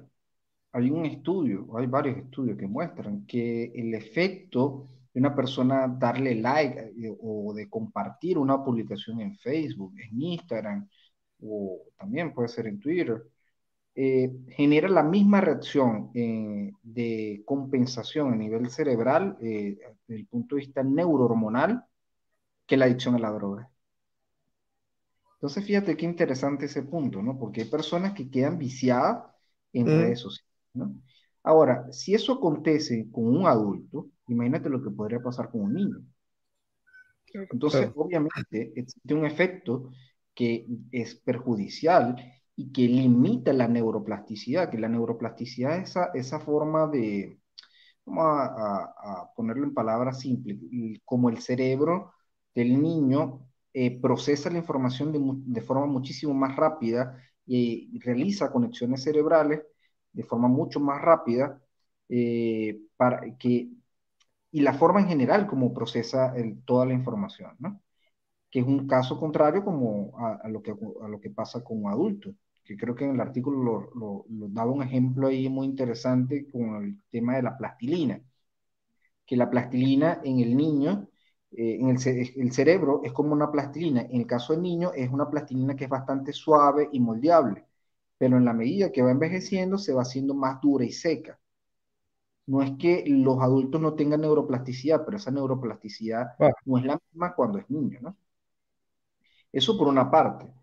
hay 0.78 0.92
un 0.92 1.06
estudio, 1.06 1.68
hay 1.78 1.88
varios 1.88 2.18
estudios 2.18 2.58
que 2.58 2.68
muestran 2.68 3.26
que 3.26 3.72
el 3.74 3.94
efecto 3.96 4.88
de 5.12 5.20
una 5.20 5.36
persona 5.36 5.88
darle 5.88 6.36
like 6.36 6.80
eh, 6.80 7.16
o 7.20 7.54
de 7.54 7.68
compartir 7.68 8.38
una 8.38 8.64
publicación 8.64 9.22
en 9.22 9.36
Facebook, 9.38 9.94
en 10.00 10.22
Instagram 10.22 10.88
o 11.42 11.82
también 11.98 12.34
puede 12.34 12.50
ser 12.50 12.68
en 12.68 12.80
Twitter, 12.80 13.24
eh, 13.96 14.32
genera 14.50 14.88
la 14.90 15.04
misma 15.04 15.42
reacción 15.42 16.12
eh, 16.14 16.72
de 16.84 17.42
compensación 17.46 18.32
a 18.32 18.36
nivel 18.36 18.70
cerebral 18.70 19.38
eh, 19.42 19.78
desde 20.08 20.22
el 20.22 20.28
punto 20.28 20.56
de 20.56 20.62
vista 20.62 20.84
neurohormonal 20.84 21.84
que 22.66 22.78
la 22.78 22.86
adicción 22.86 23.16
a 23.16 23.20
la 23.20 23.32
droga. 23.32 23.70
Entonces, 25.36 25.66
fíjate 25.66 25.98
qué 25.98 26.06
interesante 26.06 26.66
ese 26.66 26.84
punto, 26.84 27.22
¿no? 27.22 27.38
Porque 27.40 27.62
hay 27.62 27.70
personas 27.70 28.14
que 28.14 28.30
quedan 28.30 28.58
viciadas 28.58 29.26
en 29.74 29.86
mm. 29.86 29.88
redes 29.88 30.20
sociales 30.20 30.52
¿no? 30.74 30.96
Ahora, 31.48 31.92
si 31.94 32.14
eso 32.14 32.34
acontece 32.34 33.10
con 33.10 33.26
un 33.26 33.48
adulto, 33.48 34.10
imagínate 34.28 34.70
lo 34.70 34.84
que 34.84 34.90
podría 34.90 35.22
pasar 35.22 35.50
con 35.50 35.62
un 35.62 35.74
niño. 35.74 35.98
Entonces, 37.34 37.90
obviamente, 37.96 38.74
existe 38.76 39.14
un 39.14 39.26
efecto 39.26 39.92
que 40.38 40.68
es 40.92 41.16
perjudicial 41.16 42.16
y 42.56 42.72
que 42.72 42.84
limita 42.88 43.54
la 43.54 43.68
neuroplasticidad, 43.68 44.70
que 44.70 44.80
la 44.80 44.90
neuroplasticidad 44.90 45.78
es 45.80 45.92
esa, 45.92 46.12
esa 46.14 46.40
forma 46.40 46.88
de, 46.88 47.40
vamos 48.06 48.26
a, 48.28 48.84
a, 49.24 49.34
ponerlo 49.36 49.66
en 49.66 49.74
palabras 49.74 50.20
simples, 50.22 50.60
como 51.06 51.30
el 51.30 51.40
cerebro 51.40 52.14
del 52.56 52.82
niño 52.82 53.48
eh, 53.74 54.00
procesa 54.02 54.50
la 54.50 54.60
información 54.60 55.12
de, 55.12 55.20
de, 55.22 55.62
forma 55.62 55.86
muchísimo 55.88 56.34
más 56.34 56.56
rápida 56.56 57.18
y 57.46 58.00
realiza 58.00 58.52
conexiones 58.52 59.04
cerebrales 59.04 59.62
de 60.14 60.24
forma 60.24 60.48
mucho 60.48 60.80
más 60.80 61.02
rápida 61.02 61.62
eh, 62.10 62.80
para 62.98 63.38
que, 63.38 63.70
y 64.52 64.62
la 64.62 64.74
forma 64.74 65.02
en 65.02 65.08
general 65.08 65.48
como 65.48 65.74
procesa 65.74 66.36
el, 66.36 66.64
toda 66.66 66.86
la 66.86 66.94
información, 66.94 67.56
¿no? 67.60 67.82
Que 68.50 68.60
es 68.60 68.66
un 68.66 68.88
caso 68.88 69.20
contrario 69.20 69.64
como 69.64 70.18
a, 70.18 70.36
a, 70.44 70.50
lo, 70.50 70.62
que, 70.62 70.72
a 70.72 71.08
lo 71.08 71.20
que 71.20 71.30
pasa 71.30 71.64
con 71.64 71.84
un 71.84 71.92
adulto, 71.92 72.34
que 72.64 72.78
creo 72.78 72.96
que 72.96 73.06
en 73.06 73.12
el 73.12 73.22
artículo 73.22 73.64
lo, 73.64 73.80
lo, 73.96 74.26
lo, 74.30 74.48
daba 74.50 74.72
un 74.72 74.84
ejemplo 74.84 75.28
ahí 75.28 75.50
muy 75.50 75.68
interesante 75.68 76.50
con 76.52 76.84
el 76.84 77.02
tema 77.10 77.36
de 77.38 77.44
la 77.44 77.58
plastilina, 77.58 78.22
que 79.26 79.36
la 79.38 79.50
plastilina 79.50 80.22
en 80.24 80.40
el 80.40 80.56
niño, 80.56 81.10
eh, 81.52 81.78
en 81.80 81.90
el, 81.90 81.98
el, 82.36 82.52
cerebro 82.52 83.02
es 83.04 83.14
como 83.14 83.34
una 83.34 83.52
plastilina, 83.52 84.02
en 84.02 84.22
el 84.22 84.28
caso 84.28 84.54
del 84.54 84.62
niño 84.62 84.92
es 84.96 85.10
una 85.10 85.30
plastilina 85.30 85.76
que 85.76 85.86
es 85.86 85.90
bastante 85.90 86.34
suave 86.34 86.90
y 86.92 87.00
moldeable, 87.00 87.66
pero 88.18 88.38
en 88.38 88.46
la 88.46 88.54
medida 88.54 88.92
que 88.92 89.02
va 89.02 89.12
envejeciendo 89.12 89.78
se 89.78 89.94
va 89.94 90.04
haciendo 90.04 90.34
más 90.34 90.62
dura 90.62 90.86
y 90.86 90.92
seca. 90.92 91.40
No 92.48 92.62
es 92.64 92.72
que 92.80 93.04
los 93.08 93.40
adultos 93.42 93.80
no 93.82 93.94
tengan 93.94 94.22
neuroplasticidad, 94.22 95.04
pero 95.06 95.18
esa 95.18 95.32
neuroplasticidad 95.32 96.36
no 96.66 96.78
es 96.78 96.86
la 96.86 97.00
misma 97.12 97.36
cuando 97.36 97.60
es 97.60 97.70
niño, 97.70 98.00
¿no? 98.02 98.18
Eso 99.52 99.78
por 99.78 99.88
una 99.88 100.10
parte. 100.10 100.54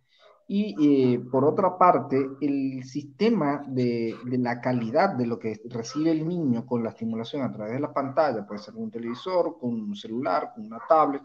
Y 0.47 1.15
eh, 1.15 1.21
por 1.31 1.45
otra 1.45 1.79
parte, 1.79 2.17
el 2.41 2.85
sistema 2.85 3.63
de, 3.67 4.15
de, 4.27 4.39
la 4.39 4.61
calidad 4.61 5.15
de 5.15 5.27
lo 5.27 5.39
que 5.39 5.61
recibe 5.71 6.11
el 6.11 6.29
niño 6.29 6.67
con 6.67 6.83
la 6.83 6.91
estimulación 6.91 7.43
a 7.43 7.53
través 7.53 7.75
de 7.75 7.81
la 7.81 7.95
pantalla, 7.95 8.47
puede 8.47 8.61
ser 8.61 8.75
un 8.77 8.91
televisor, 8.91 9.59
con 9.59 9.71
un 9.71 9.97
celular, 9.97 10.53
con 10.55 10.67
una 10.67 10.81
tablet, 10.87 11.23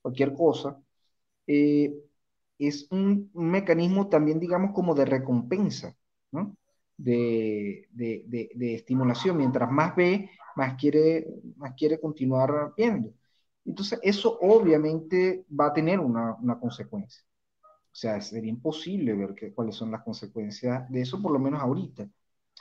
cualquier 0.00 0.34
cosa, 0.34 0.78
eh, 1.46 1.94
es 2.58 2.88
un, 2.90 3.30
un, 3.34 3.50
mecanismo 3.50 4.08
también, 4.08 4.38
digamos, 4.40 4.72
como 4.74 4.94
de 4.94 5.04
recompensa, 5.04 5.96
¿no? 6.32 6.56
De, 6.96 7.88
de, 7.92 8.24
de, 8.54 8.74
estimulación. 8.74 9.36
Mientras 9.38 9.70
más 9.70 9.96
ve, 9.96 10.30
más 10.56 10.74
quiere, 10.76 11.26
más 11.56 11.74
quiere 11.74 12.00
continuar 12.00 12.72
viendo. 12.76 13.12
Entonces, 13.64 13.98
eso 14.02 14.38
obviamente 14.40 15.44
va 15.58 15.66
a 15.66 15.72
tener 15.72 16.00
una, 16.00 16.34
una 16.34 16.58
consecuencia. 16.58 17.22
O 17.64 17.94
sea, 17.94 18.20
sería 18.20 18.50
imposible 18.50 19.14
ver 19.14 19.34
que, 19.34 19.52
cuáles 19.52 19.76
son 19.76 19.90
las 19.90 20.02
consecuencias 20.02 20.90
de 20.90 21.02
eso, 21.02 21.20
por 21.20 21.30
lo 21.30 21.38
menos 21.38 21.60
ahorita. 21.60 22.08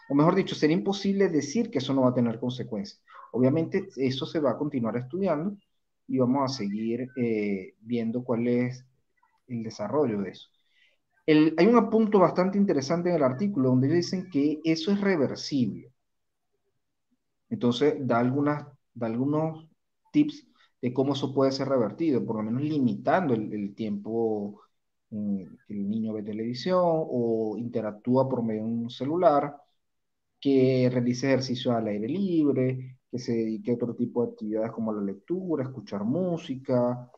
O 0.09 0.15
mejor 0.15 0.35
dicho, 0.35 0.55
sería 0.55 0.75
imposible 0.75 1.29
decir 1.29 1.71
que 1.71 1.77
eso 1.77 1.93
no 1.93 2.01
va 2.01 2.09
a 2.09 2.13
tener 2.13 2.37
consecuencias. 2.39 3.01
Obviamente, 3.31 3.87
eso 3.95 4.25
se 4.25 4.39
va 4.39 4.51
a 4.51 4.57
continuar 4.57 4.97
estudiando 4.97 5.57
y 6.07 6.17
vamos 6.17 6.51
a 6.51 6.53
seguir 6.53 7.09
eh, 7.15 7.75
viendo 7.79 8.23
cuál 8.23 8.47
es 8.47 8.85
el 9.47 9.63
desarrollo 9.63 10.21
de 10.21 10.31
eso. 10.31 10.49
El, 11.25 11.55
hay 11.57 11.67
un 11.67 11.89
punto 11.89 12.19
bastante 12.19 12.57
interesante 12.57 13.09
en 13.09 13.15
el 13.15 13.23
artículo 13.23 13.69
donde 13.69 13.87
dicen 13.87 14.29
que 14.29 14.59
eso 14.65 14.91
es 14.91 14.99
reversible. 14.99 15.93
Entonces, 17.49 17.95
da, 17.99 18.19
algunas, 18.19 18.67
da 18.93 19.07
algunos 19.07 19.69
tips 20.11 20.50
de 20.81 20.93
cómo 20.93 21.13
eso 21.13 21.33
puede 21.33 21.51
ser 21.51 21.69
revertido, 21.69 22.25
por 22.25 22.37
lo 22.37 22.43
menos 22.43 22.63
limitando 22.63 23.33
el, 23.33 23.53
el 23.53 23.75
tiempo 23.75 24.61
en 25.11 25.57
que 25.67 25.73
el 25.73 25.89
niño 25.89 26.13
ve 26.13 26.23
televisión 26.23 26.79
o 26.83 27.55
interactúa 27.57 28.29
por 28.29 28.43
medio 28.43 28.63
de 28.63 28.71
un 28.71 28.89
celular, 28.89 29.55
que 30.39 30.89
realice 30.91 31.27
ejercicio 31.27 31.73
al 31.73 31.87
aire 31.87 32.07
libre, 32.07 32.99
que 33.11 33.19
se 33.19 33.33
dedique 33.33 33.71
a 33.71 33.75
otro 33.75 33.95
tipo 33.95 34.25
de 34.25 34.31
actividades 34.31 34.71
como 34.71 34.93
la 34.93 35.01
lectura, 35.03 35.63
escuchar 35.63 36.03
música, 36.03 37.11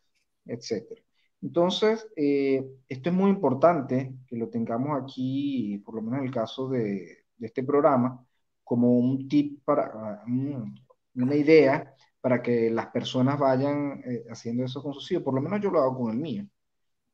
etc. 0.45 0.99
Entonces, 1.41 2.07
eh, 2.15 2.65
esto 2.87 3.09
es 3.09 3.15
muy 3.15 3.29
importante 3.31 4.15
que 4.27 4.37
lo 4.37 4.49
tengamos 4.49 5.01
aquí, 5.01 5.77
por 5.85 5.95
lo 5.95 6.01
menos 6.01 6.19
en 6.19 6.25
el 6.25 6.31
caso 6.33 6.69
de, 6.69 7.25
de 7.37 7.47
este 7.47 7.63
programa, 7.63 8.25
como 8.63 8.97
un 8.97 9.27
tip 9.27 9.63
para 9.65 10.23
um, 10.27 10.73
una 11.15 11.35
idea 11.35 11.93
para 12.23 12.41
que 12.41 12.69
las 12.69 12.87
personas 12.87 13.37
vayan 13.37 14.01
eh, 14.05 14.23
haciendo 14.29 14.63
eso 14.63 14.81
con 14.81 14.93
sus 14.93 15.11
hijos. 15.11 15.23
Por 15.25 15.33
lo 15.33 15.41
menos 15.41 15.59
yo 15.59 15.69
lo 15.69 15.81
hago 15.81 15.97
con 15.97 16.11
el 16.13 16.19
mío. 16.19 16.47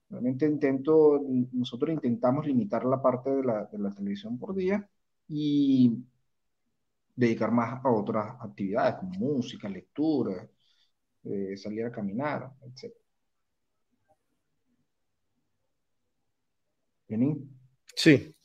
Realmente 0.08 0.46
intento, 0.46 1.20
nosotros 1.52 1.90
intentamos 1.92 2.46
limitar 2.46 2.86
la 2.86 3.02
parte 3.02 3.32
de 3.32 3.44
la, 3.44 3.66
de 3.66 3.80
la 3.80 3.92
televisión 3.92 4.38
por 4.38 4.54
día 4.54 4.88
y 5.28 5.98
dedicar 7.16 7.52
más 7.52 7.84
a 7.84 7.90
otras 7.90 8.36
actividades 8.40 8.98
como 9.00 9.14
música, 9.18 9.68
lectura, 9.68 10.48
eh, 11.24 11.58
salir 11.58 11.86
a 11.86 11.92
caminar, 11.92 12.52
etc. 12.68 12.94
Sí. 17.96 18.36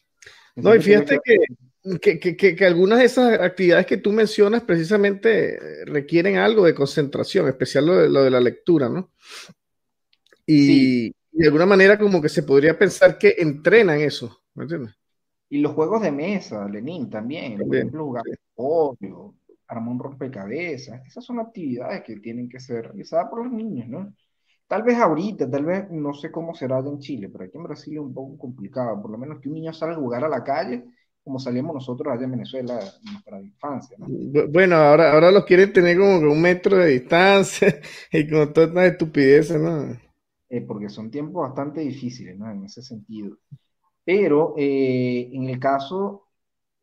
No, 0.57 0.75
y 0.75 0.81
fíjate 0.81 1.19
que, 1.23 1.37
que, 1.37 1.64
que, 2.01 2.19
que, 2.19 2.65
algunas 2.65 2.99
de 2.99 3.05
esas 3.05 3.41
actividades 3.41 3.85
que 3.87 3.99
tú 3.99 4.11
mencionas 4.11 4.63
precisamente 4.63 5.85
requieren 5.85 6.37
algo 6.37 6.65
de 6.65 6.75
concentración, 6.75 7.47
especial 7.47 7.87
lo 7.87 7.97
de, 7.97 8.09
lo 8.09 8.23
de 8.23 8.31
la 8.31 8.41
lectura, 8.41 8.89
¿no? 8.89 9.11
Y, 10.47 10.67
sí. 10.67 11.15
de 11.33 11.47
alguna 11.47 11.67
manera 11.67 11.99
como 11.99 12.23
que 12.23 12.31
se 12.31 12.43
podría 12.43 12.79
pensar 12.79 13.19
que 13.19 13.35
entrenan 13.39 14.01
eso, 14.01 14.45
¿me 14.55 14.65
entiendes? 14.65 14.95
Y 15.51 15.59
los 15.59 15.73
juegos 15.73 16.01
de 16.01 16.11
mesa, 16.11 16.67
Lenín, 16.69 17.11
también, 17.11 17.59
también 17.59 17.69
por 17.69 17.77
ejemplo, 17.77 18.05
jugar 18.05 18.25
sí. 18.99 19.09
armar 19.69 19.89
un 19.93 19.99
rompecabezas, 19.99 21.07
esas 21.07 21.23
son 21.23 21.39
actividades 21.39 22.03
que 22.03 22.17
tienen 22.17 22.49
que 22.49 22.61
ser 22.61 22.87
realizadas 22.87 23.29
por 23.29 23.45
los 23.45 23.53
niños, 23.53 23.89
¿no? 23.89 24.15
Tal 24.67 24.83
vez 24.83 24.97
ahorita, 24.97 25.51
tal 25.51 25.67
vez 25.67 25.91
no 25.91 26.15
sé 26.15 26.33
cómo 26.33 26.55
será 26.55 26.79
en 26.79 26.99
Chile, 26.99 27.29
pero 27.29 27.45
aquí 27.45 27.59
en 27.59 27.65
Brasil 27.65 27.95
es 27.95 28.01
un 28.01 28.15
poco 28.15 28.39
complicado. 28.39 29.01
Por 29.03 29.11
lo 29.11 29.19
menos 29.19 29.39
que 29.39 29.49
un 29.49 29.57
niño 29.57 29.75
salga 29.75 29.95
a 29.95 29.99
jugar 29.99 30.25
a 30.25 30.29
la 30.29 30.43
calle 30.43 30.85
como 31.25 31.39
salíamos 31.39 31.75
nosotros 31.75 32.13
allá 32.13 32.25
en 32.25 32.33
Venezuela 32.33 32.79
en 32.79 33.13
nuestra 33.13 33.41
infancia. 33.41 33.97
Bueno, 33.99 34.77
ahora, 34.77 35.13
ahora 35.13 35.31
los 35.31 35.47
quieren 35.47 35.73
tener 35.73 35.99
como 35.99 36.21
que 36.21 36.27
un 36.27 36.41
metro 36.41 36.77
de 36.77 36.89
distancia 36.89 37.81
y 38.13 38.29
con 38.29 38.53
todas 38.53 38.69
estas 38.69 38.85
estupideces, 38.93 39.59
¿no? 39.61 39.99
Eh, 40.51 40.61
porque 40.61 40.91
son 40.91 41.11
tiempos 41.11 41.49
bastante 41.49 41.81
difíciles, 41.81 42.39
¿no? 42.39 42.51
En 42.51 42.65
ese 42.65 42.83
sentido. 42.83 43.39
Pero 44.05 44.55
eh, 44.59 45.31
en 45.33 45.49
el 45.49 45.59
caso, 45.59 46.29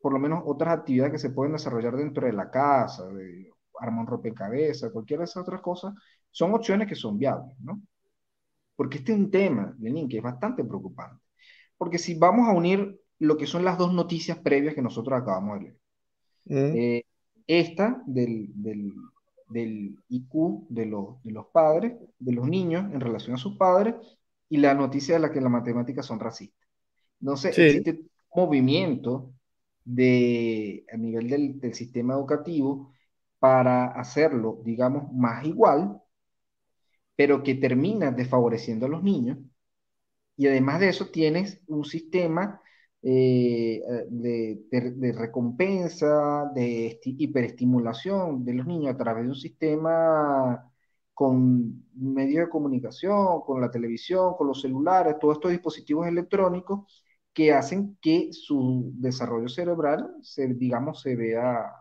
por 0.00 0.12
lo 0.12 0.18
menos 0.18 0.42
otras 0.44 0.76
actividades 0.76 1.12
que 1.12 1.18
se 1.18 1.30
pueden 1.30 1.52
desarrollar 1.52 1.96
dentro 1.96 2.26
de 2.26 2.32
la 2.32 2.50
casa, 2.50 3.06
de 3.10 3.48
armar 3.78 4.06
rompecabezas, 4.06 4.90
cualquiera 4.90 5.20
de 5.20 5.26
esas 5.26 5.42
otras 5.42 5.60
cosas, 5.60 5.94
son 6.32 6.52
opciones 6.52 6.88
que 6.88 6.96
son 6.96 7.16
viables, 7.16 7.56
¿no? 7.60 7.80
Porque 8.74 8.98
este 8.98 9.12
es 9.12 9.18
un 9.18 9.30
tema, 9.30 9.72
Lenín, 9.78 10.08
que 10.08 10.16
es 10.16 10.22
bastante 10.22 10.64
preocupante. 10.64 11.22
Porque 11.78 11.98
si 11.98 12.18
vamos 12.18 12.48
a 12.48 12.52
unir 12.52 13.01
lo 13.22 13.36
que 13.36 13.46
son 13.46 13.64
las 13.64 13.78
dos 13.78 13.94
noticias 13.94 14.38
previas 14.38 14.74
que 14.74 14.82
nosotros 14.82 15.16
acabamos 15.16 15.60
de 15.60 15.64
leer, 15.64 15.76
mm. 16.46 16.76
eh, 16.76 17.04
esta 17.46 18.02
del, 18.04 18.48
del, 18.52 18.92
del 19.48 19.96
IQ 20.08 20.66
de 20.68 20.86
los, 20.86 21.22
de 21.22 21.30
los 21.30 21.46
padres, 21.46 21.94
de 22.18 22.32
los 22.32 22.48
niños 22.48 22.92
en 22.92 23.00
relación 23.00 23.36
a 23.36 23.38
sus 23.38 23.56
padres, 23.56 23.94
y 24.48 24.56
la 24.56 24.74
noticia 24.74 25.14
de 25.14 25.20
la 25.20 25.30
que 25.30 25.40
las 25.40 25.52
matemáticas 25.52 26.04
son 26.04 26.18
racistas. 26.18 26.68
Entonces, 27.20 27.54
sí. 27.54 27.62
existe 27.62 27.90
un 28.30 28.44
movimiento 28.44 29.32
de, 29.84 30.84
a 30.92 30.96
nivel 30.96 31.28
del, 31.28 31.60
del, 31.60 31.74
sistema 31.74 32.14
educativo 32.14 32.92
para 33.38 33.86
hacerlo, 33.92 34.60
digamos, 34.64 35.12
más 35.12 35.44
igual, 35.46 36.02
pero 37.14 37.44
que 37.44 37.54
termina 37.54 38.10
desfavoreciendo 38.10 38.86
a 38.86 38.88
los 38.88 39.04
niños. 39.04 39.38
Y 40.36 40.48
además 40.48 40.80
de 40.80 40.88
eso, 40.88 41.10
tienes 41.10 41.62
un 41.68 41.84
sistema 41.84 42.60
eh, 43.02 43.82
de, 44.10 44.62
de, 44.70 45.12
recompensa, 45.12 46.50
de 46.54 47.00
hiperestimulación 47.04 48.44
de 48.44 48.54
los 48.54 48.66
niños 48.66 48.94
a 48.94 48.96
través 48.98 49.24
de 49.24 49.30
un 49.30 49.34
sistema 49.34 50.70
con 51.14 51.84
medios 51.94 52.46
de 52.46 52.50
comunicación, 52.50 53.40
con 53.42 53.60
la 53.60 53.70
televisión, 53.70 54.34
con 54.36 54.48
los 54.48 54.60
celulares, 54.62 55.16
todos 55.20 55.36
estos 55.36 55.50
dispositivos 55.50 56.06
electrónicos 56.06 57.04
que 57.32 57.52
hacen 57.52 57.98
que 58.00 58.32
su 58.32 58.92
desarrollo 58.94 59.48
cerebral, 59.48 60.14
se, 60.22 60.48
digamos, 60.54 61.00
se 61.02 61.16
vea, 61.16 61.72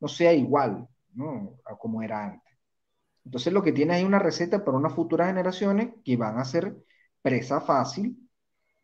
no 0.00 0.08
sea 0.08 0.32
igual 0.32 0.88
¿no? 1.14 1.58
a 1.64 1.76
como 1.76 2.02
era 2.02 2.24
antes. 2.24 2.52
Entonces 3.24 3.52
lo 3.52 3.62
que 3.62 3.72
tiene 3.72 3.94
ahí 3.94 4.04
una 4.04 4.18
receta 4.18 4.64
para 4.64 4.76
unas 4.78 4.94
futuras 4.94 5.28
generaciones 5.28 5.94
que 6.04 6.16
van 6.16 6.38
a 6.38 6.44
ser 6.44 6.76
presa 7.22 7.60
fácil 7.60 8.21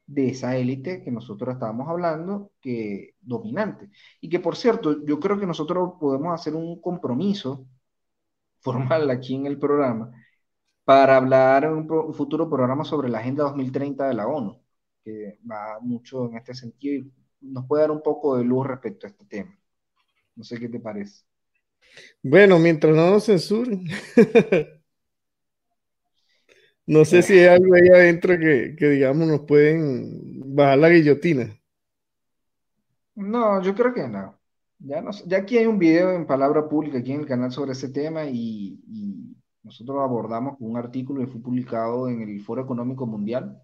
de 0.08 0.30
esa 0.30 0.56
élite 0.56 1.02
que 1.04 1.10
nosotros 1.10 1.54
estábamos 1.54 1.88
hablando, 1.88 2.52
que 2.60 3.14
dominante. 3.20 3.90
Y 4.20 4.28
que 4.30 4.40
por 4.40 4.56
cierto, 4.56 5.04
yo 5.04 5.20
creo 5.20 5.38
que 5.38 5.46
nosotros 5.46 5.92
podemos 6.00 6.34
hacer 6.34 6.54
un 6.54 6.80
compromiso 6.80 7.66
formal 8.60 9.10
aquí 9.10 9.34
en 9.36 9.46
el 9.46 9.58
programa 9.58 10.10
para 10.84 11.16
hablar 11.18 11.64
en 11.64 11.72
un, 11.72 12.14
futuro 12.14 12.48
programa 12.48 12.84
sobre 12.84 13.10
la 13.10 13.18
Agenda 13.18 13.44
2030 13.44 14.08
de 14.08 14.14
la 14.14 14.26
ONU, 14.26 14.58
que 15.04 15.38
va 15.50 15.78
mucho 15.80 16.26
en 16.26 16.36
este 16.38 16.54
sentido 16.54 17.04
y 17.04 17.12
nos 17.42 17.66
puede 17.66 17.82
dar 17.82 17.90
un 17.90 18.02
poco 18.02 18.36
de 18.38 18.44
luz 18.44 18.66
respecto 18.66 19.06
a 19.06 19.10
este 19.10 19.26
tema. 19.26 19.58
No 20.34 20.44
sé 20.44 20.58
qué 20.58 20.68
te 20.68 20.80
parece. 20.80 21.24
Bueno, 22.22 22.58
mientras 22.58 22.96
no 22.96 23.10
nos 23.10 23.26
censuren. 23.26 23.84
No 26.88 27.04
sé 27.04 27.20
si 27.20 27.34
hay 27.34 27.48
algo 27.48 27.74
ahí 27.74 27.86
adentro 27.90 28.38
que, 28.38 28.88
digamos, 28.88 29.28
nos 29.28 29.40
pueden 29.40 30.54
bajar 30.56 30.78
la 30.78 30.88
guillotina. 30.88 31.54
No, 33.14 33.62
yo 33.62 33.74
creo 33.74 33.92
que 33.92 34.08
no. 34.08 34.34
Ya, 34.78 35.02
no, 35.02 35.10
ya 35.26 35.36
aquí 35.36 35.58
hay 35.58 35.66
un 35.66 35.78
video 35.78 36.12
en 36.12 36.26
Palabra 36.26 36.66
Pública 36.66 36.96
aquí 36.96 37.12
en 37.12 37.20
el 37.20 37.26
canal 37.26 37.52
sobre 37.52 37.72
ese 37.72 37.90
tema 37.90 38.24
y, 38.24 38.80
nosotros 39.62 39.98
abordamos 40.00 40.56
un 40.60 40.78
artículo 40.78 41.20
que 41.20 41.30
fue 41.30 41.42
publicado 41.42 42.08
en 42.08 42.22
el 42.22 42.40
Foro 42.40 42.62
Económico 42.62 43.04
Mundial 43.04 43.60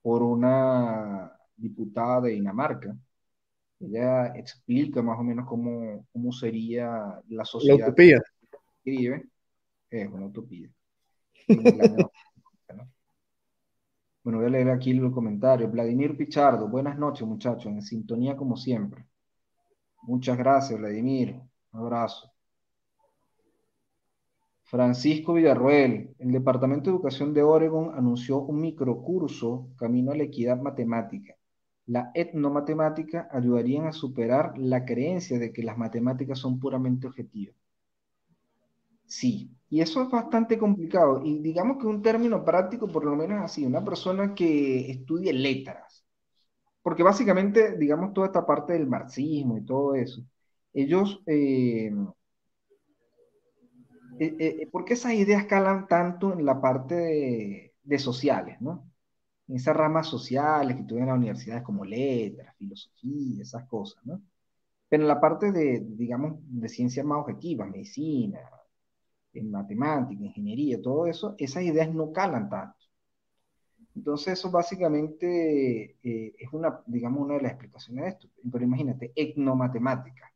por 0.00 0.22
una 0.22 1.30
diputada 1.54 2.22
de 2.22 2.30
Dinamarca. 2.30 2.96
Ella 3.80 4.28
explica 4.28 5.02
más 5.02 5.18
o 5.18 5.22
menos 5.22 5.46
cómo, 5.46 6.06
cómo 6.10 6.32
sería 6.32 7.20
la 7.28 7.44
sociedad. 7.44 7.80
La 7.80 7.86
utopía. 7.88 8.22
Que 8.82 9.24
Es 9.90 10.08
una 10.08 10.24
utopía. 10.24 10.70
Bueno, 14.24 14.38
voy 14.38 14.46
a 14.46 14.50
leer 14.50 14.70
aquí 14.70 14.94
los 14.94 15.12
comentarios. 15.12 15.70
Vladimir 15.70 16.16
Pichardo, 16.16 16.66
buenas 16.66 16.98
noches 16.98 17.28
muchachos, 17.28 17.66
en 17.66 17.82
sintonía 17.82 18.34
como 18.34 18.56
siempre. 18.56 19.04
Muchas 20.02 20.38
gracias, 20.38 20.78
Vladimir. 20.80 21.38
Un 21.72 21.80
abrazo. 21.80 22.32
Francisco 24.62 25.34
Villarroel, 25.34 26.14
el 26.18 26.32
Departamento 26.32 26.90
de 26.90 26.96
Educación 26.96 27.34
de 27.34 27.42
Oregon 27.42 27.94
anunció 27.94 28.38
un 28.38 28.62
microcurso 28.62 29.68
Camino 29.76 30.12
a 30.12 30.16
la 30.16 30.24
Equidad 30.24 30.58
Matemática. 30.58 31.34
La 31.86 32.10
etnomatemática 32.14 33.28
ayudaría 33.30 33.86
a 33.86 33.92
superar 33.92 34.56
la 34.56 34.86
creencia 34.86 35.38
de 35.38 35.52
que 35.52 35.62
las 35.62 35.76
matemáticas 35.76 36.38
son 36.38 36.58
puramente 36.58 37.06
objetivas. 37.06 37.54
Sí, 39.06 39.50
y 39.68 39.80
eso 39.80 40.02
es 40.02 40.10
bastante 40.10 40.58
complicado. 40.58 41.22
Y 41.24 41.38
digamos 41.40 41.78
que 41.78 41.86
un 41.86 42.02
término 42.02 42.44
práctico, 42.44 42.88
por 42.88 43.04
lo 43.04 43.16
menos 43.16 43.42
así, 43.42 43.64
una 43.64 43.84
persona 43.84 44.34
que 44.34 44.90
estudie 44.90 45.32
letras, 45.32 46.04
porque 46.82 47.02
básicamente, 47.02 47.76
digamos, 47.78 48.14
toda 48.14 48.28
esta 48.28 48.46
parte 48.46 48.74
del 48.74 48.86
marxismo 48.88 49.58
y 49.58 49.64
todo 49.64 49.94
eso, 49.96 50.22
ellos, 50.74 51.22
eh, 51.26 51.92
eh, 54.18 54.36
eh, 54.38 54.66
¿por 54.70 54.84
qué 54.84 54.94
esas 54.94 55.12
ideas 55.14 55.46
calan 55.46 55.86
tanto 55.88 56.32
en 56.32 56.44
la 56.44 56.60
parte 56.60 56.94
de, 57.82 57.98
sociales, 57.98 58.60
¿no? 58.60 58.90
En 59.48 59.56
esas 59.56 59.76
ramas 59.76 60.06
sociales 60.08 60.76
que 60.76 60.84
tuvieron 60.84 61.08
las 61.10 61.18
universidades 61.18 61.62
como 61.64 61.84
letras, 61.84 62.54
filosofía, 62.58 63.42
esas 63.42 63.66
cosas, 63.68 64.04
¿no? 64.06 64.22
Pero 64.88 65.02
en 65.04 65.08
la 65.08 65.20
parte 65.20 65.52
de, 65.52 65.80
digamos, 65.86 66.38
de 66.42 66.68
ciencias 66.68 67.06
más 67.06 67.18
objetivas, 67.20 67.68
medicina, 67.70 68.40
en 69.34 69.50
matemática, 69.50 70.24
ingeniería, 70.24 70.80
todo 70.82 71.06
eso, 71.06 71.34
esas 71.38 71.62
ideas 71.62 71.92
no 71.92 72.12
calan 72.12 72.48
tanto. 72.48 72.76
Entonces 73.94 74.34
eso 74.38 74.50
básicamente 74.50 75.96
eh, 76.02 76.34
es 76.38 76.52
una, 76.52 76.80
digamos, 76.86 77.22
una 77.22 77.34
de 77.34 77.42
las 77.42 77.52
explicaciones 77.52 78.04
de 78.04 78.10
esto. 78.10 78.28
Pero 78.52 78.64
imagínate, 78.64 79.12
etnomatemática. 79.14 80.33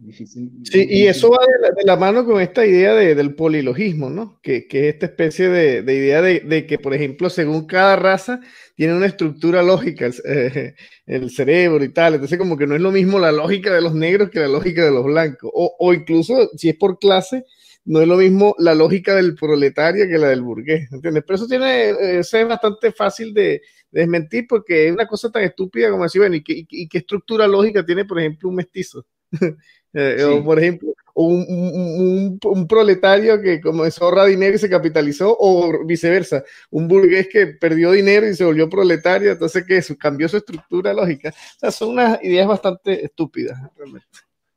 Difícil, 0.00 0.50
sí, 0.64 0.86
y 0.90 1.06
eso 1.06 1.30
va 1.30 1.38
de 1.46 1.84
la, 1.84 1.96
mano 1.96 2.24
con 2.24 2.40
esta 2.40 2.66
idea 2.66 2.94
del 2.94 3.34
polilogismo, 3.36 4.10
¿no? 4.10 4.40
Que, 4.42 4.66
que 4.66 4.88
es 4.88 4.94
esta 4.94 5.06
especie 5.06 5.48
de, 5.48 5.82
de 5.82 5.94
idea 5.94 6.20
de, 6.20 6.40
de, 6.40 6.66
que, 6.66 6.78
por 6.78 6.92
ejemplo, 6.92 7.30
según 7.30 7.66
cada 7.66 7.94
raza 7.94 8.40
tiene 8.74 8.94
una 8.94 9.06
estructura 9.06 9.62
lógica, 9.62 10.06
el, 10.06 10.14
eh, 10.24 10.74
el, 11.06 11.30
cerebro 11.30 11.84
y 11.84 11.90
tal. 11.90 12.14
Entonces, 12.14 12.38
como 12.38 12.56
que 12.56 12.66
no 12.66 12.74
es 12.74 12.80
lo 12.80 12.90
mismo 12.90 13.20
la 13.20 13.30
lógica 13.30 13.72
de 13.72 13.80
los 13.80 13.94
negros 13.94 14.30
que 14.30 14.40
la 14.40 14.48
lógica 14.48 14.84
de 14.84 14.90
los 14.90 15.04
blancos. 15.04 15.50
O, 15.54 15.76
o 15.78 15.94
incluso, 15.94 16.50
si 16.56 16.68
es 16.68 16.76
por 16.76 16.98
clase, 16.98 17.44
no 17.84 18.00
es 18.00 18.08
lo 18.08 18.16
mismo 18.16 18.56
la 18.58 18.74
lógica 18.74 19.14
del 19.14 19.36
proletario 19.36 20.08
que 20.08 20.18
la 20.18 20.28
del 20.28 20.42
burgués, 20.42 20.90
¿entiendes? 20.92 21.22
Pero 21.24 21.36
eso 21.36 21.46
tiene, 21.46 21.90
eh, 21.90 22.18
eso 22.18 22.36
es 22.36 22.48
bastante 22.48 22.90
fácil 22.90 23.32
de, 23.32 23.62
desmentir 23.92 24.46
porque 24.48 24.86
es 24.86 24.92
una 24.92 25.06
cosa 25.06 25.30
tan 25.30 25.44
estúpida 25.44 25.90
como 25.90 26.02
decir, 26.02 26.20
bueno, 26.20 26.34
¿y 26.34 26.42
qué, 26.42 26.66
y 26.68 26.88
qué 26.88 26.98
estructura 26.98 27.46
lógica 27.46 27.84
tiene, 27.84 28.04
por 28.04 28.18
ejemplo, 28.18 28.48
un 28.48 28.56
mestizo? 28.56 29.06
Eh, 29.94 30.24
o 30.24 30.42
por 30.42 30.58
ejemplo, 30.58 30.94
un, 31.14 32.38
un, 32.42 32.66
proletario 32.66 33.42
que 33.42 33.60
comenzó 33.60 34.04
a 34.04 34.08
ahorrar 34.08 34.28
dinero 34.28 34.56
y 34.56 34.58
se 34.58 34.70
capitalizó, 34.70 35.36
o 35.38 35.84
viceversa, 35.84 36.42
un 36.70 36.88
burgués 36.88 37.28
que 37.30 37.48
perdió 37.48 37.92
dinero 37.92 38.26
y 38.26 38.34
se 38.34 38.44
volvió 38.44 38.70
proletario, 38.70 39.32
entonces 39.32 39.66
que 39.66 39.82
cambió 39.96 40.30
su 40.30 40.38
estructura 40.38 40.94
lógica. 40.94 41.28
O 41.28 41.58
sea, 41.58 41.70
son 41.70 41.90
unas 41.90 42.24
ideas 42.24 42.48
bastante 42.48 43.04
estúpidas, 43.04 43.58
realmente. 43.76 44.06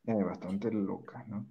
bastante 0.05 0.71
locas, 0.71 1.27
¿no? 1.27 1.45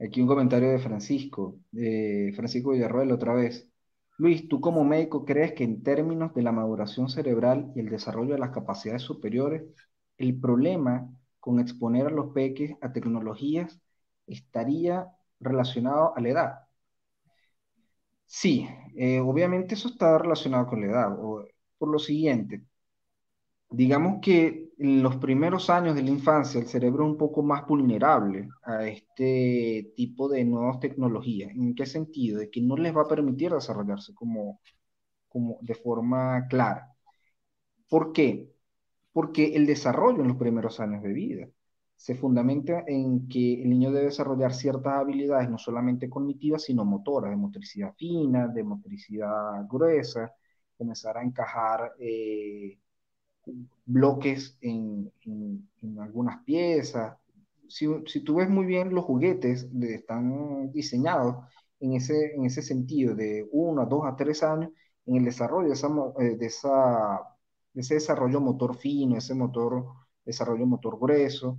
Aquí 0.00 0.20
un 0.20 0.26
comentario 0.26 0.70
de 0.70 0.80
Francisco, 0.80 1.60
de 1.70 2.32
Francisco 2.34 2.72
Villarroel 2.72 3.12
otra 3.12 3.32
vez. 3.32 3.70
Luis, 4.18 4.48
¿tú 4.48 4.60
como 4.60 4.84
médico 4.84 5.24
crees 5.24 5.52
que 5.52 5.64
en 5.64 5.82
términos 5.82 6.34
de 6.34 6.42
la 6.42 6.52
maduración 6.52 7.08
cerebral 7.08 7.72
y 7.76 7.80
el 7.80 7.88
desarrollo 7.88 8.32
de 8.32 8.40
las 8.40 8.50
capacidades 8.50 9.02
superiores, 9.02 9.62
el 10.18 10.38
problema 10.40 11.08
con 11.44 11.60
exponer 11.60 12.06
a 12.08 12.10
los 12.10 12.32
peques 12.34 12.72
a 12.80 12.92
tecnologías 12.92 13.80
estaría 14.26 15.08
relacionado 15.40 16.16
a 16.16 16.20
la 16.22 16.28
edad. 16.30 16.54
Sí, 18.26 18.68
eh, 18.96 19.20
obviamente 19.20 19.74
eso 19.74 19.88
está 19.88 20.18
relacionado 20.18 20.66
con 20.66 20.80
la 20.82 20.86
edad. 20.88 21.16
por 21.78 21.88
lo 21.90 21.98
siguiente, 21.98 22.64
digamos 23.70 24.20
que 24.22 24.70
en 24.78 25.02
los 25.02 25.16
primeros 25.16 25.70
años 25.70 25.94
de 25.94 26.02
la 26.02 26.10
infancia 26.10 26.60
el 26.60 26.66
cerebro 26.66 27.04
es 27.04 27.10
un 27.12 27.16
poco 27.18 27.42
más 27.42 27.66
vulnerable 27.66 28.48
a 28.62 28.86
este 28.86 29.92
tipo 29.96 30.28
de 30.28 30.44
nuevas 30.44 30.80
tecnologías. 30.80 31.50
¿En 31.50 31.74
qué 31.74 31.86
sentido? 31.86 32.38
De 32.38 32.50
que 32.50 32.60
no 32.60 32.76
les 32.76 32.96
va 32.96 33.02
a 33.02 33.08
permitir 33.08 33.52
desarrollarse 33.52 34.14
como, 34.14 34.60
como 35.28 35.58
de 35.62 35.74
forma 35.76 36.46
clara. 36.48 36.94
¿Por 37.88 38.12
qué? 38.12 38.53
Porque 39.14 39.54
el 39.56 39.64
desarrollo 39.64 40.20
en 40.20 40.28
los 40.28 40.36
primeros 40.36 40.78
años 40.80 41.02
de 41.02 41.12
vida 41.14 41.48
se 41.96 42.14
fundamenta 42.14 42.84
en 42.86 43.28
que 43.28 43.62
el 43.62 43.70
niño 43.70 43.90
debe 43.92 44.06
desarrollar 44.06 44.52
ciertas 44.52 44.94
habilidades, 44.94 45.48
no 45.48 45.56
solamente 45.58 46.10
cognitivas, 46.10 46.64
sino 46.64 46.84
motoras, 46.84 47.30
de 47.30 47.36
motricidad 47.36 47.94
fina, 47.96 48.48
de 48.48 48.62
motricidad 48.62 49.66
gruesa, 49.68 50.34
comenzar 50.76 51.16
a 51.16 51.22
encajar 51.22 51.94
eh, 51.98 52.78
bloques 53.86 54.58
en, 54.60 55.12
algunas 56.00 56.42
piezas. 56.44 57.16
Si, 57.68 58.20
tú 58.24 58.36
ves 58.36 58.48
muy 58.48 58.66
bien, 58.66 58.94
los 58.94 59.04
juguetes 59.04 59.68
están 59.82 60.70
diseñados 60.72 61.36
en 61.80 61.94
ese, 61.94 62.34
en 62.34 62.44
ese 62.46 62.62
sentido, 62.62 63.14
de 63.14 63.48
uno 63.52 63.82
a 63.82 63.86
dos 63.86 64.02
a 64.06 64.16
tres 64.16 64.42
años, 64.42 64.70
en 65.06 65.16
el 65.16 65.24
desarrollo 65.24 65.68
de, 65.68 65.74
esa, 65.74 65.88
eh, 66.18 66.36
de, 66.36 66.46
esa, 66.46 66.68
de 66.68 67.33
ese 67.74 67.94
desarrollo 67.94 68.40
motor 68.40 68.76
fino, 68.76 69.16
ese 69.16 69.34
motor, 69.34 69.84
desarrollo 70.24 70.66
motor 70.66 70.98
grueso, 70.98 71.58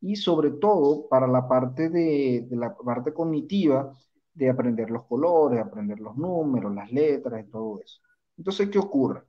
y 0.00 0.16
sobre 0.16 0.52
todo 0.52 1.08
para 1.08 1.26
la 1.26 1.46
parte 1.48 1.90
de, 1.90 2.46
de 2.48 2.56
la 2.56 2.76
parte 2.76 3.12
cognitiva, 3.12 3.92
de 4.34 4.48
aprender 4.50 4.90
los 4.90 5.04
colores, 5.04 5.60
aprender 5.60 6.00
los 6.00 6.16
números, 6.16 6.74
las 6.74 6.90
letras 6.92 7.44
y 7.46 7.50
todo 7.50 7.80
eso. 7.80 8.00
Entonces, 8.38 8.70
¿qué 8.70 8.78
ocurre? 8.78 9.22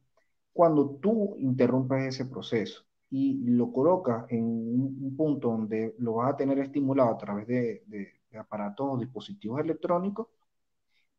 Cuando 0.54 0.92
tú 1.02 1.36
interrumpes 1.40 2.16
ese 2.16 2.26
proceso 2.26 2.84
y 3.10 3.44
lo 3.52 3.72
colocas 3.74 4.26
en 4.30 4.44
un, 4.46 5.16
punto 5.18 5.50
donde 5.50 5.96
lo 6.00 6.16
vas 6.16 6.34
a 6.34 6.38
tener 6.38 6.60
estimulado 6.60 7.12
a 7.12 7.18
través 7.18 7.48
de, 7.48 7.84
aparatos 8.40 8.88
o 8.92 8.98
dispositivos 8.98 9.60
electrónicos, 9.60 10.28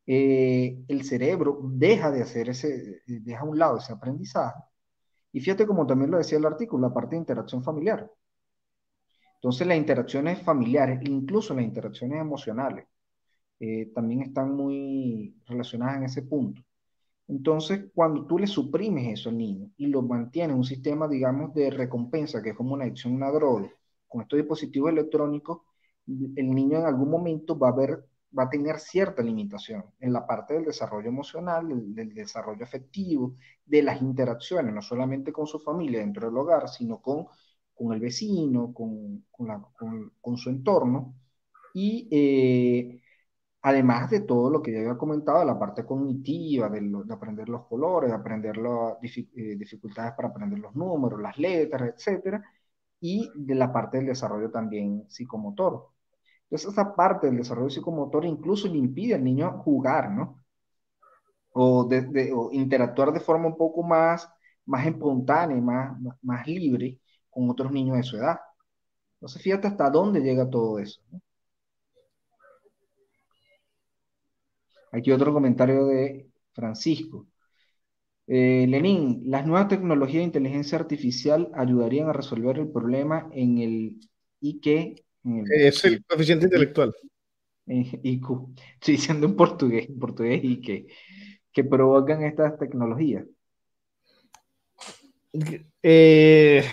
eh, 0.05 0.83
el 0.87 1.03
cerebro 1.03 1.59
deja 1.63 2.11
de 2.11 2.23
hacer 2.23 2.49
ese, 2.49 3.01
deja 3.07 3.41
a 3.41 3.45
un 3.45 3.57
lado 3.59 3.77
ese 3.77 3.93
aprendizaje. 3.93 4.59
Y 5.33 5.41
fíjate 5.41 5.67
como 5.67 5.85
también 5.85 6.11
lo 6.11 6.17
decía 6.17 6.37
el 6.37 6.45
artículo, 6.45 6.87
la 6.87 6.93
parte 6.93 7.15
de 7.15 7.21
interacción 7.21 7.63
familiar. 7.63 8.09
Entonces 9.35 9.67
las 9.67 9.77
interacciones 9.77 10.41
familiares, 10.41 11.01
incluso 11.03 11.53
las 11.53 11.65
interacciones 11.65 12.21
emocionales, 12.21 12.85
eh, 13.59 13.91
también 13.93 14.21
están 14.21 14.55
muy 14.55 15.35
relacionadas 15.45 15.97
en 15.97 16.03
ese 16.03 16.21
punto. 16.23 16.61
Entonces, 17.27 17.85
cuando 17.93 18.25
tú 18.27 18.37
le 18.37 18.47
suprimes 18.47 19.19
eso 19.19 19.29
al 19.29 19.37
niño 19.37 19.69
y 19.77 19.87
lo 19.87 20.01
mantienes 20.01 20.51
en 20.51 20.57
un 20.59 20.65
sistema, 20.65 21.07
digamos, 21.07 21.53
de 21.53 21.69
recompensa, 21.71 22.41
que 22.41 22.49
es 22.51 22.55
como 22.55 22.73
una 22.73 22.85
adicción 22.85 23.13
a 23.13 23.15
una 23.17 23.31
droga, 23.31 23.69
con 24.07 24.21
estos 24.21 24.37
dispositivos 24.37 24.91
electrónicos, 24.91 25.61
el 26.07 26.49
niño 26.51 26.79
en 26.79 26.85
algún 26.85 27.09
momento 27.09 27.57
va 27.57 27.69
a 27.69 27.75
ver, 27.75 28.05
va 28.37 28.43
a 28.43 28.49
tener 28.49 28.79
cierta 28.79 29.21
limitación 29.21 29.85
en 29.99 30.13
la 30.13 30.25
parte 30.27 30.53
del 30.55 30.65
desarrollo 30.65 31.07
emocional, 31.09 31.67
del, 31.95 32.13
desarrollo 32.13 32.63
afectivo, 32.63 33.35
de 33.65 33.83
las 33.83 34.01
interacciones, 34.01 34.73
no 34.73 34.81
solamente 34.81 35.31
con 35.31 35.47
su 35.47 35.59
familia 35.59 35.99
dentro 35.99 36.27
del 36.27 36.37
hogar, 36.37 36.67
sino 36.69 37.01
con, 37.01 37.27
con 37.73 37.93
el 37.93 37.99
vecino, 37.99 38.73
con, 38.73 39.25
con, 39.31 40.37
su 40.37 40.49
entorno. 40.49 41.15
Y 41.73 42.07
eh, 42.11 43.03
Además 43.65 44.09
de 44.09 44.21
todo 44.21 44.49
lo 44.49 44.61
que 44.61 44.73
ya 44.73 44.79
había 44.79 44.97
comentado, 44.97 45.43
la 45.45 45.57
parte 45.57 45.85
cognitiva, 45.85 46.69
de, 46.69 46.81
aprender 47.13 47.47
los 47.49 47.65
colores, 47.67 48.09
de 48.09 48.15
aprender 48.15 48.57
las 48.57 48.97
eh, 49.01 49.55
dificultades 49.57 50.13
para 50.15 50.27
aprender 50.29 50.59
los 50.59 50.75
números, 50.75 51.21
las 51.21 51.37
letras, 51.37 51.93
etcétera, 51.95 52.43
y 52.99 53.31
de 53.35 53.55
la 53.55 53.71
parte 53.71 53.97
del 53.97 54.07
desarrollo 54.07 54.51
también 54.51 55.05
psicomotor. 55.09 55.92
Entonces, 56.53 56.71
esa 56.71 56.95
parte 56.95 57.25
del 57.25 57.37
desarrollo 57.37 57.71
psicomotor 57.71 58.25
incluso 58.25 58.67
le 58.67 58.77
impide 58.77 59.15
al 59.15 59.23
niño 59.23 59.57
jugar, 59.63 60.11
¿no? 60.11 60.43
O, 61.53 61.89
interactuar 62.51 63.11
de 63.11 63.19
forma 63.19 63.47
un 63.47 63.57
poco 63.57 63.81
más, 63.81 64.29
más 64.65 64.85
espontánea, 64.85 65.57
más, 65.59 65.97
más 66.21 66.45
libre 66.47 66.99
con 67.31 67.49
otros 67.49 67.71
niños 67.71 67.97
de 67.97 68.03
su 68.03 68.17
edad. 68.17 68.39
Entonces, 69.15 69.41
fíjate 69.41 69.67
hasta 69.67 69.89
dónde 69.89 70.21
llega 70.21 70.47
todo 70.47 70.77
eso. 70.77 71.01
Aquí 74.91 75.11
otro 75.11 75.33
comentario 75.33 75.87
de 75.87 76.29
Francisco. 76.51 77.25
Eh, 78.27 78.67
Lenín, 78.69 79.23
las 79.25 79.45
nuevas 79.47 79.69
tecnologías 79.69 80.21
de 80.21 80.25
inteligencia 80.25 80.77
artificial 80.77 81.51
ayudarían 81.55 82.09
a 82.09 82.13
resolver 82.13 82.59
el 82.59 82.71
problema 82.71 83.27
en 83.31 83.57
el 83.57 83.99
IQ. 84.41 85.03
Es 85.51 85.85
el 85.85 86.03
coeficiente 86.05 86.45
intelectual. 86.45 86.93
IQ. 87.65 88.55
Estoy 88.73 88.95
diciendo 88.95 89.25
en 89.25 89.35
portugués, 89.35 89.87
en 89.89 89.99
portugués 89.99 90.43
IQ, 90.43 90.87
que 91.51 91.63
provocan 91.63 92.23
estas 92.23 92.57
tecnologías. 92.57 93.25
Eh, 95.81 96.63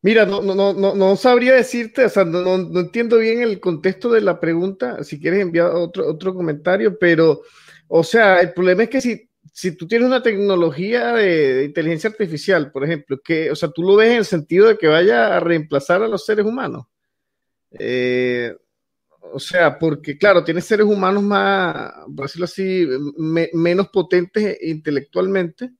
Mira, 0.00 0.24
no, 0.24 0.40
no, 0.40 0.54
no, 0.54 0.94
no 0.94 1.16
sabría 1.16 1.54
decirte, 1.54 2.04
o 2.04 2.08
sea, 2.08 2.24
no, 2.24 2.54
entiendo 2.78 3.18
bien 3.18 3.42
el 3.42 3.58
contexto 3.58 4.10
de 4.10 4.20
la 4.20 4.38
pregunta, 4.38 5.02
si 5.02 5.18
quieres 5.20 5.40
enviar 5.40 5.72
otro, 5.72 6.08
otro 6.08 6.32
comentario, 6.34 6.96
pero, 6.98 7.42
o 7.88 8.04
sea, 8.04 8.40
el 8.40 8.52
problema 8.52 8.84
es 8.84 8.90
que 8.90 9.00
si, 9.00 9.27
si 9.52 9.76
tú 9.76 9.86
tienes 9.86 10.06
una 10.06 10.22
tecnología 10.22 11.12
de, 11.12 11.64
inteligencia 11.64 12.10
artificial, 12.10 12.70
por 12.70 12.84
ejemplo, 12.84 13.20
que, 13.22 13.50
o 13.50 13.56
sea, 13.56 13.70
tú 13.70 13.82
lo 13.82 13.96
ves 13.96 14.10
en 14.10 14.18
el 14.18 14.24
sentido 14.24 14.68
de 14.68 14.78
que 14.78 14.86
vaya 14.86 15.36
a 15.36 15.40
reemplazar 15.40 16.02
a 16.02 16.08
los 16.08 16.24
seres 16.24 16.44
humanos. 16.46 16.86
Eh, 17.78 18.54
o 19.32 19.38
sea, 19.38 19.78
porque 19.78 20.16
claro, 20.16 20.42
tienes 20.42 20.64
seres 20.64 20.86
humanos 20.86 21.22
más, 21.22 21.92
por 22.14 22.26
decirlo 22.26 22.44
así, 22.44 22.86
menos 23.52 23.88
potentes 23.88 24.58
intelectualmente, 24.62 25.70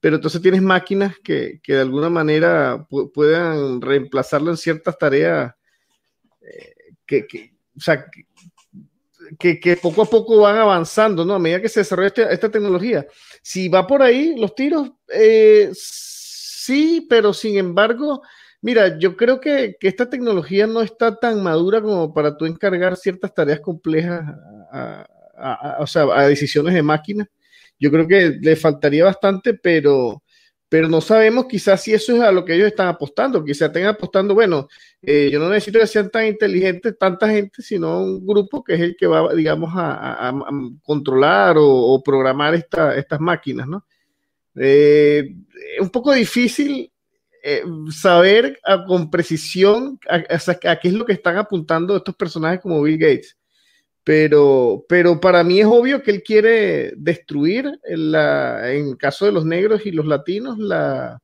pero 0.00 0.16
entonces 0.16 0.42
tienes 0.42 0.62
máquinas 0.62 1.16
que, 1.22 1.60
de 1.66 1.80
alguna 1.80 2.10
manera 2.10 2.86
puedan 3.14 3.80
reemplazarlo 3.80 4.50
en 4.50 4.56
ciertas 4.56 4.96
tareas 4.98 5.54
eh, 6.40 6.74
que, 7.06 7.26
o 7.76 7.80
sea, 7.80 8.04
que, 9.38 9.76
poco 9.80 10.02
a 10.02 10.06
poco 10.06 10.40
van 10.40 10.56
avanzando, 10.56 11.24
¿no? 11.24 11.34
A 11.34 11.38
medida 11.38 11.60
que 11.60 11.68
se 11.68 11.80
desarrolla 11.80 12.08
este, 12.08 12.32
esta, 12.32 12.50
tecnología. 12.50 13.06
Si 13.42 13.68
va 13.68 13.86
por 13.86 14.02
ahí 14.02 14.36
los 14.36 14.54
tiros, 14.54 14.92
eh, 15.12 15.70
sí, 15.74 17.06
pero 17.08 17.32
sin 17.32 17.58
embargo, 17.58 18.22
mira, 18.60 18.98
yo 18.98 19.16
creo 19.16 19.40
que, 19.40 19.76
esta 19.80 20.08
tecnología 20.10 20.66
no 20.66 20.82
está 20.82 21.16
tan 21.16 21.42
madura 21.42 21.80
como 21.82 22.12
para 22.14 22.36
tú 22.36 22.46
encargar 22.46 22.96
ciertas 22.96 23.34
tareas 23.34 23.60
complejas 23.60 24.22
o 25.78 25.86
sea, 25.86 26.02
a 26.14 26.26
decisiones 26.26 26.74
de 26.74 26.82
máquinas 26.82 27.28
yo 27.78 27.90
creo 27.90 28.08
que 28.08 28.38
le 28.40 28.56
faltaría 28.56 29.04
bastante, 29.04 29.54
pero, 29.54 30.22
pero 30.68 30.88
no 30.88 31.00
sabemos 31.00 31.46
quizás 31.46 31.82
si 31.82 31.94
eso 31.94 32.14
es 32.14 32.20
a 32.20 32.30
lo 32.30 32.44
que 32.44 32.54
ellos 32.54 32.68
están 32.68 32.88
apostando, 32.88 33.42
quizás 33.42 33.68
estén 33.68 33.86
apostando, 33.86 34.34
bueno, 34.34 34.68
eh, 35.00 35.30
yo 35.32 35.38
no 35.38 35.48
necesito 35.48 35.78
que 35.78 35.86
sean 35.86 36.10
tan 36.10 36.26
inteligentes 36.26 36.98
tanta 36.98 37.28
gente, 37.28 37.62
sino 37.62 38.00
un 38.00 38.26
grupo 38.26 38.62
que 38.62 38.74
es 38.74 38.80
el 38.80 38.96
que 38.96 39.06
va, 39.06 39.32
digamos, 39.32 39.70
a, 39.74 40.32
controlar 40.82 41.56
o, 41.58 42.02
programar 42.04 42.54
estas 42.54 43.20
máquinas, 43.20 43.66
¿no? 43.66 43.86
Eh, 44.56 45.34
es 45.76 45.80
un 45.80 45.90
poco 45.90 46.12
difícil 46.12 46.92
eh, 47.42 47.62
saber 47.90 48.58
con 48.86 49.08
precisión 49.08 49.98
a, 50.08 50.16
a, 50.16 50.76
qué 50.76 50.88
es 50.88 50.94
lo 50.94 51.06
que 51.06 51.12
están 51.14 51.38
apuntando 51.38 51.96
estos 51.96 52.14
personajes 52.14 52.60
como 52.60 52.82
Bill 52.82 52.98
Gates. 52.98 53.37
Pero, 54.08 54.86
pero 54.88 55.20
para 55.20 55.44
mí 55.44 55.60
es 55.60 55.66
obvio 55.66 56.02
que 56.02 56.10
él 56.10 56.22
quiere 56.22 56.94
destruir, 56.96 57.78
la, 57.84 58.72
en 58.72 58.86
el 58.86 58.96
caso 58.96 59.26
de 59.26 59.32
los 59.32 59.44
negros 59.44 59.84
y 59.84 59.90
los 59.90 60.06
latinos, 60.06 60.56
la, 60.56 61.20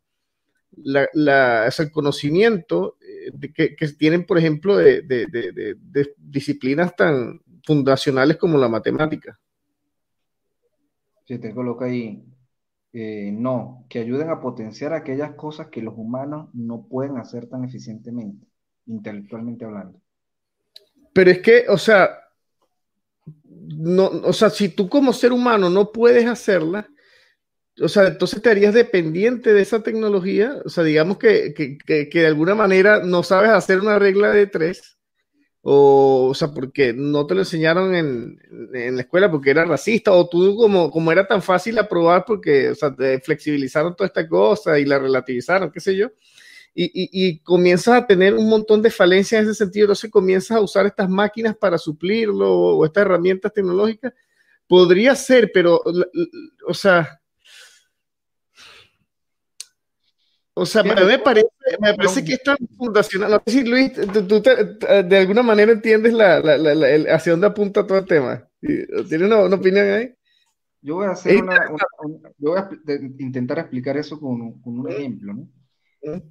la, 0.76 1.66
el 1.66 1.91
conocimiento 1.91 2.99
eh, 3.01 3.53
que, 3.55 3.74
que, 3.74 3.89
tienen, 3.89 4.26
por 4.26 4.37
ejemplo, 4.37 4.76
de, 4.76 5.01
de, 5.01 5.24
de, 5.30 6.14
disciplinas 6.18 6.95
tan 6.95 7.41
fundacionales 7.64 8.37
como 8.37 8.59
la 8.59 8.68
matemática. 8.68 9.41
Si 11.24 11.39
te 11.39 11.55
coloca 11.55 11.87
ahí, 11.87 12.22
eh, 12.93 13.30
no, 13.32 13.87
que 13.89 14.01
ayuden 14.01 14.28
a 14.28 14.43
potenciar 14.43 14.93
aquellas 14.93 15.32
cosas 15.37 15.68
que 15.68 15.80
los 15.80 15.95
humanos 15.97 16.51
no 16.53 16.87
pueden 16.87 17.16
hacer 17.16 17.47
tan 17.47 17.64
eficientemente, 17.64 18.47
intelectualmente 18.85 19.64
hablando. 19.64 20.03
Pero 21.14 21.30
es 21.30 21.39
que, 21.39 21.64
o 21.68 21.78
sea, 21.78 22.24
no, 23.67 24.07
o 24.25 24.33
sea, 24.33 24.51
si 24.51 24.69
tú 24.69 24.89
como 24.89 25.12
ser 25.12 25.33
humano 25.33 25.71
no 25.71 25.93
puedes 25.93 26.27
hacerla, 26.27 26.89
o 27.81 27.89
sea, 27.89 28.07
entonces 28.07 28.41
te 28.41 28.51
harías 28.51 28.75
dependiente 28.75 29.53
de 29.53 29.62
esa 29.62 29.83
tecnología, 29.83 30.61
o 30.65 30.69
sea, 30.69 30.85
digamos 30.85 31.19
que, 31.19 31.55
que, 31.55 31.79
que, 32.09 32.21
de 32.21 32.27
alguna 32.27 32.55
manera 32.55 33.03
no 33.03 33.23
sabes 33.23 33.51
hacer 33.51 33.81
una 33.81 33.99
regla 33.99 34.31
de 34.31 34.47
tres, 34.47 34.99
o, 35.62 36.29
o 36.31 36.35
sea, 36.35 36.49
porque 36.53 36.93
no 36.93 37.27
te 37.27 37.35
lo 37.35 37.41
enseñaron 37.41 37.95
en, 37.95 38.39
en, 38.75 38.97
la 38.97 39.03
escuela 39.03 39.31
porque 39.31 39.51
era 39.51 39.65
racista, 39.65 40.12
o 40.12 40.29
tú 40.29 40.57
como, 40.57 40.91
como 40.91 41.11
era 41.11 41.27
tan 41.27 41.43
fácil 41.43 41.79
aprobar 41.79 42.25
porque, 42.27 42.71
o 42.71 42.75
sea, 42.75 42.95
te 42.95 43.21
flexibilizaron 43.21 43.97
toda 43.97 44.07
esta 44.07 44.29
cosa 44.29 44.79
y 44.79 44.85
la 44.85 44.99
relativizaron, 44.99 45.73
qué 45.73 45.81
sé 45.81 45.97
yo, 45.97 46.11
y, 46.75 47.39
comienzas 47.41 47.95
a 47.95 48.07
tener 48.07 48.35
un 48.35 48.49
montón 48.49 48.83
de 48.83 48.91
falencias 48.91 49.43
en 49.43 49.49
ese 49.49 49.64
sentido, 49.64 49.85
entonces 49.85 50.11
comienzas 50.11 50.57
a 50.57 50.61
usar 50.61 50.87
estas 50.87 51.09
máquinas 51.09 51.57
para 51.57 51.79
suplirlo 51.79 52.51
o 52.53 52.85
estas 52.85 53.03
herramientas 53.03 53.53
tecnológicas, 53.53 54.12
podría 54.66 55.14
ser, 55.14 55.51
pero, 55.53 55.81
o 56.66 56.75
sea, 56.75 57.20
O 60.57 60.64
sea, 60.64 60.85
me 60.85 61.18
parece, 61.18 61.49
me 61.81 61.95
parece 61.95 62.25
que 62.25 62.35
es 62.35 62.43
tan 62.45 62.57
fundacional. 62.79 63.29
No 63.33 63.43
sé 63.45 63.51
si 63.51 63.64
Luis, 63.64 63.93
tú, 63.93 64.41
de 64.41 65.16
alguna 65.18 65.43
manera 65.43 65.72
entiendes 65.72 66.12
la, 66.12 66.39
la, 66.39 66.57
la, 66.57 67.12
hacia 67.12 67.33
dónde 67.33 67.49
apunta 67.49 67.85
todo 67.85 67.99
el 67.99 68.07
tema. 68.07 68.49
¿Tienes 68.61 69.22
una, 69.22 69.43
una 69.43 69.57
opinión 69.57 69.85
ahí? 69.91 70.14
Yo 70.81 70.95
voy 70.95 71.07
a 71.07 71.11
hacer 71.11 71.43
una, 71.43 71.66
yo 72.39 72.51
voy 72.51 72.59
a 72.61 72.70
intentar 73.18 73.59
explicar 73.59 73.97
eso 73.97 74.20
con, 74.20 74.61
con 74.61 74.79
un 74.79 74.89
ejemplo. 74.89 75.35
¿no? 75.35 75.49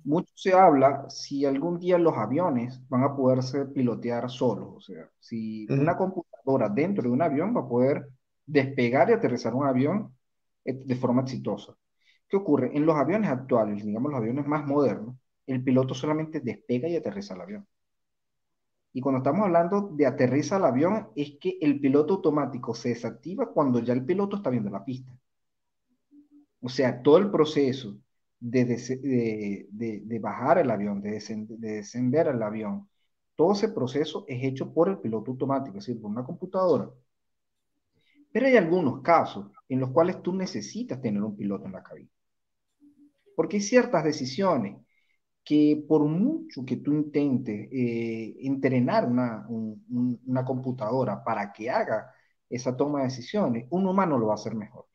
Mucho 0.04 0.32
se 0.36 0.54
habla 0.54 1.10
si 1.10 1.46
algún 1.46 1.80
día 1.80 1.98
los 1.98 2.16
aviones 2.16 2.80
van 2.90 3.04
a 3.04 3.16
poderse 3.16 3.66
pilotear 3.66 4.30
solos, 4.30 4.70
o 4.76 4.82
sea, 4.82 5.10
si 5.20 5.66
una 5.70 5.98
computadora 5.98 6.70
dentro 6.70 7.04
de 7.04 7.10
un 7.10 7.22
avión 7.22 7.56
va 7.56 7.62
a 7.62 7.68
poder 7.68 8.08
despegar 8.46 9.10
y 9.10 9.14
aterrizar 9.14 9.56
un 9.56 9.66
avión 9.66 10.16
eh, 10.66 10.74
de 10.74 10.96
forma 10.96 11.24
exitosa. 11.24 11.76
¿Qué 12.28 12.38
ocurre? 12.38 12.76
En 12.76 12.86
los 12.86 12.96
aviones 12.96 13.30
actuales, 13.30 13.84
digamos 13.84 14.12
los 14.12 14.20
aviones 14.20 14.46
más 14.48 14.66
modernos, 14.66 15.16
el 15.48 15.64
piloto 15.64 15.94
solamente 15.94 16.40
despega 16.40 16.88
y 16.88 16.96
aterriza 16.96 17.34
el 17.34 17.42
avión. 17.42 17.68
Y 18.94 19.02
cuando 19.02 19.18
estamos 19.20 19.42
hablando 19.42 19.90
de 19.94 20.06
aterriza 20.06 20.58
el 20.58 20.66
avión, 20.66 21.10
es 21.16 21.38
que 21.40 21.58
el 21.62 21.80
piloto 21.80 22.16
automático 22.16 22.76
se 22.76 22.90
desactiva 22.90 23.52
cuando 23.52 23.80
ya 23.80 23.94
el 23.94 24.06
piloto 24.06 24.38
está 24.38 24.52
viendo 24.52 24.70
la 24.70 24.86
pista. 24.86 25.12
O 26.62 26.70
sea, 26.70 27.02
todo 27.02 27.18
el 27.18 27.30
proceso 27.32 27.98
de, 28.44 30.20
bajar 30.22 30.58
el 30.60 30.70
avión, 30.72 31.02
de, 31.02 31.12
descender 31.60 32.28
el 32.28 32.44
avión, 32.44 32.90
todo 33.36 33.54
ese 33.54 33.70
proceso 33.70 34.26
es 34.28 34.44
hecho 34.44 34.74
por 34.74 34.90
el 34.90 35.00
piloto 35.00 35.32
automático, 35.32 35.78
es 35.78 35.86
decir, 35.86 36.02
por 36.02 36.12
una 36.12 36.24
computadora. 36.24 36.90
Pero 38.32 38.48
hay 38.48 38.58
algunos 38.58 39.02
casos 39.02 39.48
en 39.70 39.80
los 39.80 39.92
cuales 39.92 40.22
tú 40.22 40.34
necesitas 40.34 41.02
tener 41.02 41.24
un 41.24 41.36
piloto 41.36 41.66
en 41.66 41.72
la 41.72 41.84
cabina. 41.84 42.10
Porque 43.36 43.58
hay 43.58 43.62
ciertas 43.64 44.04
decisiones 44.04 44.78
que 45.44 45.84
por 45.88 46.04
mucho 46.06 46.66
que 46.66 46.78
tú 46.78 46.94
intentes 46.94 47.70
eh, 47.72 48.36
entrenar 48.42 49.06
una, 49.08 49.46
una 49.50 50.46
computadora 50.46 51.24
para 51.24 51.52
que 51.52 51.70
haga 51.70 52.14
esa 52.50 52.76
toma 52.78 53.00
de 53.00 53.06
decisiones, 53.06 53.68
un 53.72 53.88
humano 53.88 54.18
lo 54.18 54.28
va 54.28 54.34
a 54.34 54.36
hacer 54.36 54.56
mejor. 54.56 54.86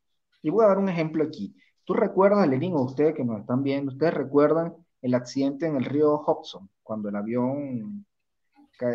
Y 0.43 0.51
voy 0.51 0.65
a 0.65 0.69
dar 0.69 0.79
un 0.79 0.89
ejemplo 0.89 1.25
aquí. 1.25 1.55
¿Tú 1.89 1.95
recuerdas, 1.95 2.47
Lenín, 2.47 2.75
o 2.75 2.83
ustedes 2.83 3.15
que 3.15 3.25
nos 3.25 3.41
están 3.41 3.63
viendo, 3.63 3.91
ustedes 3.91 4.13
recuerdan 4.13 4.75
el 5.01 5.15
accidente 5.15 5.67
en 5.67 5.77
el 5.77 5.87
río 5.87 6.21
Hudson, 6.21 6.69
cuando 6.83 7.09
el 7.09 7.17
avión 7.17 8.05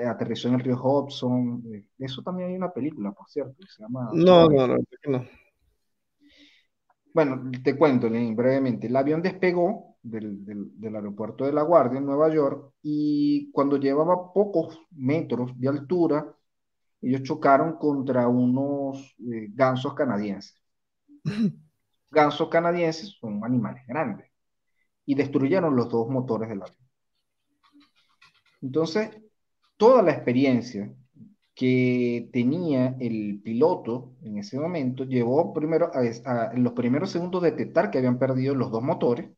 aterrizó 0.07 0.49
en 0.49 0.53
el 0.53 0.59
río 0.59 0.79
Hudson? 0.79 1.63
Eh, 1.73 1.87
eso 1.97 2.21
también 2.21 2.49
hay 2.49 2.55
una 2.55 2.71
película, 2.71 3.11
por 3.11 3.27
cierto, 3.27 3.55
se 3.65 3.81
llama... 3.81 4.11
No, 4.13 4.47
no, 4.47 4.67
no, 4.67 4.77
no. 5.07 5.25
Bueno, 7.15 7.49
te 7.63 7.75
cuento, 7.75 8.07
Lenín, 8.07 8.35
brevemente. 8.35 8.85
El 8.85 8.95
avión 8.95 9.23
despegó 9.23 9.97
del, 10.03 10.45
del, 10.45 10.95
aeropuerto 10.95 11.47
de 11.47 11.53
La 11.53 11.63
Guardia 11.63 11.97
en 11.97 12.05
Nueva 12.05 12.31
York 12.31 12.73
y 12.83 13.49
cuando 13.51 13.77
llevaba 13.77 14.31
pocos 14.31 14.79
metros 14.91 15.59
de 15.59 15.67
altura, 15.67 16.31
ellos 17.01 17.23
chocaron 17.23 17.73
contra 17.79 18.27
unos 18.27 19.15
eh, 19.17 19.47
gansos 19.51 19.95
canadienses. 19.95 20.61
gansos 22.13 22.49
canadienses 22.49 23.17
son 23.19 23.43
animales 23.43 23.83
grandes 23.87 24.31
y 25.05 25.15
destruyeron 25.15 25.75
los 25.75 25.89
dos 25.89 26.07
motores 26.09 26.49
del 26.49 26.61
avión. 26.61 26.77
Entonces, 28.61 29.09
toda 29.77 30.01
la 30.01 30.11
experiencia 30.13 30.93
que 31.55 32.29
tenía 32.31 32.95
el 32.99 33.41
piloto 33.43 34.15
en 34.21 34.37
ese 34.37 34.59
momento 34.59 35.03
llevó 35.03 35.53
primero 35.53 35.91
a, 35.93 36.51
en 36.53 36.63
los 36.63 36.73
primeros 36.73 37.11
segundos 37.11 37.43
detectar 37.43 37.91
que 37.91 37.97
habían 37.99 38.17
perdido 38.17 38.55
los 38.55 38.71
dos 38.71 38.81
motores 38.81 39.29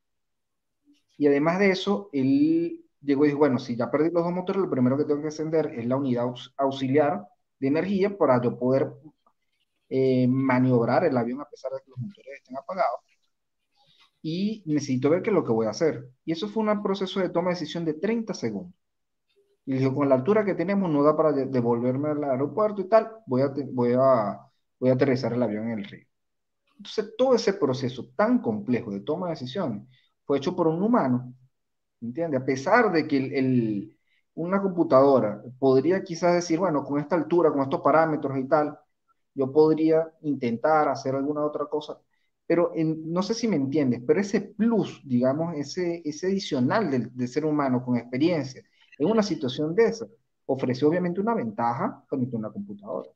y 1.18 1.28
además 1.28 1.60
de 1.60 1.72
eso, 1.72 2.10
él 2.12 2.86
llegó 3.02 3.26
y 3.26 3.30
dijo, 3.30 3.40
bueno, 3.40 3.60
si 3.60 3.76
ya 3.76 3.90
perdí 3.90 4.10
los 4.12 4.24
dos 4.24 4.34
motores, 4.34 4.62
lo 4.62 4.70
primero 4.70 4.98
que 4.98 5.06
tengo 5.06 5.22
que 5.22 5.28
encender 5.28 5.68
es 5.68 5.86
la 5.86 5.96
unidad 5.96 6.34
auxiliar 6.58 7.26
de 7.60 7.68
energía 7.68 8.18
para 8.18 8.42
yo 8.42 8.58
poder 8.60 8.92
eh, 9.90 10.28
maniobrar 10.28 11.06
el 11.06 11.18
avión 11.18 11.42
a 11.42 11.46
pesar 11.50 11.72
de 11.74 11.80
que 11.82 11.90
los 11.92 12.00
motores 12.00 12.36
estén 12.38 12.58
apagados. 12.58 13.02
Y 14.22 14.64
necesito 14.66 15.10
ver 15.10 15.22
qué 15.22 15.30
es 15.30 15.34
lo 15.36 15.44
que 15.44 15.52
voy 15.52 15.68
a 15.68 15.72
hacer. 15.72 16.10
Y 16.26 16.32
eso 16.32 16.48
fue 16.50 16.64
un 16.64 16.82
proceso 16.84 17.20
de 17.20 17.30
toma 17.30 17.50
de 17.50 17.56
decisión 17.56 17.86
de 17.86 17.94
30 17.94 18.34
segundos. 18.34 18.74
Y 19.66 19.76
dijo, 19.78 19.96
con 19.96 20.10
la 20.10 20.16
altura 20.16 20.46
que 20.46 20.56
tenemos 20.56 20.90
no 20.92 21.04
da 21.04 21.18
para 21.18 21.32
devolverme 21.34 22.10
al 22.10 22.24
aeropuerto 22.24 22.82
y 22.82 22.90
tal, 22.90 23.10
voy 23.28 23.42
a, 23.44 23.54
voy 23.74 23.94
a, 23.98 24.40
voy 24.80 24.90
a 24.92 24.94
aterrizar 24.94 25.34
el 25.34 25.44
avión 25.44 25.72
en 25.72 25.80
el 25.80 25.86
río. 25.86 26.06
Entonces, 26.78 27.14
todo 27.18 27.36
ese 27.36 27.54
proceso 27.54 28.10
tan 28.16 28.42
complejo 28.42 28.92
de 28.92 29.02
toma 29.02 29.28
de 29.28 29.34
decisiones 29.34 29.88
fue 30.26 30.38
hecho 30.40 30.56
por 30.56 30.68
un 30.68 30.84
humano, 30.84 31.34
¿entiendes? 32.02 32.42
A 32.42 32.46
pesar 32.46 32.92
de 32.92 33.08
que 33.08 33.18
el, 33.18 33.98
una 34.36 34.62
computadora 34.62 35.42
podría 35.60 36.04
quizás 36.04 36.36
decir, 36.36 36.60
bueno, 36.60 36.84
con 36.84 37.00
esta 37.00 37.16
altura, 37.16 37.52
con 37.52 37.62
estos 37.64 37.82
parámetros 37.82 38.38
y 38.38 38.46
tal, 38.48 38.78
yo 39.36 39.52
podría 39.52 40.12
intentar 40.22 40.88
hacer 40.88 41.14
alguna 41.14 41.46
otra 41.46 41.66
cosa, 41.66 42.00
pero 42.48 42.72
no 42.76 43.22
sé 43.22 43.34
si 43.34 43.48
me 43.48 43.56
entiendes, 43.56 44.02
pero 44.06 44.20
ese 44.20 44.42
plus, 44.42 45.02
digamos, 45.04 45.56
ese, 45.56 46.02
ese 46.06 46.28
adicional 46.28 47.12
del, 47.14 47.28
ser 47.28 47.46
humano 47.46 47.84
con 47.84 47.98
experiencia 47.98 48.64
en 48.98 49.08
una 49.08 49.22
situación 49.22 49.76
de 49.76 49.86
esa, 49.86 50.08
ofrece 50.46 50.86
obviamente 50.86 51.20
una 51.20 51.36
ventaja 51.36 52.04
frente 52.08 52.36
a 52.36 52.40
una 52.40 52.52
computadora. 52.52 53.10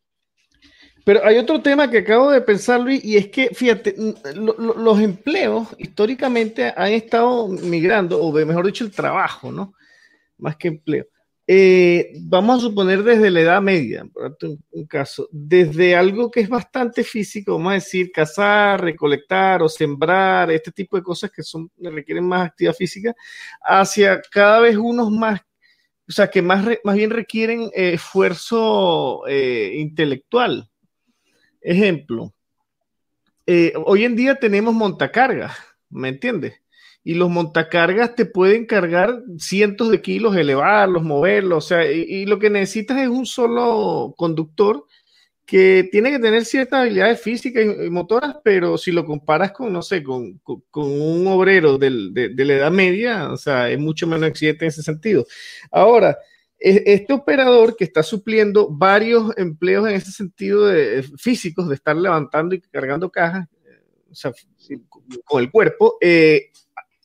Pero 1.06 1.24
hay 1.24 1.38
otro 1.38 1.62
tema 1.62 1.90
que 1.90 2.00
acabo 2.00 2.32
de 2.32 2.42
pensar, 2.42 2.82
Luis, 2.82 3.04
y 3.06 3.16
es 3.16 3.30
que, 3.30 3.50
fíjate, 3.50 3.96
los 4.36 5.00
empleos 5.00 5.68
históricamente 5.78 6.74
han 6.76 6.92
estado 6.92 7.48
migrando, 7.48 8.22
o 8.22 8.32
mejor 8.34 8.66
dicho, 8.66 8.84
el 8.84 8.92
trabajo, 8.92 9.52
¿no? 9.52 9.74
Más 10.38 10.58
que 10.58 10.68
empleo. 10.68 11.06
Eh, 11.52 12.12
vamos 12.22 12.60
a 12.60 12.68
suponer 12.68 13.02
desde 13.02 13.32
la 13.32 13.41
edad 13.41 13.60
media, 13.60 14.06
por 14.14 14.38
un, 14.43 14.86
caso, 14.86 15.28
desde 15.32 15.95
algo 15.95 16.30
que 16.30 16.41
es 16.41 16.47
bastante 16.47 17.04
físico, 17.04 17.54
vamos 17.54 17.72
a 17.72 17.74
decir, 17.74 18.12
cazar, 18.12 18.80
recolectar 18.84 19.64
o 19.64 19.68
sembrar, 19.68 20.52
este 20.52 20.72
tipo 20.72 20.95
de 20.95 21.02
cosas 21.02 21.32
que 21.32 21.41
son, 21.41 21.72
requieren 21.80 22.28
más 22.28 22.50
actividad 22.50 22.76
física, 22.76 23.16
hacia 23.64 24.22
cada 24.30 24.60
vez 24.60 24.78
unos 24.78 25.10
más, 25.10 25.41
o 26.08 26.12
sea, 26.12 26.28
que 26.28 26.43
más, 26.43 26.64
más 26.84 26.95
bien 26.95 27.10
requieren 27.10 27.62
eh, 27.74 27.93
esfuerzo 27.93 29.26
eh, 29.28 29.74
intelectual. 29.78 30.70
Ejemplo, 31.62 32.32
hoy 33.86 34.04
en 34.04 34.16
día 34.16 34.36
tenemos 34.36 34.76
montacargas, 34.76 35.58
¿me 35.89 36.10
entiendes? 36.10 36.62
Y 37.04 37.14
los 37.16 37.30
montacargas 37.30 38.16
te 38.16 38.26
pueden 38.26 38.66
cargar 38.66 39.24
cientos 39.38 39.89
de 39.89 40.02
kilos, 40.02 40.36
elevarlos, 40.36 41.04
moverlos, 41.04 41.66
o 41.66 41.68
sea, 41.68 41.91
y, 41.91 42.26
lo 42.26 42.39
que 42.39 42.50
necesitas 42.50 43.00
es 43.00 43.08
un 43.08 43.26
solo 43.26 44.14
conductor 44.18 44.86
que 45.45 45.88
tiene 45.91 46.12
que 46.12 46.20
tener 46.20 46.45
ciertas 46.45 46.82
habilidades 46.82 47.22
físicas 47.22 47.64
y, 47.64 47.89
motoras, 47.89 48.36
pero 48.43 48.78
si 48.78 48.91
lo 48.91 49.06
comparas 49.06 49.52
con, 49.52 49.74
no 49.74 49.82
sé, 49.82 50.04
con, 50.04 50.39
un 50.74 51.28
obrero 51.28 51.78
de, 51.78 51.89
la 51.89 52.54
Edad 52.54 52.72
Media, 52.72 53.32
o 53.32 53.38
sea, 53.38 53.70
es 53.70 53.80
mucho 53.80 54.06
menos 54.06 54.30
accidente 54.30 54.66
en 54.66 54.70
ese 54.70 54.84
sentido. 54.84 55.26
Ahora, 55.72 56.18
este 56.60 57.14
operador 57.14 57.78
que 57.78 57.86
está 57.86 58.04
supliendo 58.04 58.70
varios 58.70 59.36
empleos 59.38 59.88
en 59.88 59.95
ese 59.95 60.12
sentido 60.12 60.68
de, 60.68 61.04
físicos, 61.18 61.70
de 61.70 61.76
estar 61.76 61.95
levantando 61.95 62.54
y 62.54 62.62
cargando 62.62 63.10
cajas, 63.10 63.47
o 64.12 64.16
sea, 64.16 64.32
con 65.24 65.41
el 65.41 65.50
cuerpo, 65.50 65.97
eh, 66.02 66.52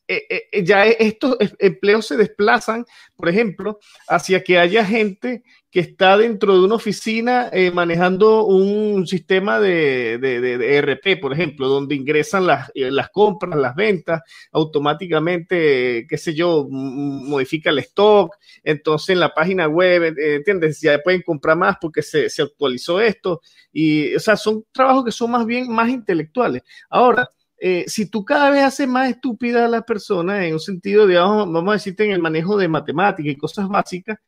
eh, 0.06 0.26
eh, 0.28 0.42
eh, 0.52 0.64
ya 0.64 0.84
estos 0.84 1.36
empleos 1.58 2.06
se 2.06 2.18
desplazan, 2.18 2.84
por 3.16 3.30
ejemplo, 3.30 3.78
hacia 4.06 4.44
que 4.44 4.58
haya 4.58 4.84
gente 4.84 5.42
que 5.70 5.80
está 5.80 6.18
dentro 6.18 6.52
de 6.54 6.64
una 6.64 6.76
oficina 6.76 7.50
manejando 7.72 8.44
un 8.44 9.08
sistema 9.08 9.58
de, 9.58 10.18
de, 10.18 10.76
ERP, 10.76 11.20
por 11.20 11.32
ejemplo, 11.32 11.66
donde 11.66 11.96
ingresan 11.96 12.46
las, 12.46 12.70
las, 12.74 13.10
compras, 13.10 13.58
las 13.58 13.74
ventas, 13.74 14.22
automáticamente, 14.52 16.06
qué 16.08 16.16
sé 16.16 16.32
yo, 16.32 16.68
modifica 16.70 17.70
el 17.70 17.80
stock, 17.80 18.36
entonces 18.62 19.08
en 19.10 19.20
la 19.20 19.34
página 19.34 19.66
web, 19.66 20.14
¿entiendes? 20.16 20.80
Ya 20.80 21.00
pueden 21.00 21.22
comprar 21.22 21.56
más 21.56 21.76
porque 21.80 22.02
se, 22.02 22.30
se 22.30 22.42
actualizó 22.42 23.00
esto, 23.00 23.40
y, 23.72 24.14
o 24.14 24.20
sea, 24.20 24.36
son 24.36 24.64
trabajos 24.70 25.06
que 25.06 25.12
son 25.12 25.32
más 25.32 25.44
bien 25.44 25.72
más 25.72 25.88
intelectuales. 25.88 26.62
Ahora, 26.88 27.28
eh, 27.58 27.84
si 27.86 28.10
tú 28.10 28.24
cada 28.24 28.50
vez 28.50 28.62
haces 28.62 28.88
más 28.88 29.10
estúpida 29.10 29.64
a 29.64 29.68
las 29.68 29.84
personas 29.84 30.44
en 30.44 30.54
un 30.54 30.60
sentido, 30.60 31.06
digamos, 31.06 31.50
vamos 31.52 31.70
a 31.70 31.74
decirte 31.74 32.04
en 32.04 32.12
el 32.12 32.22
manejo 32.22 32.56
de 32.56 32.68
matemáticas 32.68 33.32
y 33.32 33.36
cosas 33.36 33.68
básicas, 33.68 34.18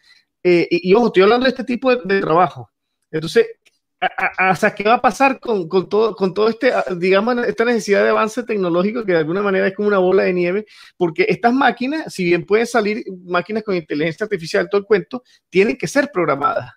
eh, 0.42 0.68
y, 0.70 0.94
ojo, 0.94 1.06
estoy 1.06 1.24
hablando 1.24 1.44
de 1.44 1.50
este 1.50 1.64
tipo 1.64 1.94
de, 1.94 2.20
trabajo. 2.20 2.70
Entonces, 3.10 3.46
¿hasta 4.38 4.74
qué 4.74 4.84
va 4.84 4.94
a 4.94 5.02
pasar 5.02 5.40
con, 5.40 5.68
con, 5.68 5.88
todo, 5.88 6.14
con 6.14 6.32
todo 6.34 6.48
este, 6.48 6.72
digamos, 6.96 7.44
esta 7.46 7.64
necesidad 7.64 8.04
de 8.04 8.10
avance 8.10 8.42
tecnológico 8.44 9.04
que 9.04 9.12
de 9.12 9.18
alguna 9.18 9.42
manera 9.42 9.66
es 9.66 9.74
como 9.74 9.88
una 9.88 9.98
bola 9.98 10.22
de 10.24 10.32
nieve? 10.32 10.66
Porque 10.96 11.26
estas 11.28 11.52
máquinas, 11.52 12.14
si 12.14 12.24
bien 12.24 12.44
pueden 12.44 12.66
salir 12.66 13.04
máquinas 13.24 13.64
con 13.64 13.74
inteligencia 13.74 14.24
artificial, 14.24 14.68
todo 14.70 14.80
el 14.80 14.86
cuento, 14.86 15.24
tienen 15.50 15.76
que 15.76 15.88
ser 15.88 16.10
programadas. 16.12 16.70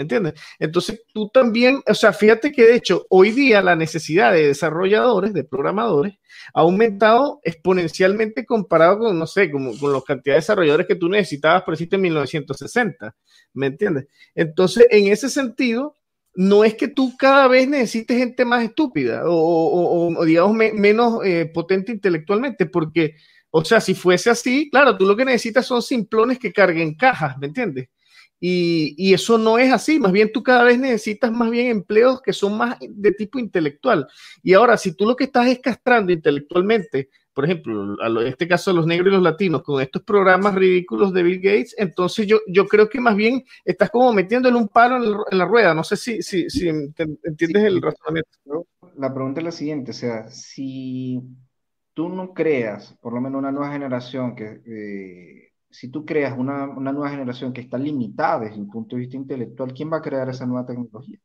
¿Entiendes? 0.00 0.32
Entonces 0.58 1.02
tú 1.12 1.28
también, 1.28 1.82
o 1.86 1.92
sea, 1.92 2.14
fíjate 2.14 2.52
que 2.52 2.64
de 2.64 2.74
hecho 2.74 3.04
hoy 3.10 3.32
día 3.32 3.60
la 3.60 3.76
necesidad 3.76 4.32
de 4.32 4.46
desarrolladores, 4.46 5.34
de 5.34 5.44
programadores, 5.44 6.14
ha 6.54 6.60
aumentado 6.60 7.40
exponencialmente 7.44 8.46
comparado 8.46 9.00
con, 9.00 9.18
no 9.18 9.26
sé, 9.26 9.50
como, 9.50 9.78
con 9.78 9.92
la 9.92 10.00
cantidad 10.00 10.36
de 10.36 10.40
desarrolladores 10.40 10.86
que 10.86 10.94
tú 10.94 11.10
necesitabas, 11.10 11.64
por 11.64 11.74
ejemplo, 11.74 11.96
en 11.96 12.02
1960. 12.02 13.14
¿Me 13.52 13.66
entiendes? 13.66 14.06
Entonces, 14.34 14.86
en 14.90 15.08
ese 15.08 15.28
sentido, 15.28 15.94
no 16.34 16.64
es 16.64 16.76
que 16.76 16.88
tú 16.88 17.14
cada 17.18 17.46
vez 17.46 17.68
necesites 17.68 18.16
gente 18.16 18.46
más 18.46 18.64
estúpida 18.64 19.24
o, 19.26 20.24
digamos, 20.24 20.56
menos 20.56 21.20
eh, 21.26 21.50
potente 21.52 21.92
intelectualmente, 21.92 22.64
porque, 22.64 23.16
o 23.50 23.62
sea, 23.66 23.82
si 23.82 23.92
fuese 23.92 24.30
así, 24.30 24.70
claro, 24.70 24.96
tú 24.96 25.04
lo 25.04 25.14
que 25.14 25.26
necesitas 25.26 25.66
son 25.66 25.82
simplones 25.82 26.38
que 26.38 26.54
carguen 26.54 26.94
cajas, 26.94 27.36
¿me 27.36 27.48
entiendes? 27.48 27.88
Y, 28.42 29.12
eso 29.12 29.36
no 29.36 29.58
es 29.58 29.70
así, 29.70 30.00
más 30.00 30.12
bien 30.12 30.32
tú 30.32 30.42
cada 30.42 30.64
vez 30.64 30.78
necesitas 30.78 31.30
más 31.30 31.50
bien 31.50 31.66
empleos 31.66 32.22
que 32.22 32.32
son 32.32 32.56
más 32.56 32.78
de 32.80 33.12
tipo 33.12 33.38
intelectual. 33.38 34.06
Y 34.42 34.54
ahora, 34.54 34.78
si 34.78 34.94
tú 34.96 35.04
lo 35.04 35.14
que 35.14 35.24
estás 35.24 35.46
es 35.48 35.58
castrando 35.58 36.10
intelectualmente, 36.10 37.10
por 37.34 37.44
ejemplo, 37.44 37.96
en 38.02 38.26
este 38.26 38.48
caso 38.48 38.70
a 38.70 38.74
los 38.74 38.86
negros 38.86 39.08
y 39.08 39.14
los 39.14 39.22
latinos, 39.22 39.62
con 39.62 39.80
estos 39.80 40.02
programas 40.02 40.54
ridículos 40.54 41.12
de 41.12 41.22
Bill 41.22 41.40
Gates, 41.40 41.74
entonces 41.76 42.26
yo, 42.26 42.38
yo 42.48 42.66
creo 42.66 42.88
que 42.88 43.00
más 43.00 43.14
bien 43.14 43.44
estás 43.64 43.90
como 43.90 44.12
metiéndole 44.12 44.56
un 44.56 44.68
palo 44.68 44.96
en, 45.30 45.38
la 45.38 45.44
rueda. 45.44 45.74
No 45.74 45.84
sé 45.84 45.96
si, 45.96 46.22
si, 46.22 46.48
si 46.48 46.68
entiendes 46.68 47.64
el 47.64 47.82
razonamiento. 47.82 48.30
La 48.96 49.12
pregunta 49.12 49.40
es 49.40 49.44
la 49.44 49.52
siguiente, 49.52 49.90
o 49.90 49.94
sea, 49.94 50.28
si 50.30 51.20
tú 51.92 52.08
no 52.08 52.32
creas, 52.32 52.96
por 53.00 53.12
lo 53.12 53.20
menos 53.20 53.38
una 53.38 53.52
nueva 53.52 53.72
generación 53.72 54.34
que... 54.34 54.60
Eh, 54.66 55.49
si 55.70 55.88
tú 55.88 56.04
creas 56.04 56.36
una, 56.36 56.66
nueva 56.66 57.10
generación 57.10 57.52
que 57.52 57.60
está 57.60 57.78
limitada 57.78 58.40
desde 58.40 58.58
un 58.58 58.68
punto 58.68 58.96
de 58.96 59.00
vista 59.00 59.16
intelectual, 59.16 59.72
¿quién 59.72 59.92
va 59.92 59.98
a 59.98 60.02
crear 60.02 60.28
esa 60.28 60.46
nueva 60.46 60.66
tecnología? 60.66 61.18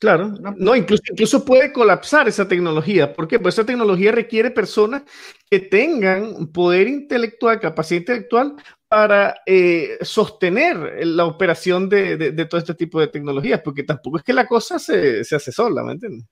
Claro, 0.00 0.28
no, 0.58 0.74
incluso, 0.74 1.02
incluso 1.08 1.44
puede 1.44 1.72
colapsar 1.72 2.28
esa 2.28 2.46
tecnología. 2.46 3.12
¿Por 3.12 3.28
qué? 3.28 3.38
Pues 3.38 3.54
esa 3.54 3.64
tecnología 3.64 4.12
requiere 4.12 4.50
personas 4.50 5.04
que 5.48 5.60
tengan 5.60 6.48
poder 6.48 6.88
intelectual, 6.88 7.60
capacidad 7.60 8.00
intelectual 8.00 8.56
para 8.94 9.34
eh, 9.46 9.98
sostener 10.02 11.06
la 11.06 11.24
operación 11.24 11.88
de, 11.88 12.32
todo 12.48 12.58
este 12.58 12.74
tipo 12.74 13.00
de 13.00 13.08
tecnologías, 13.08 13.60
porque 13.60 13.82
tampoco 13.82 14.18
es 14.18 14.22
que 14.22 14.32
la 14.32 14.46
cosa 14.46 14.78
se, 14.78 15.20
hace 15.20 15.50
sola, 15.50 15.82
¿me 15.82 15.92
entiendes? 15.92 16.26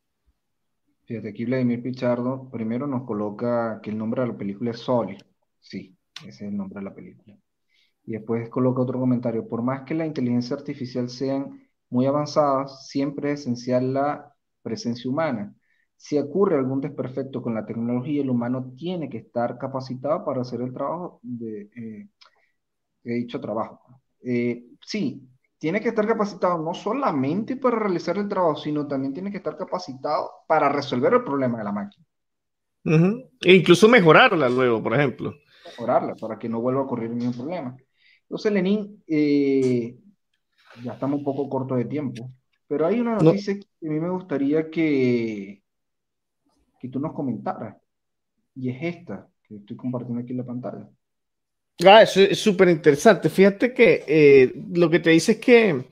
Fíjate, 1.05 1.31
aquí 1.31 1.45
Vladimir 1.45 1.83
Pichardo 1.83 2.49
primero 2.51 2.87
nos 2.87 3.05
coloca 3.05 3.81
que 3.83 3.91
el 3.91 3.99
nombre 3.99 4.23
de 4.23 4.29
la 4.29 4.37
película 4.37 4.71
es 4.71 4.79
Sol. 4.79 5.17
Sí, 5.61 5.97
ese 6.21 6.29
es 6.29 6.41
el 6.43 6.57
nombre 6.57 6.79
de 6.79 6.85
la 6.85 6.95
película. 6.95 7.37
Y 8.05 8.13
después 8.13 8.49
coloca 8.49 8.83
otro 8.83 8.99
comentario. 8.99 9.47
Por 9.49 9.63
más 9.63 9.83
que 9.83 9.95
la 9.95 10.07
inteligencia 10.07 10.57
artificial 10.57 11.09
sean 11.09 11.61
muy 11.89 12.07
avanzadas, 12.07 12.89
siempre 12.89 13.33
es 13.33 13.43
esencial 13.43 13.95
la 13.95 14.35
presencia 14.63 15.11
humana. 15.11 15.55
Si 15.97 16.19
ocurre 16.19 16.57
algún 16.57 16.81
desperfecto 16.81 17.43
con 17.43 17.55
la 17.55 17.65
tecnología, 17.65 18.23
el 18.23 18.31
humano 18.31 18.73
tiene 18.77 19.09
que 19.09 19.19
estar 19.19 19.59
capacitado 19.59 20.25
para 20.25 20.43
hacer 20.43 20.61
el 20.61 20.73
trabajo 20.73 21.21
de 21.23 21.71
eh, 21.77 22.09
dicho 23.05 23.41
trabajo. 23.41 24.01
Eh, 24.25 24.65
sí, 24.81 25.29
tiene 25.59 25.81
que 25.81 25.91
estar 25.91 26.07
capacitado 26.07 26.59
no 26.63 26.75
solamente 26.75 27.57
para 27.57 27.79
realizar 27.79 28.19
el 28.19 28.29
trabajo, 28.29 28.57
sino 28.57 28.87
también 28.87 29.13
tiene 29.13 29.31
que 29.31 29.37
estar 29.37 29.57
capacitado 29.57 30.31
para 30.47 30.69
resolver 30.69 31.15
el 31.15 31.25
problema 31.25 31.59
de 31.59 31.65
la 31.65 31.73
máquina. 31.73 32.05
E 33.41 33.55
incluso 33.55 33.89
mejorarla 33.89 34.49
luego, 34.49 34.83
por 34.83 34.95
ejemplo. 34.95 35.33
Mejorarla 35.65 36.17
para 36.17 36.39
que 36.39 36.49
no 36.49 36.61
vuelva 36.61 36.81
a 36.81 36.85
ocurrir 36.85 37.11
el 37.11 37.17
mismo 37.17 37.33
problema. 37.33 37.77
Entonces, 38.23 38.53
Lenín, 38.53 39.03
eh, 39.07 39.97
ya 40.83 40.93
estamos 40.95 41.19
un 41.19 41.25
poco 41.25 41.49
cortos 41.49 41.79
de 41.79 41.85
tiempo, 41.85 42.31
pero 42.67 42.87
hay 42.87 43.01
una 43.01 43.17
noticia 43.17 43.55
que 43.55 43.89
a 43.89 43.91
mí 43.91 44.01
me 44.01 44.11
gustaría 44.11 44.71
que, 44.71 45.63
que 46.81 46.89
tú 46.89 46.99
nos 46.99 47.13
comentaras, 47.13 47.77
y 48.55 48.71
es 48.71 48.97
esta, 48.97 49.29
que 49.43 49.57
estoy 49.57 49.77
compartiendo 49.77 50.23
aquí 50.23 50.33
en 50.33 50.39
la 50.39 50.47
pantalla. 50.47 50.89
Ah, 51.85 52.03
eso 52.03 52.21
es 52.21 52.39
súper 52.39 52.69
interesante. 52.69 53.29
Fíjate 53.29 53.75
que 53.75 54.05
eh, 54.07 54.53
lo 54.73 54.91
que 54.91 55.01
te 55.01 55.11
dice 55.11 55.33
es 55.33 55.39
que, 55.39 55.85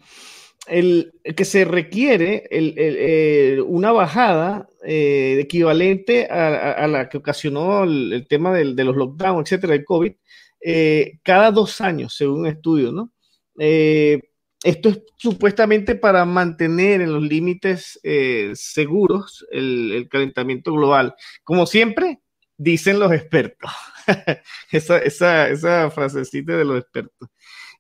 el, 0.67 1.13
que 1.37 1.45
se 1.45 1.65
requiere 1.65 2.45
el, 2.51 3.63
una 3.67 3.93
bajada 3.93 4.69
eh, 4.85 5.39
equivalente 5.41 6.27
a, 6.27 6.87
la 6.87 7.09
que 7.09 7.19
ocasionó 7.19 7.85
el, 7.85 8.27
tema 8.29 8.53
del, 8.53 8.77
de 8.77 8.85
los 8.85 8.97
lockdowns, 8.97 9.51
etcétera, 9.51 9.73
del 9.73 9.85
COVID, 9.85 10.13
eh, 10.61 11.19
cada 11.23 11.51
dos 11.51 11.81
años, 11.81 12.15
según 12.15 12.41
un 12.41 12.47
estudio, 12.47 12.93
¿no? 12.93 13.13
Eh, 13.59 14.21
esto 14.63 14.91
es 14.91 15.03
supuestamente 15.17 15.95
para 15.95 16.25
mantener 16.27 17.01
en 17.01 17.13
los 17.13 17.23
límites 17.23 17.99
eh, 18.03 18.53
seguros 18.55 19.47
el, 19.51 20.07
calentamiento 20.11 20.73
global. 20.73 21.15
Como 21.45 21.67
siempre, 21.67 22.21
dicen 22.59 22.99
los 22.99 23.13
expertos. 23.13 23.71
esa, 24.71 24.99
esa, 24.99 25.91
frasecita 25.91 26.57
de 26.57 26.65
los 26.65 26.81
expertos. 26.81 27.29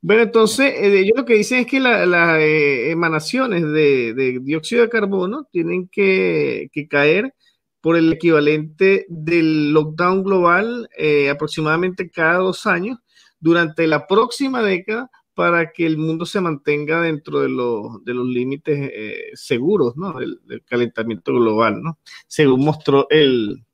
Bueno, 0.00 0.22
entonces, 0.22 0.72
ellos 0.78 1.12
lo 1.14 1.26
que 1.26 1.34
dicen 1.34 1.60
es 1.60 1.66
que 1.66 1.80
las 1.80 2.40
emanaciones 2.40 3.62
de, 3.62 4.40
dióxido 4.42 4.82
de 4.82 4.88
carbono 4.88 5.46
tienen 5.52 5.88
que 5.88 6.70
caer 6.88 7.34
por 7.80 7.96
el 7.96 8.12
equivalente 8.12 9.06
del 9.08 9.72
lockdown 9.72 10.22
global 10.22 10.88
eh, 10.96 11.30
aproximadamente 11.30 12.10
cada 12.10 12.38
dos 12.38 12.66
años 12.66 12.98
durante 13.38 13.86
la 13.86 14.06
próxima 14.06 14.62
década 14.62 15.10
para 15.34 15.72
que 15.72 15.86
el 15.86 15.96
mundo 15.96 16.26
se 16.26 16.40
mantenga 16.40 17.00
dentro 17.00 17.40
de, 17.40 17.48
de 17.48 18.14
los 18.14 18.26
límites 18.26 18.90
eh, 18.92 19.30
seguros 19.32 19.96
¿no? 19.96 20.12
del, 20.18 20.38
calentamiento 20.66 21.32
global, 21.32 21.82
¿no? 21.82 21.98
según 22.26 22.64
mostró 22.64 23.06
el, 23.08 23.64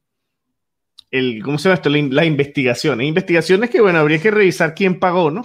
el 1.10 1.42
¿cómo 1.42 1.58
se 1.58 1.64
llama 1.68 1.74
esto? 1.74 1.90
La, 1.90 2.24
investigación. 2.24 3.00
Investigaciones 3.00 3.70
que, 3.70 3.80
bueno, 3.80 3.98
habría 3.98 4.20
que 4.22 4.30
revisar 4.30 4.74
quién 4.74 5.00
pagó, 5.00 5.32
¿no? 5.32 5.44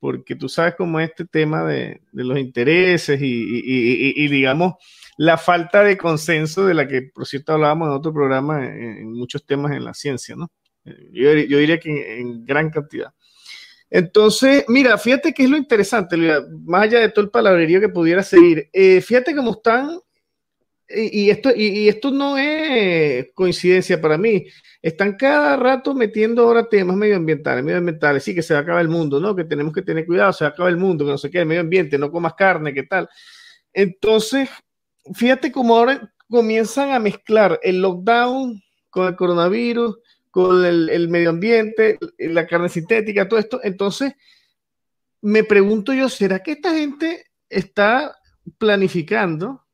Porque 0.00 0.36
tú 0.36 0.48
sabes 0.48 0.74
cómo 0.76 1.00
es 1.00 1.10
este 1.10 1.26
tema 1.26 1.64
de, 1.64 2.00
de 2.12 2.24
los 2.24 2.38
intereses 2.38 3.20
y, 3.20 3.26
y 3.26 4.28
digamos, 4.28 4.74
la 5.18 5.36
falta 5.36 5.82
de 5.82 5.98
consenso 5.98 6.64
de 6.64 6.74
la 6.74 6.86
que, 6.86 7.02
por 7.02 7.26
cierto, 7.26 7.52
hablábamos 7.52 7.88
en 7.88 7.94
otro 7.94 8.12
programa 8.12 8.64
en, 8.64 9.12
muchos 9.12 9.44
temas 9.44 9.72
en 9.72 9.84
la 9.84 9.92
ciencia, 9.92 10.36
¿no? 10.36 10.48
Yo, 10.84 11.32
diría 11.32 11.78
que 11.80 12.20
en, 12.20 12.44
gran 12.44 12.70
cantidad. 12.70 13.12
Entonces, 13.90 14.64
mira, 14.68 14.96
fíjate 14.96 15.34
que 15.34 15.42
es 15.42 15.50
lo 15.50 15.56
interesante, 15.56 16.16
más 16.64 16.82
allá 16.82 17.00
de 17.00 17.08
todo 17.08 17.24
el 17.24 17.32
palabrerío 17.32 17.80
que 17.80 17.88
pudiera 17.88 18.22
seguir, 18.22 18.70
eh, 18.72 19.00
fíjate 19.00 19.34
cómo 19.34 19.52
están, 19.52 19.98
y, 20.88 21.30
esto, 21.30 21.50
y, 21.54 21.88
esto 21.88 22.12
no 22.12 22.38
es 22.38 23.26
coincidencia 23.34 24.00
para 24.00 24.16
mí, 24.16 24.46
están 24.80 25.16
cada 25.16 25.56
rato 25.56 25.94
metiendo 25.94 26.44
ahora 26.44 26.68
temas 26.68 26.96
medioambientales, 26.96 27.64
medioambientales, 27.64 28.22
sí, 28.22 28.36
que 28.36 28.42
se 28.42 28.54
acaba 28.54 28.80
el 28.80 28.88
mundo, 28.88 29.18
¿no? 29.18 29.34
Que 29.34 29.44
tenemos 29.44 29.72
que 29.74 29.82
tener 29.82 30.06
cuidado, 30.06 30.32
se 30.32 30.46
acaba 30.46 30.68
el 30.68 30.76
mundo, 30.76 31.04
que 31.04 31.10
no 31.10 31.18
se 31.18 31.28
quede 31.28 31.42
el 31.42 31.48
medio 31.48 31.62
ambiente, 31.62 31.98
no 31.98 32.12
comas 32.12 32.34
carne, 32.34 32.72
¿qué 32.72 32.84
tal? 32.84 33.08
Entonces, 33.72 34.48
fíjate 35.14 35.52
cómo 35.52 35.76
ahora 35.76 36.12
comienzan 36.28 36.92
a 36.92 36.98
mezclar 36.98 37.58
el 37.62 37.80
lockdown 37.80 38.62
con 38.90 39.06
el 39.06 39.16
coronavirus, 39.16 39.98
con 40.30 40.64
el, 40.64 41.08
medio 41.08 41.30
ambiente, 41.30 41.98
la 42.18 42.46
carne 42.46 42.68
sintética, 42.68 43.28
todo 43.28 43.40
esto. 43.40 43.60
Entonces, 43.62 44.14
me 45.20 45.44
pregunto 45.44 45.92
yo, 45.92 46.08
¿será 46.08 46.42
que 46.42 46.52
esta 46.52 46.74
gente 46.74 47.26
está 47.48 48.16
planificando 48.58 49.64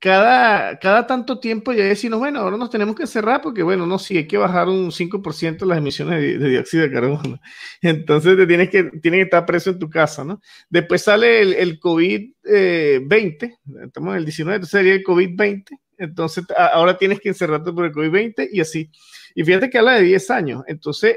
cada, 0.00 0.78
cada 0.78 1.06
tanto 1.06 1.40
tiempo 1.40 1.72
ya 1.72 1.84
decimos, 1.84 2.20
bueno, 2.20 2.40
ahora 2.40 2.56
nos 2.56 2.70
tenemos 2.70 2.94
que 2.94 3.06
cerrar 3.06 3.42
porque, 3.42 3.64
bueno, 3.64 3.84
no, 3.84 3.98
sí, 3.98 4.16
hay 4.16 4.26
que 4.28 4.36
bajar 4.36 4.68
un 4.68 4.92
5% 4.92 5.66
las 5.66 5.78
emisiones 5.78 6.20
de, 6.20 6.48
dióxido 6.48 6.84
de 6.84 6.92
carbono. 6.92 7.40
Entonces 7.82 8.36
te 8.36 8.46
tienes 8.46 8.70
que, 8.70 8.84
tienes 8.84 9.18
que 9.18 9.24
estar 9.24 9.44
preso 9.44 9.70
en 9.70 9.78
tu 9.80 9.90
casa, 9.90 10.24
¿no? 10.24 10.40
Después 10.70 11.02
sale 11.02 11.42
el, 11.42 11.52
el 11.54 11.80
COVID-20, 11.80 12.32
eh, 12.44 13.56
estamos 13.84 14.12
en 14.12 14.18
el 14.18 14.24
19, 14.24 14.56
entonces 14.56 14.70
sería 14.70 14.94
el 14.94 15.02
COVID-20, 15.02 15.64
entonces 15.98 16.44
ahora 16.56 16.96
tienes 16.96 17.20
que 17.20 17.30
encerrarte 17.30 17.72
por 17.72 17.84
el 17.84 17.92
COVID-20 17.92 18.48
y 18.52 18.60
así. 18.60 18.90
Y 19.34 19.42
fíjate 19.42 19.68
que 19.68 19.78
habla 19.78 19.94
de 19.94 20.02
10 20.02 20.30
años, 20.30 20.62
entonces, 20.68 21.16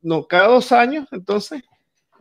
no, 0.00 0.26
cada 0.26 0.48
dos 0.48 0.72
años, 0.72 1.06
entonces, 1.12 1.62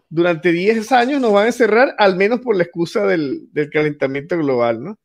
durante 0.10 0.52
10 0.52 0.92
años 0.92 1.22
nos 1.22 1.32
van 1.32 1.46
a 1.46 1.48
encerrar, 1.48 1.96
al 1.98 2.18
menos 2.18 2.42
por 2.42 2.58
la 2.58 2.64
excusa 2.64 3.08
del, 3.08 3.48
del 3.54 3.70
calentamiento 3.70 4.38
global, 4.38 4.84
¿no? 4.84 5.00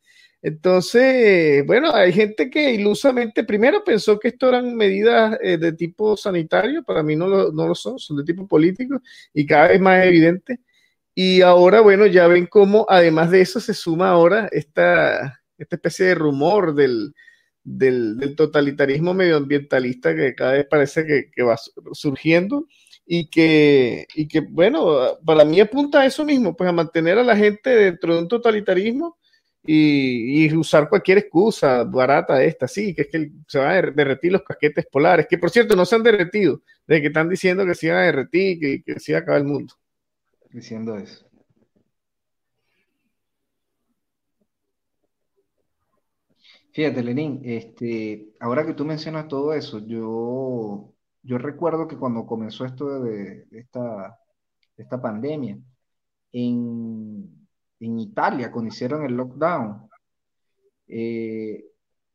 Entonces, 0.46 1.66
bueno, 1.66 1.92
hay 1.92 2.12
gente 2.12 2.48
que 2.48 2.72
ilusamente 2.72 3.42
primero 3.42 3.82
pensó 3.82 4.16
que 4.16 4.28
esto 4.28 4.48
eran 4.48 4.76
medidas 4.76 5.36
eh, 5.42 5.58
de 5.58 5.72
tipo 5.72 6.16
sanitario, 6.16 6.84
para 6.84 7.02
mí 7.02 7.16
no 7.16 7.26
lo, 7.26 7.50
no 7.50 7.66
lo, 7.66 7.74
son, 7.74 7.98
son 7.98 8.18
de 8.18 8.22
tipo 8.22 8.46
político 8.46 9.02
y 9.34 9.44
cada 9.44 9.68
vez 9.68 9.80
más 9.80 10.04
evidente. 10.06 10.60
Y 11.16 11.40
ahora, 11.42 11.80
bueno, 11.80 12.06
ya 12.06 12.28
ven 12.28 12.46
cómo 12.46 12.86
además 12.88 13.32
de 13.32 13.40
eso 13.40 13.58
se 13.58 13.74
suma 13.74 14.10
ahora 14.10 14.48
esta, 14.52 15.42
esta 15.58 15.76
especie 15.76 16.06
de 16.06 16.14
rumor 16.14 16.76
del, 16.76 17.12
del, 17.64 18.36
totalitarismo 18.36 19.14
medioambientalista 19.14 20.14
que 20.14 20.36
cada 20.36 20.52
vez 20.52 20.66
parece 20.70 21.04
que, 21.06 21.28
que 21.34 21.42
va 21.42 21.56
surgiendo 21.92 22.68
y 23.04 23.28
que, 23.30 24.06
y 24.14 24.28
que, 24.28 24.40
bueno, 24.40 25.18
para 25.24 25.44
mí 25.44 25.58
apunta 25.58 26.02
a 26.02 26.06
eso 26.06 26.24
mismo, 26.24 26.56
pues 26.56 26.70
a 26.70 26.72
mantener 26.72 27.18
a 27.18 27.24
la 27.24 27.36
gente 27.36 27.70
dentro 27.70 28.14
de 28.14 28.20
un 28.20 28.28
totalitarismo 28.28 29.18
y, 29.66 30.54
usar 30.54 30.88
cualquier 30.88 31.18
excusa 31.18 31.84
barata 31.84 32.42
esta, 32.42 32.68
sí, 32.68 32.94
que 32.94 33.02
es 33.02 33.08
que 33.08 33.30
se 33.46 33.58
van 33.58 33.70
a 33.70 33.82
derretir 33.90 34.32
los 34.32 34.42
casquetes 34.42 34.86
polares, 34.86 35.26
que 35.28 35.38
por 35.38 35.50
cierto 35.50 35.76
no 35.76 35.84
se 35.84 35.96
han 35.96 36.02
derretido, 36.02 36.62
de 36.86 37.00
que 37.00 37.08
están 37.08 37.28
diciendo 37.28 37.64
que 37.66 37.74
se 37.74 37.86
iban 37.86 37.98
a 37.98 38.06
derretir, 38.06 38.60
que, 38.60 38.82
que 38.82 39.00
se 39.00 39.12
iba 39.12 39.18
a 39.18 39.22
acabar 39.22 39.40
el 39.40 39.46
mundo. 39.46 39.74
Diciendo 40.50 40.96
eso. 40.96 41.26
Fíjate, 46.72 47.02
Lenín, 47.02 47.40
este, 47.44 48.34
ahora 48.40 48.66
que 48.66 48.74
tú 48.74 48.84
mencionas 48.84 49.28
todo 49.28 49.54
eso, 49.54 49.78
yo 49.86 50.96
yo 51.26 51.38
recuerdo 51.38 51.88
que 51.88 51.96
cuando 51.98 52.24
comenzó 52.24 52.64
esto 52.64 53.00
de, 53.00 53.46
esta, 53.50 54.16
esta 54.76 55.02
pandemia, 55.02 55.58
en, 56.32 57.45
Italia, 57.80 58.50
cuando 58.50 58.68
hicieron 58.68 59.04
el 59.04 59.14
lockdown, 59.14 59.88
eh, 60.88 61.64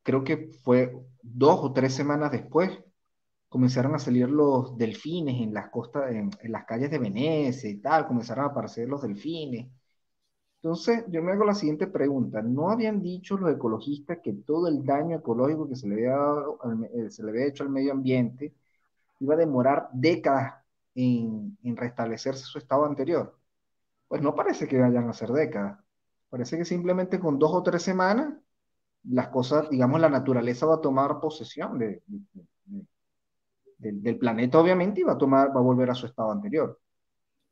creo 0.03 0.23
que 0.23 0.51
fue 0.63 0.95
dos 1.21 1.59
o 1.63 1.73
tres 1.73 1.93
semanas 1.93 2.31
después, 2.31 2.79
comenzaron 3.49 3.95
a 3.95 3.99
salir 3.99 4.29
los 4.29 4.77
delfines 4.77 5.41
en 5.41 5.53
las 5.53 5.69
costas, 5.69 6.11
en, 6.11 6.31
en, 6.41 6.51
las 6.51 6.65
calles 6.65 6.89
de 6.91 6.99
Venecia 6.99 7.69
y 7.69 7.77
tal, 7.77 8.07
comenzaron 8.07 8.45
a 8.45 8.47
aparecer 8.49 8.87
los 8.89 9.01
delfines. 9.01 9.67
Entonces, 10.63 11.05
yo 11.09 11.23
me 11.23 11.31
hago 11.31 11.43
la 11.45 11.55
siguiente 11.55 11.87
pregunta. 11.87 12.41
¿No 12.41 12.69
habían 12.69 13.01
dicho 13.01 13.35
los 13.37 13.51
ecologistas 13.51 14.19
que 14.23 14.33
todo 14.33 14.67
el 14.67 14.85
daño 14.85 15.17
ecológico 15.17 15.67
que 15.67 15.75
se 15.75 15.87
le 15.87 15.95
había, 15.95 16.11
dado, 16.11 16.59
eh, 16.93 17.09
se 17.09 17.23
le 17.23 17.31
había 17.31 17.47
hecho 17.47 17.63
al 17.63 17.69
medio 17.71 17.91
ambiente 17.93 18.53
iba 19.21 19.35
a 19.35 19.37
demorar 19.37 19.89
décadas 19.93 20.55
en, 20.95 21.57
restablecerse 21.63 22.43
su 22.43 22.57
estado 22.57 22.85
anterior. 22.85 23.37
Pues 24.11 24.21
no 24.21 24.35
parece 24.35 24.67
que 24.67 24.77
vayan 24.77 25.07
a 25.07 25.13
ser 25.13 25.29
décadas. 25.29 25.79
Parece 26.29 26.57
que 26.57 26.65
simplemente 26.65 27.17
con 27.17 27.39
dos 27.39 27.51
o 27.53 27.63
tres 27.63 27.81
semanas 27.81 28.33
las 29.05 29.29
cosas, 29.29 29.69
digamos, 29.69 30.01
la 30.01 30.09
naturaleza 30.09 30.65
va 30.65 30.75
a 30.75 30.81
tomar 30.81 31.21
posesión 31.21 31.79
de, 31.79 32.03
del, 33.77 34.17
planeta, 34.17 34.59
obviamente, 34.59 34.99
y 34.99 35.05
va 35.05 35.13
a, 35.13 35.17
tomar, 35.17 35.55
va 35.55 35.61
a 35.61 35.63
volver 35.63 35.89
a 35.91 35.95
su 35.95 36.07
estado 36.07 36.29
anterior. 36.29 36.77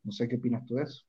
No 0.03 0.11
sé 0.11 0.27
qué 0.27 0.35
opinas 0.35 0.65
tú 0.65 0.75
de 0.75 0.83
eso. 0.83 1.05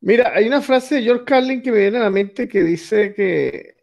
Mira, 0.00 0.32
hay 0.34 0.48
una 0.48 0.60
frase 0.60 0.96
de 0.96 1.02
George 1.02 1.24
Carlin 1.24 1.62
que 1.62 1.70
me 1.70 1.78
viene 1.78 1.98
a 1.98 2.02
la 2.02 2.10
mente 2.10 2.48
que 2.48 2.64
dice 2.64 3.14
que, 3.14 3.76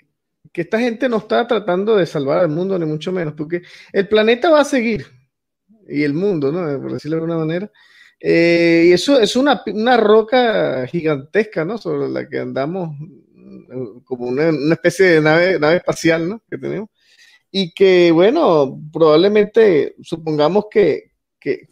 que 0.51 0.61
esta 0.63 0.77
gente 0.77 1.07
no 1.07 1.19
está 1.19 1.47
tratando 1.47 1.95
de 1.95 2.05
salvar 2.05 2.39
al 2.39 2.49
mundo, 2.49 2.77
ni 2.77 2.85
mucho 2.85 3.13
menos, 3.13 3.33
porque 3.33 3.61
el 3.93 4.09
planeta 4.09 4.49
va 4.49 4.59
a 4.59 4.65
seguir 4.65 5.05
y 5.87 6.03
el 6.03 6.13
mundo, 6.13 6.51
¿no? 6.51 6.81
Por 6.81 6.91
decirlo 6.91 7.15
de 7.15 7.21
alguna 7.21 7.45
manera. 7.45 7.71
Eh, 8.19 8.85
y 8.87 8.93
eso 8.93 9.19
es 9.19 9.35
una, 9.35 9.61
una, 9.67 9.97
roca 9.97 10.87
gigantesca, 10.87 11.63
¿no? 11.63 11.77
Sobre 11.77 12.09
la 12.09 12.27
que 12.27 12.39
andamos 12.39 12.89
mm, 12.99 13.99
como 14.03 14.25
una, 14.25 14.49
una, 14.49 14.73
especie 14.73 15.05
de 15.05 15.21
nave, 15.21 15.59
nave 15.59 15.77
espacial, 15.77 16.27
¿no? 16.27 16.41
Que 16.49 16.57
tenemos. 16.57 16.89
Y 17.51 17.73
que, 17.73 18.11
bueno, 18.11 18.81
probablemente 18.91 19.95
supongamos 20.01 20.65
que, 20.71 21.11
que, 21.39 21.67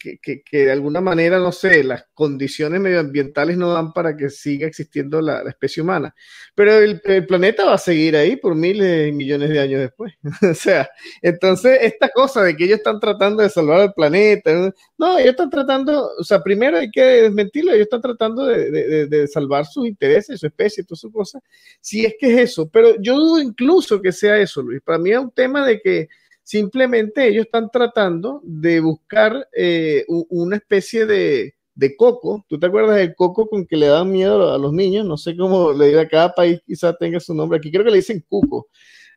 de 0.52 0.72
alguna 0.72 1.02
manera, 1.02 1.40
no 1.40 1.52
sé, 1.52 1.84
las 1.84 2.06
condiciones 2.14 2.80
medioambientales 2.80 3.58
no 3.58 3.74
dan 3.74 3.94
para 3.94 4.16
que 4.16 4.30
siga 4.30 4.68
existiendo 4.68 5.22
la, 5.22 5.42
especie 5.48 5.82
humana. 5.82 6.14
Pero 6.54 6.74
el, 6.74 7.02
planeta 7.26 7.66
va 7.66 7.74
a 7.74 7.78
seguir 7.78 8.16
ahí 8.16 8.36
por 8.36 8.56
miles 8.56 9.10
y 9.10 9.12
millones 9.12 9.50
de 9.50 9.60
años 9.60 9.82
después. 9.82 10.14
o 10.52 10.54
sea, 10.54 10.88
entonces 11.22 11.80
esta 11.82 12.10
cosa 12.10 12.44
de 12.44 12.56
que 12.56 12.66
ellos 12.66 12.78
están 12.78 13.00
tratando 13.00 13.44
de 13.44 13.50
salvar 13.50 13.82
al 13.82 13.94
planeta, 13.94 14.52
no, 14.98 15.18
ellos 15.18 15.32
están 15.32 15.50
tratando, 15.50 16.12
o 16.18 16.24
sea, 16.24 16.42
primero 16.42 16.78
hay 16.78 16.92
que 16.92 17.04
desmentirlo, 17.04 17.72
ellos 17.72 17.86
están 17.86 18.02
tratando 18.02 18.46
de, 18.46 19.08
de 19.08 19.28
salvar 19.28 19.66
sus 19.66 19.88
intereses, 19.88 20.40
su 20.40 20.48
especie, 20.48 20.84
todas 20.84 21.00
sus 21.00 21.12
cosas, 21.12 21.42
si 21.82 22.06
es 22.06 22.16
que 22.20 22.34
es 22.34 22.52
eso. 22.52 22.70
Pero 22.70 22.96
yo 23.02 23.16
dudo 23.16 23.42
incluso 23.42 24.02
que 24.02 24.12
sea 24.12 24.38
eso, 24.38 24.62
Luis. 24.62 24.82
Para 24.82 25.00
mí 25.00 25.12
es 25.12 25.20
un 25.20 25.32
tema 25.32 25.66
de 25.66 25.80
que 25.82 26.08
Simplemente 26.46 27.28
ellos 27.28 27.48
están 27.48 27.72
tratando 27.72 28.40
de 28.44 28.80
buscar 28.80 29.50
eh, 29.52 30.06
una 30.08 30.58
especie 30.58 31.08
de, 31.08 31.56
coco. 31.98 32.46
¿Tú 32.48 32.60
te 32.60 32.68
acuerdas 32.68 32.98
del 32.98 33.16
coco 33.16 33.50
con 33.50 33.66
que 33.66 33.76
le 33.76 33.88
dan 33.88 34.12
miedo 34.12 34.54
a 34.54 34.60
los 34.60 34.72
niños? 34.72 35.08
No 35.08 35.18
sé 35.18 35.36
cómo 35.36 35.74
le 35.74 35.88
diga, 35.88 36.08
cada 36.08 36.36
país 36.36 36.62
quizá 36.64 36.96
tenga 36.96 37.20
su 37.20 37.34
nombre. 37.34 37.58
Aquí 37.58 37.72
creo 37.72 37.84
que 37.84 37.90
le 37.90 37.98
dicen 37.98 38.24
cuco. 38.30 38.68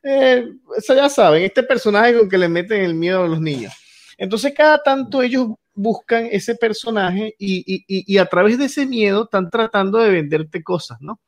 Eh, 0.01 0.43
eso 0.75 0.95
ya 0.95 1.07
saben, 1.07 1.43
este 1.43 1.61
personaje 1.61 2.17
con 2.17 2.27
que 2.27 2.37
le 2.39 2.49
meten 2.49 2.81
el 2.81 2.95
miedo 2.95 3.23
a 3.23 3.27
los 3.27 3.39
niños. 3.39 3.73
Entonces 4.17 4.51
cada 4.55 4.81
tanto 4.81 5.21
ellos 5.21 5.49
buscan 5.75 6.29
ese 6.31 6.55
personaje 6.55 7.35
y, 7.37 8.17
a 8.17 8.25
través 8.25 8.57
de 8.57 8.65
ese 8.65 8.87
miedo 8.87 9.25
están 9.25 9.51
tratando 9.51 9.99
de 9.99 10.09
venderte 10.09 10.63
cosas, 10.63 10.97
¿no? 10.99 11.19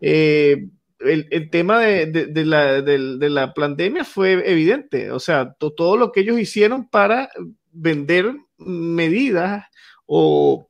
Eh, 0.00 0.66
el, 1.06 1.50
tema 1.50 1.80
de, 1.80 2.44
la, 2.44 3.54
pandemia 3.54 4.04
fue 4.04 4.32
evidente. 4.50 5.10
O 5.10 5.18
sea, 5.20 5.54
todo 5.54 5.96
lo 5.96 6.12
que 6.12 6.20
ellos 6.20 6.38
hicieron 6.38 6.88
para 6.88 7.30
vender 7.72 8.34
medidas 8.58 9.64
o, 10.06 10.68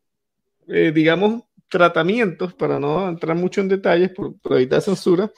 eh, 0.69 0.93
digamos, 0.95 1.45
tratamientos, 1.69 2.55
para 2.55 2.79
no 2.79 3.09
entrar 3.09 3.37
mucho 3.37 3.61
en 3.61 3.69
detalles 3.69 4.11
por, 4.11 4.35
evitar 4.51 4.83
censura, 4.83 5.31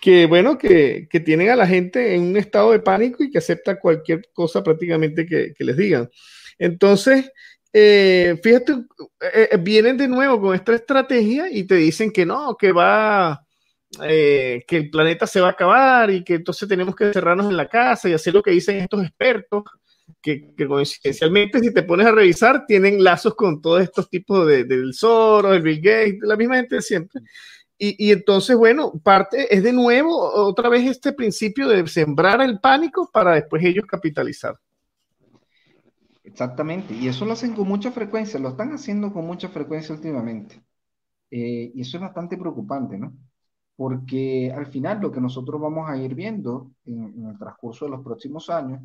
que 0.00 0.26
bueno, 0.26 0.58
que, 0.58 1.08
tienen 1.24 1.50
a 1.50 1.56
la 1.56 1.66
gente 1.66 2.14
en 2.14 2.22
un 2.22 2.36
estado 2.36 2.72
de 2.72 2.80
pánico 2.80 3.22
y 3.22 3.30
que 3.30 3.38
acepta 3.38 3.80
cualquier 3.80 4.28
cosa 4.32 4.62
prácticamente 4.62 5.26
que, 5.26 5.54
les 5.58 5.76
digan. 5.76 6.08
Entonces, 6.58 7.30
eh, 7.72 8.38
fíjate, 8.42 8.74
eh, 9.34 9.56
vienen 9.60 9.96
de 9.96 10.08
nuevo 10.08 10.40
con 10.40 10.54
esta 10.54 10.74
estrategia 10.74 11.50
y 11.50 11.64
te 11.64 11.76
dicen 11.76 12.10
que 12.10 12.26
no, 12.26 12.56
que 12.56 12.72
va 12.72 13.45
eh, 14.02 14.64
que 14.66 14.76
el 14.76 14.90
planeta 14.90 15.26
se 15.26 15.40
va 15.40 15.48
a 15.48 15.52
acabar 15.52 16.10
y 16.10 16.24
que 16.24 16.34
entonces 16.34 16.68
tenemos 16.68 16.94
que 16.94 17.12
cerrarnos 17.12 17.46
en 17.46 17.56
la 17.56 17.68
casa 17.68 18.08
y 18.08 18.12
hacer 18.12 18.34
lo 18.34 18.42
que 18.42 18.50
dicen 18.50 18.76
estos 18.76 19.02
expertos, 19.02 19.64
que, 20.20 20.54
coincidencialmente 20.66 21.60
si 21.60 21.72
te 21.72 21.82
pones 21.82 22.06
a 22.06 22.12
revisar 22.12 22.64
tienen 22.66 23.02
lazos 23.02 23.34
con 23.34 23.60
todos 23.60 23.82
estos 23.82 24.08
tipos 24.08 24.46
de, 24.46 24.64
del 24.64 24.92
Soros, 24.94 25.56
el 25.56 25.62
Bill 25.62 25.80
Gates, 25.80 26.18
la 26.22 26.36
misma 26.36 26.56
gente 26.56 26.76
de 26.76 26.82
siempre. 26.82 27.22
Y, 27.78 28.08
y, 28.08 28.12
entonces, 28.12 28.56
bueno, 28.56 28.92
parte 29.02 29.54
es 29.54 29.62
de 29.62 29.72
nuevo 29.72 30.16
otra 30.16 30.70
vez 30.70 30.88
este 30.88 31.12
principio 31.12 31.68
de 31.68 31.86
sembrar 31.86 32.40
el 32.40 32.58
pánico 32.58 33.10
para 33.12 33.34
después 33.34 33.62
ellos 33.62 33.84
capitalizar. 33.86 34.54
Exactamente, 36.24 36.92
y 36.94 37.06
eso 37.06 37.24
lo 37.24 37.34
hacen 37.34 37.54
con 37.54 37.68
mucha 37.68 37.92
frecuencia, 37.92 38.40
lo 38.40 38.48
están 38.48 38.72
haciendo 38.72 39.12
con 39.12 39.24
mucha 39.24 39.48
frecuencia 39.48 39.94
últimamente. 39.94 40.60
Eh, 41.30 41.70
y 41.74 41.80
eso 41.80 41.98
es 41.98 42.00
bastante 42.00 42.36
preocupante, 42.36 42.98
¿no? 42.98 43.12
Porque 43.76 44.52
al 44.56 44.66
final 44.66 45.00
lo 45.00 45.12
que 45.12 45.20
nosotros 45.20 45.60
vamos 45.60 45.88
a 45.88 45.96
ir 45.98 46.14
viendo 46.14 46.72
en, 46.86 47.26
el 47.26 47.38
transcurso 47.38 47.84
de 47.84 47.92
los 47.92 48.02
próximos 48.02 48.48
años 48.50 48.82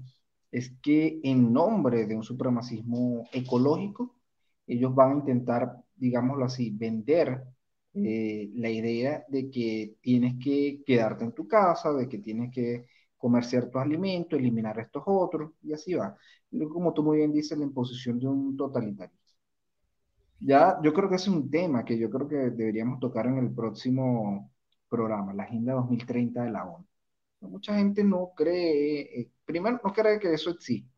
es 0.52 0.74
que 0.82 1.20
en 1.24 1.54
nombre 1.54 2.06
de 2.06 2.16
un 2.16 2.24
supremacismo 2.24 3.28
ecológico, 3.32 4.16
ellos 4.68 4.94
van 4.94 5.12
a 5.12 5.16
intentar, 5.16 5.78
digámoslo 5.96 6.46
así, 6.46 6.72
vender 6.72 7.44
eh, 7.94 8.50
la 8.56 8.70
idea 8.70 9.26
de 9.30 9.50
que 9.50 9.96
tienes 10.02 10.36
que 10.44 10.84
quedarte 10.86 11.24
en 11.24 11.34
tu 11.34 11.48
casa, 11.48 11.94
de 11.94 12.10
que 12.10 12.20
tienes 12.20 12.52
que 12.54 12.86
comer 13.18 13.46
ciertos 13.46 13.82
alimentos, 13.82 14.38
eliminar 14.40 14.80
estos 14.80 15.04
otros, 15.06 15.52
y 15.64 15.74
así 15.74 15.94
va. 15.94 16.18
Como 16.70 16.94
tú 16.94 17.04
muy 17.04 17.18
bien 17.18 17.32
dices, 17.32 17.58
la 17.58 17.64
imposición 17.66 18.20
de 18.20 18.28
un 18.28 18.58
totalitarismo. 18.58 19.20
Ya, 20.40 20.80
yo 20.84 20.94
creo 20.94 21.08
que 21.10 21.16
es 21.16 21.28
un 21.28 21.50
tema 21.50 21.86
que 21.86 21.98
yo 21.98 22.10
creo 22.10 22.28
que 22.28 22.36
deberíamos 22.36 23.00
tocar 23.00 23.28
en 23.28 23.38
el 23.38 23.54
próximo 23.54 24.52
programa, 24.92 25.34
la 25.34 25.44
Agenda 25.44 25.74
2030 25.74 26.44
de 26.44 26.52
la 26.52 26.66
ONU. 26.66 26.86
Mucha 27.42 27.76
gente 27.78 28.04
no 28.04 28.34
cree, 28.36 29.22
eh, 29.22 29.32
primero, 29.46 29.80
no 29.84 29.94
cree 29.94 30.20
que 30.20 30.34
eso 30.34 30.52
existe. 30.52 30.92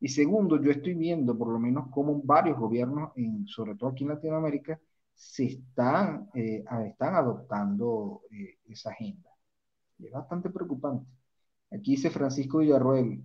Y 0.00 0.08
segundo, 0.08 0.60
yo 0.62 0.70
estoy 0.72 0.94
viendo 0.94 1.36
por 1.38 1.48
lo 1.48 1.58
menos 1.58 1.88
cómo 1.92 2.20
varios 2.24 2.58
gobiernos, 2.58 3.12
sobre 3.46 3.74
todo 3.76 3.90
aquí 3.90 4.04
en 4.04 4.10
Latinoamérica, 4.10 4.80
se 5.14 5.44
están, 5.46 6.30
eh, 6.34 6.64
están 6.86 7.14
adoptando 7.14 8.22
eh, 8.30 8.58
esa 8.66 8.90
agenda. 8.90 9.30
Es 9.98 10.12
bastante 10.12 10.50
preocupante. 10.50 11.06
Aquí 11.70 11.92
dice 11.92 12.10
Francisco 12.10 12.58
Villarroel, 12.58 13.22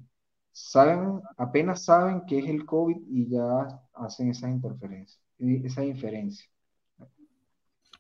saben, 0.52 1.22
apenas 1.38 1.86
saben 1.86 2.24
qué 2.28 2.40
es 2.40 2.48
el 2.48 2.66
COVID 2.66 2.98
y 3.10 3.30
ya 3.30 3.68
hacen 3.94 4.30
esas 4.32 4.52
interferencias, 4.52 5.22
esa 5.40 5.84
inferencia. 5.86 6.48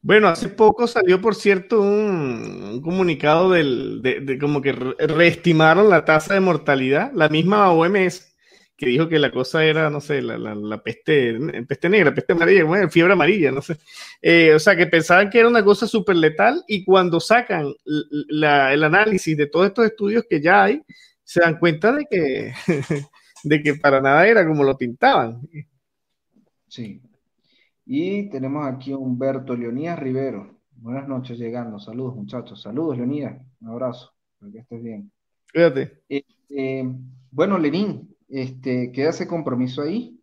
Bueno, 0.05 0.27
hace 0.27 0.49
poco 0.49 0.85
salió, 0.85 1.19
por 1.19 1.33
cierto, 1.33 1.81
un, 1.81 2.79
comunicado 2.83 3.49
del, 3.49 4.03
de, 4.03 4.37
como 4.37 4.61
que 4.61 4.71
reestimaron 4.71 5.89
la 5.89 6.05
tasa 6.05 6.35
de 6.35 6.41
mortalidad, 6.41 7.11
la 7.15 7.27
misma 7.27 7.71
OMS, 7.71 8.35
que 8.77 8.85
dijo 8.85 9.09
que 9.09 9.17
la 9.17 9.31
cosa 9.31 9.65
era, 9.65 9.89
no 9.89 9.99
sé, 10.01 10.21
la, 10.21 10.37
la, 10.37 10.83
peste, 10.83 11.35
peste 11.67 11.89
negra, 11.89 12.13
peste 12.13 12.33
amarilla, 12.33 12.65
bueno, 12.65 12.87
fiebre 12.87 13.13
amarilla, 13.13 13.51
no 13.51 13.63
sé. 13.63 13.77
Eh, 14.21 14.53
o 14.53 14.59
sea, 14.59 14.75
que 14.75 14.85
pensaban 14.85 15.31
que 15.31 15.39
era 15.39 15.47
una 15.47 15.63
cosa 15.63 15.87
súper 15.87 16.17
letal 16.17 16.63
y 16.67 16.83
cuando 16.83 17.19
sacan 17.19 17.73
el 17.83 18.83
análisis 18.83 19.35
de 19.35 19.47
todos 19.47 19.65
estos 19.65 19.87
estudios 19.87 20.23
que 20.29 20.39
ya 20.39 20.65
hay, 20.65 20.83
se 21.23 21.39
dan 21.39 21.57
cuenta 21.57 21.91
de 21.91 22.05
que, 22.05 22.53
de 23.43 23.63
que 23.63 23.73
para 23.73 23.99
nada 24.01 24.27
era 24.27 24.45
como 24.45 24.63
lo 24.63 24.77
pintaban. 24.77 25.41
Sí. 26.67 27.01
Y 27.85 28.29
tenemos 28.29 28.65
aquí 28.65 28.91
a 28.91 28.97
Humberto 28.97 29.55
Leonidas 29.55 29.99
Rivero. 29.99 30.59
Buenas 30.71 31.07
noches 31.07 31.37
llegando. 31.37 31.79
Saludos, 31.79 32.15
muchachos. 32.15 32.61
Saludos, 32.61 32.97
Leonidas. 32.97 33.39
Un 33.61 33.69
abrazo. 33.69 34.11
Para 34.39 34.51
que 34.51 34.59
estés 34.59 34.83
bien. 34.83 35.11
Cuídate. 35.53 36.03
Este, 36.09 36.83
bueno, 37.31 37.59
Lenín, 37.59 38.15
este, 38.27 38.91
queda 38.91 39.11
ese 39.11 39.27
compromiso 39.27 39.83
ahí. 39.83 40.19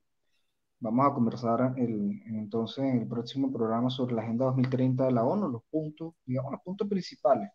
Vamos 0.81 1.07
a 1.07 1.15
conversar 1.15 1.75
el, 1.77 2.21
entonces 2.27 2.85
en 2.85 3.03
el 3.03 3.07
próximo 3.07 3.53
programa 3.53 3.89
sobre 3.89 4.17
la 4.17 4.23
Agenda 4.23 4.47
2030 4.47 5.07
de 5.07 5.13
la 5.13 5.23
ONU, 5.23 5.49
los 5.49 5.63
puntos, 5.71 6.15
digamos, 6.27 6.51
los 6.51 6.61
puntos 6.63 6.89
principales. 6.89 7.51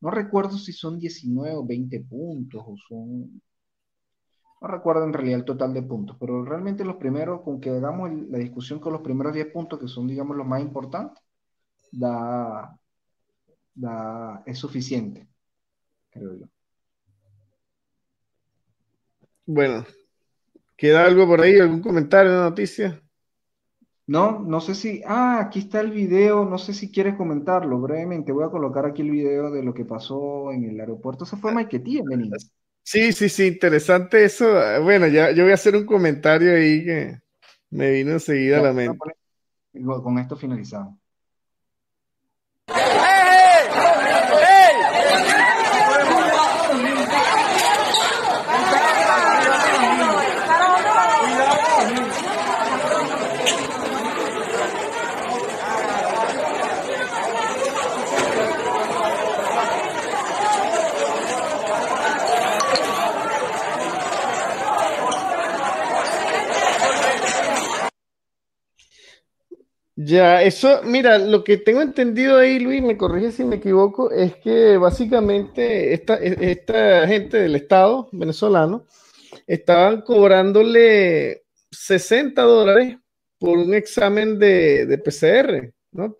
No 0.00 0.10
recuerdo 0.10 0.58
si 0.58 0.72
son 0.72 0.98
19 0.98 1.54
o 1.54 1.64
20 1.64 2.00
puntos 2.00 2.62
o 2.66 2.76
son... 2.88 3.40
No 4.64 4.70
recuerdo 4.70 5.04
en 5.04 5.12
realidad 5.12 5.40
el 5.40 5.44
total 5.44 5.74
de 5.74 5.82
puntos, 5.82 6.16
pero 6.18 6.42
realmente 6.42 6.86
los 6.86 6.96
primeros, 6.96 7.42
con 7.42 7.60
que 7.60 7.68
hagamos 7.68 8.10
la 8.30 8.38
discusión 8.38 8.80
con 8.80 8.94
los 8.94 9.02
primeros 9.02 9.34
10 9.34 9.52
puntos, 9.52 9.78
que 9.78 9.88
son, 9.88 10.06
digamos, 10.06 10.34
los 10.38 10.46
más 10.46 10.62
importantes, 10.62 11.22
da, 11.92 12.74
da, 13.74 14.42
es 14.46 14.56
suficiente, 14.56 15.28
creo 16.08 16.34
yo. 16.38 16.46
Bueno, 19.44 19.84
¿queda 20.78 21.04
algo 21.04 21.26
por 21.26 21.42
ahí? 21.42 21.58
¿Algún 21.60 21.82
comentario, 21.82 22.32
una 22.32 22.48
noticia? 22.48 23.02
No, 24.06 24.40
no 24.40 24.62
sé 24.62 24.74
si. 24.74 25.02
Ah, 25.04 25.40
aquí 25.42 25.58
está 25.58 25.82
el 25.82 25.90
video. 25.90 26.46
No 26.46 26.56
sé 26.56 26.72
si 26.72 26.90
quieres 26.90 27.16
comentarlo 27.16 27.78
brevemente. 27.80 28.32
Voy 28.32 28.44
a 28.44 28.50
colocar 28.50 28.86
aquí 28.86 29.02
el 29.02 29.10
video 29.10 29.50
de 29.50 29.62
lo 29.62 29.74
que 29.74 29.84
pasó 29.84 30.52
en 30.52 30.64
el 30.64 30.80
aeropuerto. 30.80 31.26
Se 31.26 31.36
fue 31.36 31.52
Maiketí, 31.52 32.00
Benín. 32.02 32.32
Sí, 32.84 33.12
sí, 33.12 33.28
sí, 33.28 33.46
interesante 33.46 34.24
eso. 34.24 34.46
Bueno, 34.82 35.06
ya 35.08 35.30
yo 35.32 35.42
voy 35.42 35.52
a 35.52 35.54
hacer 35.54 35.74
un 35.74 35.86
comentario 35.86 36.54
ahí 36.54 36.84
que 36.84 37.18
me 37.70 37.90
vino 37.90 38.12
enseguida 38.12 38.58
a 38.58 38.62
la 38.62 38.72
mente. 38.72 38.98
Con 40.02 40.18
esto 40.18 40.36
finalizamos. 40.36 41.03
Ya, 70.14 70.42
eso, 70.42 70.80
mira, 70.84 71.18
lo 71.18 71.42
que 71.42 71.56
tengo 71.56 71.82
entendido 71.82 72.38
ahí, 72.38 72.60
Luis, 72.60 72.80
me 72.80 72.96
corrige 72.96 73.32
si 73.32 73.42
me 73.42 73.56
equivoco, 73.56 74.12
es 74.12 74.36
que 74.36 74.76
básicamente 74.76 75.92
esta, 75.92 76.18
e, 76.22 76.52
esta 76.52 77.04
gente 77.08 77.38
del 77.38 77.56
Estado 77.56 78.08
venezolano 78.12 78.86
estaban 79.44 80.02
cobrándole 80.02 81.42
60 81.68 82.40
dólares 82.42 82.96
por 83.40 83.58
un 83.58 83.74
examen 83.74 84.38
de, 84.38 85.02
PCR, 85.04 85.74
¿no? 85.90 86.14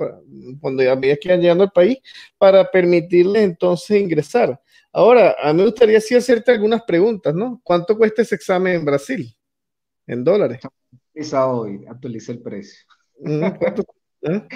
cuando 0.60 0.82
ya 0.82 1.00
que 1.00 1.36
llegando 1.36 1.62
al 1.62 1.70
país, 1.70 1.98
para 2.36 2.68
permitirles 2.68 3.44
entonces 3.44 4.00
ingresar. 4.00 4.60
Ahora, 4.92 5.36
a 5.40 5.52
mí 5.52 5.58
me 5.58 5.66
gustaría 5.66 6.00
sí 6.00 6.16
hacerte 6.16 6.50
algunas 6.50 6.82
preguntas, 6.82 7.32
¿no? 7.32 7.60
¿Cuánto 7.62 7.96
cuesta 7.96 8.22
ese 8.22 8.34
examen 8.34 8.74
en 8.74 8.84
Brasil? 8.84 9.36
En 10.04 10.24
dólares. 10.24 10.58
hoy, 11.46 11.84
actualicé 11.88 12.32
el 12.32 12.42
precio. 12.42 12.84
¿Eh? 14.22 14.48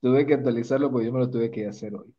Tuve 0.00 0.26
que 0.26 0.34
actualizarlo 0.34 0.90
porque 0.90 1.06
yo 1.06 1.12
me 1.12 1.20
lo 1.20 1.30
tuve 1.30 1.50
que 1.50 1.66
hacer 1.66 1.94
hoy. 1.94 2.14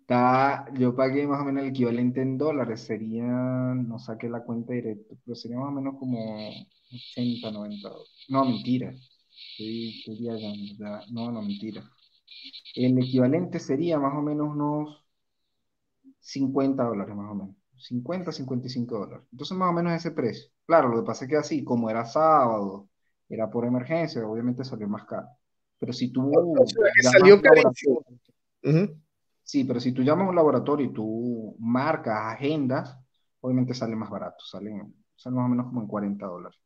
Está, 0.00 0.64
yo 0.74 0.96
pagué 0.96 1.26
más 1.26 1.40
o 1.42 1.44
menos 1.44 1.62
el 1.64 1.68
equivalente 1.70 2.22
en 2.22 2.38
dólares, 2.38 2.80
sería, 2.80 3.24
no 3.24 3.98
saqué 3.98 4.28
la 4.30 4.42
cuenta 4.42 4.72
directa, 4.72 5.14
pero 5.24 5.34
sería 5.34 5.58
más 5.58 5.68
o 5.68 5.72
menos 5.72 5.96
como 5.98 6.48
80, 6.90 7.50
90 7.50 7.90
No, 8.30 8.44
mentira. 8.46 8.94
no, 11.10 11.32
no, 11.32 11.42
mentira. 11.42 11.82
El 12.74 12.98
equivalente 12.98 13.60
sería 13.60 13.98
más 13.98 14.14
o 14.16 14.22
menos 14.22 14.48
unos 14.50 15.04
50 16.20 16.84
dólares, 16.84 17.14
más 17.16 17.30
o 17.30 17.34
menos. 17.34 17.56
50, 17.78 18.32
55 18.32 18.98
dólares. 18.98 19.26
Entonces, 19.32 19.56
más 19.56 19.70
o 19.70 19.72
menos 19.72 19.92
ese 19.92 20.10
precio. 20.12 20.50
Claro, 20.66 20.88
lo 20.88 20.96
que 21.02 21.06
pasa 21.06 21.24
es 21.24 21.30
que 21.30 21.36
así, 21.36 21.64
como 21.64 21.90
era 21.90 22.04
sábado, 22.04 22.88
era 23.28 23.50
por 23.50 23.64
emergencia, 23.64 24.26
obviamente 24.26 24.64
salió 24.64 24.88
más 24.88 25.04
caro. 25.04 25.28
Pero 25.78 25.92
si 25.92 26.10
tú... 26.10 26.32
salió 27.02 27.40
Sí, 29.42 29.64
pero 29.64 29.80
si 29.80 29.92
tú 29.92 30.02
llamas 30.02 30.26
a 30.26 30.28
un 30.30 30.36
laboratorio 30.36 30.86
y 30.86 30.92
tú 30.92 31.56
marcas 31.58 32.34
agendas, 32.34 32.98
obviamente 33.40 33.72
sale 33.72 33.96
más 33.96 34.10
barato, 34.10 34.44
salen, 34.44 34.94
salen 35.16 35.38
más 35.38 35.46
o 35.46 35.48
menos 35.48 35.66
como 35.66 35.80
en 35.80 35.86
40 35.86 36.26
dólares. 36.26 36.58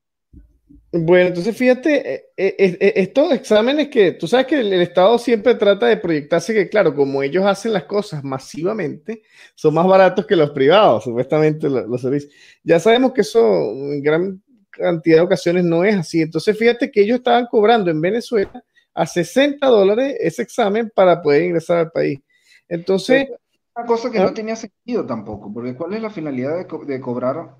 Bueno, 0.90 1.28
entonces 1.28 1.56
fíjate, 1.56 2.14
eh, 2.14 2.24
eh, 2.36 2.54
eh, 2.58 2.92
estos 2.96 3.32
exámenes 3.32 3.88
que 3.88 4.12
tú 4.12 4.26
sabes 4.26 4.46
que 4.46 4.60
el, 4.60 4.72
Estado 4.74 5.16
siempre 5.18 5.54
trata 5.54 5.86
de 5.86 5.96
proyectarse 5.96 6.52
que, 6.52 6.68
claro, 6.68 6.94
como 6.94 7.22
ellos 7.22 7.44
hacen 7.44 7.72
las 7.72 7.84
cosas 7.84 8.24
masivamente, 8.24 9.22
son 9.54 9.74
más 9.74 9.86
baratos 9.86 10.26
que 10.26 10.36
los 10.36 10.50
privados, 10.50 11.04
supuestamente 11.04 11.68
los, 11.68 11.86
los 11.86 12.00
servicios. 12.00 12.32
Ya 12.64 12.80
sabemos 12.80 13.12
que 13.12 13.20
eso 13.20 13.40
en 13.40 14.02
gran 14.02 14.42
cantidad 14.72 15.18
de 15.18 15.22
ocasiones 15.22 15.64
no 15.64 15.84
es 15.84 15.94
así. 15.96 16.22
Entonces, 16.22 16.58
fíjate 16.58 16.90
que 16.90 17.02
ellos 17.02 17.18
estaban 17.18 17.46
cobrando 17.46 17.90
en 17.90 18.00
Venezuela 18.00 18.64
a 18.94 19.06
60 19.06 19.66
dólares 19.66 20.16
ese 20.20 20.42
examen 20.42 20.90
para 20.94 21.22
poder 21.22 21.44
ingresar 21.44 21.78
al 21.78 21.90
país. 21.90 22.20
Entonces... 22.68 23.28
Una 23.74 23.86
cosa 23.86 24.10
que 24.10 24.18
no 24.18 24.26
¿Ah? 24.26 24.34
tenía 24.34 24.56
sentido 24.56 25.06
tampoco, 25.06 25.52
porque 25.52 25.74
¿cuál 25.74 25.94
es 25.94 26.02
la 26.02 26.10
finalidad 26.10 26.58
de, 26.58 26.66
cobrar, 27.00 27.56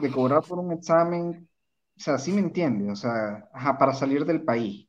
de 0.00 0.10
cobrar 0.10 0.42
por 0.42 0.58
un 0.58 0.72
examen? 0.72 1.48
O 1.96 2.00
sea, 2.00 2.18
sí 2.18 2.32
me 2.32 2.40
entiende, 2.40 2.90
o 2.90 2.96
sea, 2.96 3.48
para 3.78 3.94
salir 3.94 4.24
del 4.24 4.42
país. 4.42 4.88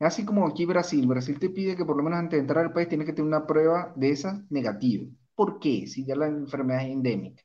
Así 0.00 0.24
como 0.24 0.46
aquí 0.48 0.66
Brasil, 0.66 1.06
Brasil 1.06 1.38
te 1.38 1.50
pide 1.50 1.76
que 1.76 1.84
por 1.84 1.96
lo 1.96 2.02
menos 2.02 2.18
antes 2.18 2.36
de 2.36 2.40
entrar 2.40 2.64
al 2.64 2.72
país 2.72 2.88
tienes 2.88 3.06
que 3.06 3.12
tener 3.12 3.28
una 3.28 3.46
prueba 3.46 3.92
de 3.94 4.10
esa 4.10 4.44
negativa. 4.50 5.06
¿Por 5.36 5.60
qué? 5.60 5.86
Si 5.86 6.04
ya 6.04 6.16
la 6.16 6.26
enfermedad 6.26 6.82
es 6.82 6.90
endémica. 6.90 7.44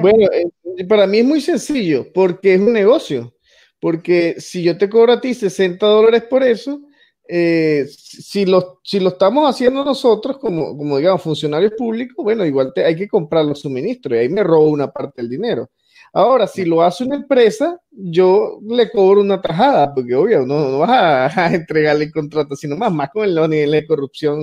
Bueno, 0.00 0.28
eh, 0.32 0.84
para 0.86 1.06
mí 1.06 1.18
es 1.18 1.24
muy 1.24 1.40
sencillo, 1.40 2.06
porque 2.12 2.54
es 2.54 2.60
un 2.60 2.72
negocio. 2.72 3.34
Porque 3.80 4.36
si 4.38 4.62
yo 4.62 4.78
te 4.78 4.88
cobro 4.88 5.12
a 5.12 5.20
ti 5.20 5.34
60 5.34 5.84
dólares 5.86 6.22
por 6.22 6.42
eso, 6.42 6.80
eh, 7.28 7.86
si, 7.88 8.44
lo, 8.46 8.80
si 8.82 9.00
lo 9.00 9.10
estamos 9.10 9.48
haciendo 9.48 9.84
nosotros 9.84 10.38
como, 10.38 10.76
como 10.76 10.98
digamos 10.98 11.22
funcionarios 11.22 11.72
públicos, 11.76 12.22
bueno, 12.22 12.44
igual 12.44 12.72
te, 12.74 12.84
hay 12.84 12.96
que 12.96 13.08
comprar 13.08 13.44
los 13.44 13.60
suministros 13.60 14.16
y 14.16 14.20
ahí 14.20 14.28
me 14.28 14.42
robo 14.42 14.68
una 14.68 14.90
parte 14.90 15.22
del 15.22 15.30
dinero. 15.30 15.70
Ahora, 16.12 16.46
si 16.46 16.64
lo 16.64 16.80
hace 16.82 17.04
una 17.04 17.16
empresa, 17.16 17.80
yo 17.90 18.60
le 18.68 18.88
cobro 18.90 19.20
una 19.20 19.42
tajada, 19.42 19.92
porque 19.92 20.14
obvio, 20.14 20.46
no, 20.46 20.68
no 20.70 20.78
vas 20.78 21.36
a, 21.36 21.46
entregarle 21.54 22.04
el 22.04 22.12
contrato, 22.12 22.54
sino 22.54 22.76
más, 22.76 22.92
más 22.92 23.10
con 23.10 23.24
el 23.24 23.34
nivel 23.50 23.72
de 23.72 23.86
corrupción 23.86 24.38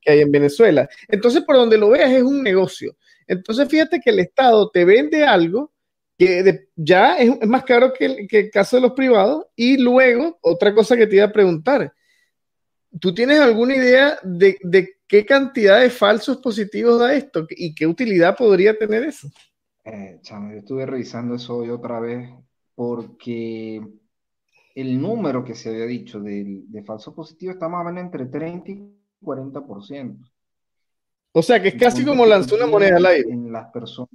que 0.00 0.12
hay 0.12 0.20
en 0.20 0.30
Venezuela. 0.30 0.88
Entonces, 1.08 1.42
por 1.44 1.56
donde 1.56 1.78
lo 1.78 1.90
veas, 1.90 2.10
es 2.12 2.22
un 2.22 2.42
negocio. 2.42 2.94
Entonces, 3.26 3.68
fíjate 3.68 4.00
que 4.00 4.10
el 4.10 4.20
Estado 4.20 4.70
te 4.70 4.84
vende 4.84 5.24
algo 5.24 5.72
que 6.16 6.68
ya 6.76 7.16
es, 7.16 7.46
más 7.46 7.64
caro 7.64 7.92
que 7.92 8.28
el, 8.28 8.50
caso 8.50 8.76
de 8.76 8.82
los 8.82 8.92
privados. 8.92 9.46
Y 9.56 9.78
luego, 9.78 10.38
otra 10.42 10.74
cosa 10.74 10.96
que 10.96 11.06
te 11.06 11.16
iba 11.16 11.26
a 11.26 11.32
preguntar, 11.32 11.92
¿tú 13.00 13.14
tienes 13.14 13.40
alguna 13.40 13.76
idea 13.76 14.18
de, 14.22 14.56
qué 15.06 15.26
cantidad 15.26 15.80
de 15.80 15.90
falsos 15.90 16.38
positivos 16.38 16.98
da 16.98 17.14
esto 17.14 17.46
y 17.50 17.74
qué 17.74 17.86
utilidad 17.86 18.36
podría 18.36 18.76
tener 18.76 19.04
eso? 19.04 19.28
Eh, 19.84 20.18
chamo, 20.22 20.52
yo 20.52 20.58
estuve 20.58 20.86
revisando 20.86 21.34
eso 21.34 21.58
hoy 21.58 21.70
otra 21.70 22.00
vez 22.00 22.30
porque 22.74 23.82
el 24.74 25.00
número 25.00 25.44
que 25.44 25.54
se 25.54 25.68
había 25.68 25.84
dicho 25.84 26.20
de, 26.20 26.62
de 26.66 26.82
falsos 26.82 27.14
positivos 27.14 27.54
está 27.54 27.68
más 27.68 27.82
o 27.82 27.84
menos 27.84 28.02
entre 28.02 28.26
30 28.26 28.70
y 28.70 28.82
40%. 29.20 30.33
O 31.36 31.42
sea, 31.42 31.60
que 31.60 31.68
es 31.68 31.74
casi 31.74 32.04
como 32.04 32.24
lanzar 32.24 32.58
una 32.58 32.66
moneda 32.68 32.96
al 32.96 33.06
aire. 33.06 33.28
En 33.28 33.50
las 33.50 33.68
personas. 33.72 34.08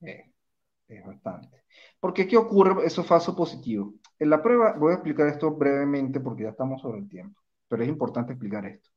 Eh, 0.00 0.32
es 0.88 1.04
bastante. 1.04 1.64
Porque 2.00 2.26
¿qué 2.26 2.38
ocurre? 2.38 2.86
Eso 2.86 3.04
falso 3.04 3.36
positivo. 3.36 3.94
En 4.18 4.30
la 4.30 4.42
prueba, 4.42 4.74
voy 4.78 4.92
a 4.92 4.94
explicar 4.94 5.28
esto 5.28 5.50
brevemente 5.54 6.20
porque 6.20 6.44
ya 6.44 6.50
estamos 6.50 6.80
sobre 6.80 7.00
el 7.00 7.08
tiempo, 7.08 7.38
pero 7.68 7.82
es 7.82 7.88
importante 7.88 8.32
explicar 8.32 8.64
esto. 8.64 8.88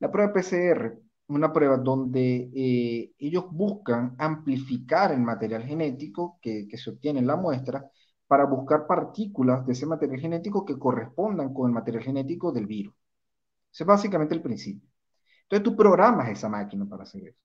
La 0.00 0.10
prueba 0.10 0.32
PCR, 0.32 0.98
una 1.28 1.52
prueba 1.52 1.76
donde 1.76 2.50
eh, 2.54 3.12
ellos 3.18 3.44
buscan 3.52 4.16
amplificar 4.18 5.12
el 5.12 5.20
material 5.20 5.62
genético 5.62 6.38
que, 6.42 6.66
que 6.68 6.78
se 6.78 6.90
obtiene 6.90 7.20
en 7.20 7.28
la 7.28 7.36
muestra 7.36 7.88
para 8.26 8.44
buscar 8.46 8.88
partículas 8.88 9.64
de 9.66 9.72
ese 9.72 9.86
material 9.86 10.18
genético 10.20 10.64
que 10.64 10.78
correspondan 10.78 11.54
con 11.54 11.68
el 11.68 11.74
material 11.74 12.02
genético 12.02 12.50
del 12.50 12.66
virus. 12.66 12.94
Ese 13.72 13.84
es 13.84 13.86
básicamente 13.86 14.34
el 14.34 14.42
principio. 14.42 14.93
Entonces 15.44 15.64
tú 15.64 15.76
programas 15.76 16.28
esa 16.28 16.48
máquina 16.48 16.86
para 16.86 17.04
hacer 17.04 17.28
eso. 17.28 17.38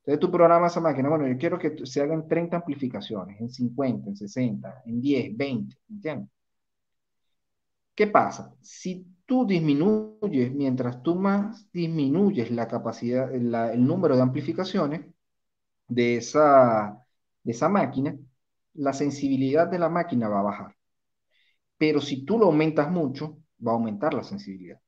Entonces 0.00 0.20
tú 0.20 0.30
programas 0.30 0.72
esa 0.72 0.80
máquina, 0.80 1.08
bueno, 1.08 1.26
yo 1.26 1.36
quiero 1.38 1.58
que 1.58 1.84
se 1.86 2.00
hagan 2.02 2.28
30 2.28 2.56
amplificaciones, 2.58 3.40
en 3.40 3.50
50, 3.50 4.10
en 4.10 4.16
60, 4.16 4.82
en 4.86 5.00
10, 5.00 5.36
20, 5.36 5.76
¿entiendes? 5.88 6.28
¿Qué 7.94 8.06
pasa? 8.08 8.54
Si 8.60 9.06
tú 9.24 9.46
disminuyes, 9.46 10.52
mientras 10.52 11.02
tú 11.02 11.14
más 11.14 11.70
disminuyes 11.72 12.50
la 12.50 12.66
capacidad, 12.68 13.32
el 13.34 13.86
número 13.86 14.16
de 14.16 14.22
amplificaciones 14.22 15.06
de 15.88 16.16
esa, 16.18 16.98
de 17.44 17.52
esa 17.52 17.68
máquina, 17.68 18.16
la 18.74 18.92
sensibilidad 18.92 19.68
de 19.68 19.78
la 19.80 19.88
máquina 19.88 20.28
va 20.28 20.40
a 20.40 20.42
bajar. 20.44 20.76
Pero 21.78 22.00
si 22.00 22.24
tú 22.24 22.38
lo 22.38 22.46
aumentas 22.46 22.90
mucho, 22.90 23.38
va 23.64 23.72
a 23.72 23.74
aumentar 23.76 24.12
la 24.14 24.24
sensibilidad. 24.24 24.80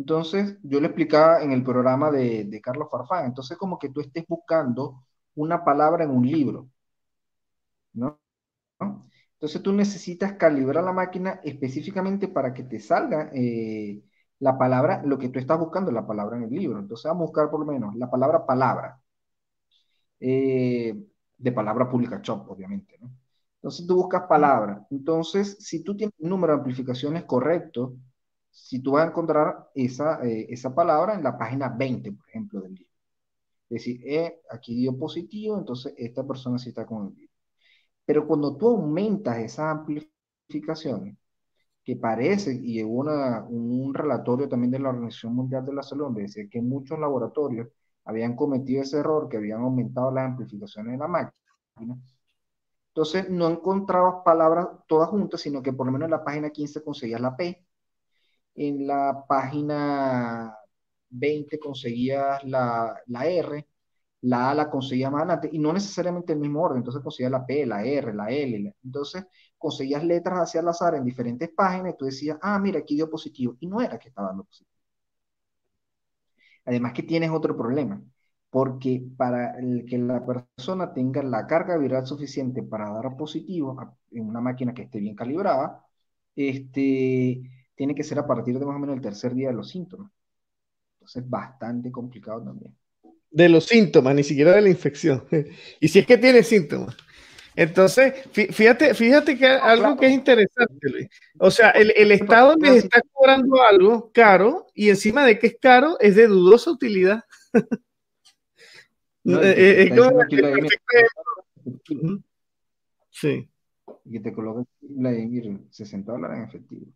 Entonces, 0.00 0.56
yo 0.62 0.80
le 0.80 0.86
explicaba 0.86 1.42
en 1.42 1.52
el 1.52 1.62
programa 1.62 2.10
de, 2.10 2.60
Carlos 2.62 2.88
Farfán, 2.90 3.26
entonces 3.26 3.58
como 3.58 3.78
que 3.78 3.90
tú 3.90 4.00
estés 4.00 4.24
buscando 4.26 5.04
una 5.34 5.62
palabra 5.62 6.04
en 6.04 6.10
un 6.10 6.26
libro, 6.26 6.70
¿no? 7.92 8.18
Entonces 9.34 9.62
tú 9.62 9.72
necesitas 9.72 10.34
calibrar 10.34 10.84
la 10.84 10.92
máquina 10.92 11.40
específicamente 11.44 12.28
para 12.28 12.54
que 12.54 12.64
te 12.64 12.80
salga 12.80 13.30
eh, 13.34 14.02
la 14.38 14.58
palabra, 14.58 15.02
lo 15.04 15.18
que 15.18 15.28
tú 15.28 15.38
estás 15.38 15.58
buscando, 15.58 15.90
la 15.92 16.06
palabra 16.06 16.36
en 16.38 16.44
el 16.44 16.50
libro. 16.50 16.78
Entonces 16.78 17.04
vamos 17.04 17.24
a 17.24 17.26
buscar 17.26 17.50
por 17.50 17.60
lo 17.60 17.66
menos 17.66 17.94
la 17.96 18.10
palabra 18.10 18.46
palabra, 18.46 19.00
eh, 20.20 20.94
de 21.38 21.52
palabra 21.52 21.88
pública 21.90 22.22
chop, 22.22 22.50
obviamente, 22.50 22.96
¿no? 23.00 23.10
Entonces 23.56 23.86
tú 23.86 23.96
buscas 23.96 24.22
palabra. 24.28 24.86
Entonces, 24.90 25.58
si 25.60 25.84
tú 25.84 25.96
tienes 25.96 26.14
un 26.18 26.30
número 26.30 26.54
de 26.54 26.58
amplificaciones 26.60 27.24
correcto, 27.24 27.96
si 28.50 28.80
tú 28.82 28.92
vas 28.92 29.06
a 29.06 29.08
encontrar 29.10 29.70
esa, 29.74 30.24
eh, 30.26 30.46
esa 30.50 30.74
palabra 30.74 31.14
en 31.14 31.22
la 31.22 31.38
página 31.38 31.68
20, 31.68 32.12
por 32.12 32.28
ejemplo, 32.28 32.60
del 32.60 32.74
libro. 32.74 32.90
Es 33.70 33.84
decir, 33.84 34.00
aquí 34.50 34.74
dio 34.76 34.98
positivo, 34.98 35.58
entonces 35.58 35.94
esta 35.96 36.26
persona 36.26 36.58
sí 36.58 36.70
está 36.70 36.86
con 36.86 37.08
el 37.08 37.14
libro. 37.14 37.34
Pero 38.04 38.26
cuando 38.26 38.56
tú 38.56 38.68
aumentas 38.68 39.38
esas 39.38 39.76
amplificaciones, 39.76 41.16
que 41.84 41.96
parece, 41.96 42.58
y 42.62 42.82
hubo 42.84 43.02
un 43.48 43.94
relatorio 43.94 44.48
también 44.48 44.70
de 44.70 44.78
la 44.78 44.90
Organización 44.90 45.34
Mundial 45.34 45.64
de 45.64 45.74
la 45.74 45.82
Salud, 45.82 46.04
donde 46.06 46.22
decía 46.22 46.48
que 46.50 46.60
muchos 46.60 46.98
laboratorios 46.98 47.68
habían 48.04 48.36
cometido 48.36 48.82
ese 48.82 48.98
error, 48.98 49.28
que 49.28 49.38
habían 49.38 49.60
aumentado 49.62 50.10
las 50.10 50.26
amplificaciones 50.26 50.92
de 50.92 50.98
la 50.98 51.08
máquina. 51.08 51.34
Entonces 52.88 53.30
no 53.30 53.48
encontrabas 53.48 54.22
palabras 54.24 54.68
todas 54.86 55.08
juntas, 55.08 55.40
sino 55.40 55.62
que 55.62 55.72
por 55.72 55.86
lo 55.86 55.92
menos 55.92 56.06
en 56.06 56.12
la 56.12 56.24
página 56.24 56.50
15 56.50 56.82
conseguías 56.82 57.20
la 57.20 57.36
P, 57.36 57.64
en 58.68 58.86
la 58.86 59.24
página 59.28 60.54
20 61.10 61.58
conseguías 61.58 62.44
la, 62.44 62.94
la 63.06 63.26
R, 63.26 63.66
la 64.22 64.50
A 64.50 64.54
la 64.54 64.70
conseguía 64.70 65.10
más 65.10 65.22
adelante, 65.22 65.48
y 65.52 65.58
no 65.58 65.72
necesariamente 65.72 66.32
el 66.34 66.40
mismo 66.40 66.62
orden, 66.62 66.78
entonces 66.78 67.02
conseguías 67.02 67.32
la 67.32 67.46
P, 67.46 67.64
la 67.66 67.84
R, 67.84 68.14
la 68.14 68.30
L, 68.30 68.76
entonces 68.84 69.26
conseguías 69.58 70.04
letras 70.04 70.40
hacia 70.40 70.60
el 70.60 70.68
azar 70.68 70.94
en 70.94 71.04
diferentes 71.04 71.48
páginas, 71.50 71.94
y 71.94 71.96
tú 71.98 72.04
decías, 72.06 72.38
ah, 72.42 72.58
mira, 72.58 72.80
aquí 72.80 72.96
dio 72.96 73.08
positivo, 73.10 73.56
y 73.60 73.66
no 73.66 73.80
era 73.80 73.98
que 73.98 74.08
estaba 74.08 74.28
dando 74.28 74.44
positivo. 74.44 74.70
Además 76.64 76.92
que 76.92 77.02
tienes 77.02 77.30
otro 77.30 77.56
problema, 77.56 78.02
porque 78.50 79.02
para 79.16 79.54
que 79.88 79.98
la 79.98 80.24
persona 80.24 80.92
tenga 80.92 81.22
la 81.22 81.46
carga 81.46 81.76
viral 81.78 82.06
suficiente 82.06 82.62
para 82.62 82.90
dar 82.90 83.16
positivo 83.16 83.76
en 84.10 84.28
una 84.28 84.40
máquina 84.40 84.74
que 84.74 84.82
esté 84.82 85.00
bien 85.00 85.14
calibrada, 85.16 85.84
este, 86.36 87.42
tiene 87.80 87.94
que 87.94 88.04
ser 88.04 88.18
a 88.18 88.26
partir 88.26 88.58
de 88.58 88.66
más 88.66 88.76
o 88.76 88.78
menos 88.78 88.94
el 88.96 89.00
tercer 89.00 89.34
día 89.34 89.48
de 89.48 89.54
los 89.54 89.70
síntomas. 89.70 90.12
Entonces, 90.98 91.26
bastante 91.26 91.90
complicado 91.90 92.42
también 92.42 92.76
de 93.30 93.48
los 93.48 93.66
síntomas, 93.66 94.14
ni 94.14 94.24
siquiera 94.24 94.52
de 94.52 94.62
la 94.62 94.68
infección. 94.68 95.24
y 95.80 95.88
si 95.88 96.00
es 96.00 96.06
que 96.06 96.18
tiene 96.18 96.42
síntomas. 96.42 96.96
Entonces, 97.56 98.14
fíjate, 98.32 98.94
fíjate 98.94 99.36
que 99.36 99.46
algo 99.46 99.96
que 99.96 100.06
es 100.06 100.12
interesante, 100.12 101.10
O 101.38 101.50
sea, 101.50 101.70
el, 101.70 102.12
Estado 102.12 102.54
les 102.56 102.84
está 102.84 103.00
cobrando 103.12 103.62
algo 103.62 104.10
caro 104.12 104.66
y 104.74 104.88
encima 104.88 105.26
de 105.26 105.38
que 105.38 105.48
es 105.48 105.56
caro, 105.60 105.98
es 106.00 106.14
de 106.16 106.26
dudosa 106.26 106.70
utilidad. 106.70 107.24
es, 109.24 109.92
Sí. 113.10 113.48
Y 114.04 114.12
que 114.12 114.20
te 114.20 114.32
coloquen 114.32 114.66
60 115.70 116.12
dólares 116.12 116.38
en 116.38 116.44
efectivo. 116.44 116.86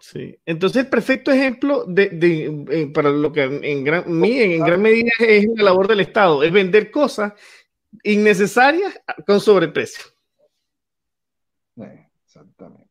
Sí, 0.00 0.38
entonces 0.46 0.84
el 0.84 0.90
perfecto 0.90 1.32
ejemplo 1.32 1.84
de, 1.84 2.64
eh, 2.70 2.86
para 2.94 3.10
lo 3.10 3.32
que 3.32 3.42
en 3.42 3.84
gran, 3.84 4.04
en 4.06 4.64
gran 4.64 4.80
medida 4.80 5.10
es 5.18 5.46
la 5.56 5.64
labor 5.64 5.88
del 5.88 6.00
Estado, 6.00 6.42
es 6.42 6.52
vender 6.52 6.90
cosas 6.90 7.32
innecesarias 8.04 9.00
con 9.26 9.40
sobreprecio. 9.40 10.04
Exactamente. 12.24 12.88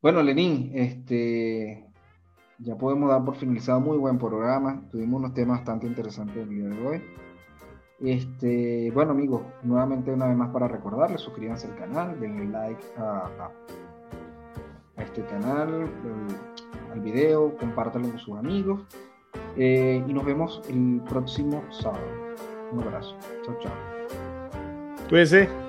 Bueno, 0.00 0.22
Lenín, 0.22 0.72
este, 0.74 1.86
ya 2.58 2.76
podemos 2.76 3.10
dar 3.10 3.24
por 3.24 3.36
finalizado 3.36 3.80
muy 3.80 3.98
buen 3.98 4.18
programa. 4.18 4.88
Tuvimos 4.90 5.20
unos 5.20 5.34
temas 5.34 5.58
bastante 5.58 5.86
interesantes 5.86 6.36
el 6.36 6.48
día 6.48 6.68
de 6.68 6.86
hoy. 6.86 7.02
Este, 8.00 8.90
bueno, 8.92 9.12
amigos, 9.12 9.42
nuevamente 9.62 10.10
una 10.10 10.28
vez 10.28 10.36
más 10.36 10.50
para 10.50 10.66
recordarles, 10.66 11.20
suscríbanse 11.20 11.68
al 11.68 11.76
canal, 11.76 12.18
denle 12.18 12.46
like 12.46 12.82
a 12.96 13.26
a 13.26 13.91
este 15.02 15.24
canal, 15.24 15.88
al 16.92 17.00
video, 17.00 17.56
compártanlo 17.56 18.08
con 18.08 18.18
sus 18.18 18.36
amigos 18.36 18.80
eh, 19.56 20.02
y 20.06 20.12
nos 20.12 20.24
vemos 20.24 20.62
el 20.68 21.02
próximo 21.08 21.62
sábado. 21.70 22.06
Un 22.72 22.82
abrazo. 22.82 23.16
Chao, 23.44 23.58
chao. 23.60 23.72
Cuídense. 25.08 25.61